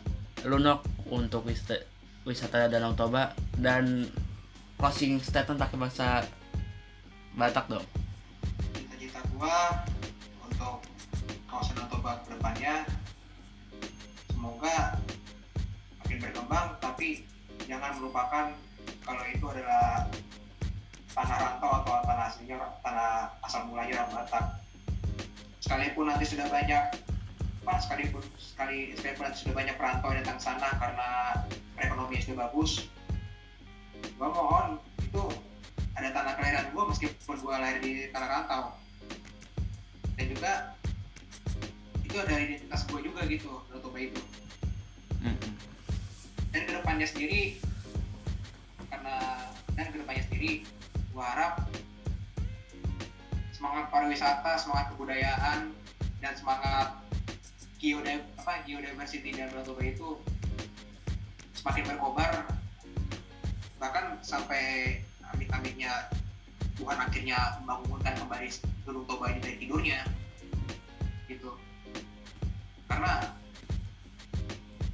lunok 0.47 0.83
untuk 1.11 1.45
wisata, 1.45 1.83
wisata 2.25 2.71
Danau 2.71 2.95
Toba? 2.95 3.35
Dan 3.53 4.07
closing 4.79 5.19
statement 5.19 5.59
pakai 5.59 5.77
bahasa 5.77 6.07
Batak 7.37 7.71
dong. 7.71 7.85
Cita-cita 8.73 9.21
gua 9.37 9.85
untuk 10.43 10.81
kawasan 11.49 11.75
Danau 11.81 11.89
Toba 11.89 12.11
ke 12.21 12.37
depannya 12.37 12.73
semoga 14.29 14.77
makin 15.99 16.17
berkembang 16.21 16.67
tapi 16.77 17.25
jangan 17.65 17.97
melupakan 17.97 18.45
kalau 19.01 19.23
itu 19.25 19.45
adalah 19.49 20.05
tanah 21.17 21.37
rantau 21.41 21.71
atau 21.81 21.93
tanah 22.05 22.25
aslinya 22.29 22.55
tanah 22.85 23.33
asal 23.41 23.65
mulanya 23.65 24.05
orang 24.05 24.23
Batak 24.23 24.45
sekalipun 25.59 26.05
nanti 26.07 26.25
sudah 26.29 26.47
banyak 26.47 26.83
apa 27.65 27.73
sekalipun 27.81 28.23
sekali 28.37 28.93
sekalipun 28.93 29.23
nanti 29.27 29.37
sudah 29.41 29.55
banyak 29.57 29.75
perantau 29.75 30.09
yang 30.13 30.21
datang 30.23 30.39
sana 30.39 30.69
karena 30.77 31.09
perekonomian 31.73 32.21
sudah 32.23 32.37
bagus 32.47 32.87
gua 34.15 34.29
mohon 34.31 34.67
itu 35.01 35.23
ada 35.97 36.09
tanah 36.13 36.33
kelahiran 36.37 36.65
gua 36.71 36.83
meskipun 36.87 37.35
gua 37.43 37.59
lahir 37.59 37.83
di 37.83 38.07
tanah 38.15 38.29
rantau. 38.31 38.63
Dan 40.15 40.25
juga 40.35 40.78
itu 42.09 42.17
ada 42.17 42.41
identitas 42.41 42.81
gua 42.89 43.05
juga 43.05 43.21
gitu 43.29 43.61
Toba 43.69 43.99
itu 44.01 44.17
dan 46.49 46.61
ke 46.65 46.71
depannya 46.73 47.05
sendiri 47.05 47.61
karena 48.89 49.45
dan 49.77 49.93
ke 49.93 49.97
depannya 50.01 50.23
sendiri 50.25 50.65
gua 51.13 51.25
harap 51.37 51.53
semangat 53.53 53.93
pariwisata 53.93 54.57
semangat 54.57 54.89
kebudayaan 54.97 55.69
dan 56.17 56.33
semangat 56.33 56.97
geode 57.77 58.25
apa 58.41 58.65
geodiversity 58.65 59.29
dan 59.29 59.53
Danau 59.53 59.69
Toba 59.69 59.85
itu 59.85 60.17
semakin 61.53 61.93
berkobar 61.93 62.49
bahkan 63.77 64.17
sampai 64.25 64.97
amit-amitnya 65.29 66.09
Tuhan 66.73 66.97
akhirnya 66.97 67.61
membangunkan 67.61 68.17
kembali 68.17 68.49
Gunung 68.81 69.05
Toba 69.05 69.29
ini 69.29 69.39
dari 69.45 69.55
tidurnya 69.61 69.99
gitu 71.29 71.53
karena 72.89 73.11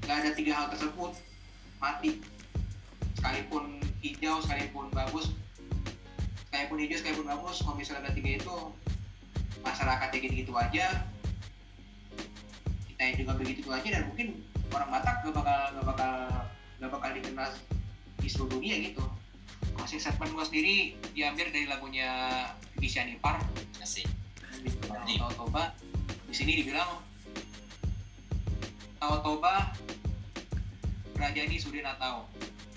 nggak 0.06 0.18
ada 0.22 0.32
tiga 0.36 0.52
hal 0.54 0.68
tersebut. 0.76 1.12
Mati. 1.80 2.22
Sekalipun 3.18 3.80
hijau 4.04 4.44
sekalipun 4.44 4.92
bagus. 4.94 5.34
Sekalipun 6.52 6.78
hijau 6.84 6.98
sekalipun 7.00 7.26
bagus. 7.26 7.64
Kalau 7.64 7.76
misalnya 7.80 8.06
ada 8.06 8.12
tiga 8.14 8.38
itu 8.38 8.56
masyarakatnya 9.66 10.18
gitu-gitu 10.22 10.54
aja. 10.54 10.86
Ya 12.96 13.12
juga 13.18 13.34
begitu 13.36 13.68
aja 13.72 13.88
dan 13.92 14.08
mungkin 14.08 14.40
orang 14.72 14.90
Batak 14.92 15.26
gak 15.26 15.36
bakal 15.36 15.60
gak 15.78 15.86
bakal 15.86 16.14
gak 16.80 16.92
bakal 16.92 17.10
dikenal 17.12 17.50
di 18.20 18.28
seluruh 18.28 18.60
dunia 18.60 18.76
gitu. 18.82 19.04
Masih 19.76 20.00
segmen 20.00 20.32
gue 20.32 20.46
sendiri 20.48 20.76
diambil 21.12 21.52
dari 21.52 21.68
lagunya 21.68 22.10
Felicia 22.76 23.04
Nipar. 23.04 23.42
Asik. 23.82 24.08
Tahu 24.88 25.32
Toba. 25.36 25.76
Di 26.30 26.34
sini 26.34 26.64
dibilang 26.64 27.04
Tahu 29.06 29.22
Toba 29.22 29.70
Raja 31.14 31.42
ini 31.46 31.62
sudah 31.62 31.94
tahu 32.02 32.26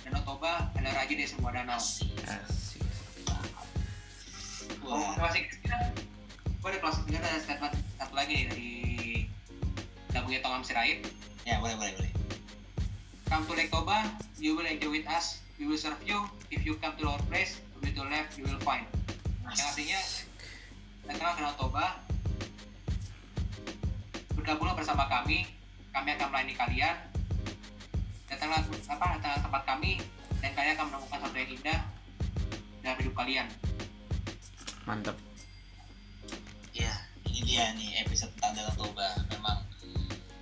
Danau 0.05 0.20
Toba 0.29 0.68
adalah 0.76 1.01
raja 1.01 1.16
dari 1.16 1.24
semua 1.24 1.57
danau 1.57 1.81
Asik. 1.81 2.05
Asik. 2.29 2.85
Wah, 4.85 5.16
masih 5.16 5.49
gue 5.49 6.68
di 6.68 6.79
kelas 6.85 7.01
tiga 7.09 7.24
ada 7.24 7.41
statement 7.41 7.72
satu 7.97 8.12
lagi 8.12 8.45
nih 8.45 8.45
dari 8.45 8.72
lagunya 10.12 10.45
Tongam 10.45 10.61
Sirait 10.61 11.01
ya 11.49 11.64
boleh 11.64 11.81
boleh 11.81 11.97
boleh. 11.97 12.12
Come 13.33 13.49
to 13.49 13.53
Lake 13.57 13.72
Toba, 13.72 14.05
you 14.37 14.53
will 14.53 14.68
enjoy 14.68 15.01
with 15.01 15.09
us. 15.09 15.41
We 15.57 15.64
will 15.64 15.81
serve 15.81 16.05
you. 16.05 16.29
If 16.53 16.61
you 16.68 16.76
come 16.76 16.93
to 17.01 17.09
our 17.09 17.20
place, 17.33 17.57
we 17.81 17.89
to 17.97 18.05
left, 18.05 18.37
you 18.37 18.45
will 18.45 18.61
find. 18.61 18.85
Yang 19.49 19.64
artinya, 19.64 20.01
datanglah 21.09 21.33
ke 21.33 21.41
Danau 21.41 21.55
Toba, 21.57 21.87
bergabunglah 24.37 24.76
bersama 24.76 25.09
kami. 25.09 25.58
Kami 25.99 26.14
akan 26.14 26.30
melayani 26.30 26.55
kalian. 26.55 26.96
Datanglah 28.30 28.62
apa? 28.62 29.07
Datanglah 29.18 29.40
tempat 29.42 29.62
kami 29.66 29.99
dan 30.38 30.55
kalian 30.55 30.78
akan 30.78 30.86
menemukan 30.94 31.18
sesuatu 31.18 31.38
yang 31.42 31.51
indah 31.59 31.80
dalam 32.86 32.96
hidup 33.03 33.14
kalian. 33.18 33.46
Mantap. 34.86 35.18
Ya, 36.70 36.94
ini 37.26 37.42
dia 37.42 37.74
nih 37.74 38.07
episode 38.07 38.30
tentang 38.38 38.62
Danau 38.62 38.78
Toba. 38.78 39.11
Memang 39.26 39.59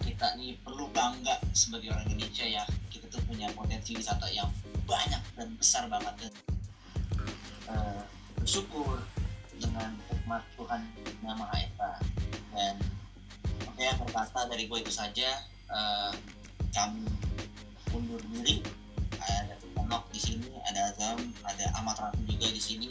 kita 0.04 0.36
nih 0.36 0.60
perlu 0.60 0.92
bangga 0.92 1.40
sebagai 1.56 1.88
orang 1.88 2.04
Indonesia 2.04 2.44
ya. 2.44 2.68
Kita 2.92 3.08
tuh 3.08 3.24
punya 3.24 3.48
potensi 3.56 3.96
wisata 3.96 4.28
yang 4.28 4.52
banyak 4.84 5.40
dan 5.40 5.56
besar 5.56 5.88
banget 5.88 6.20
dan 6.20 6.32
eh, 7.72 8.04
bersyukur 8.44 9.00
dengan 9.56 9.96
hikmat 10.12 10.44
Tuhan 10.60 10.84
yang 11.24 11.40
Maha 11.40 11.64
Esa. 11.64 11.90
Dan 12.52 12.76
oke 13.76 14.08
berkata 14.08 14.48
dari 14.48 14.64
gue 14.72 14.78
itu 14.80 14.88
saja. 14.88 15.44
Eh, 15.68 16.12
kami 16.72 17.04
undur 17.92 18.16
diri. 18.32 18.64
Ada 19.20 19.52
Nok 19.86 20.10
di 20.10 20.18
sini, 20.18 20.50
ada 20.66 20.90
Azam, 20.90 21.30
ada 21.46 21.70
Ahmad 21.76 21.94
Rafi 22.00 22.24
juga 22.24 22.48
di 22.50 22.58
sini. 22.58 22.88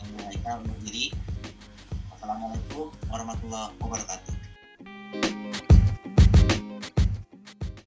Dan 0.00 0.08
mereka 0.16 0.56
undur 0.64 0.80
diri. 0.80 1.12
Assalamualaikum 2.16 2.88
warahmatullahi 3.12 3.70
wabarakatuh. 3.84 5.73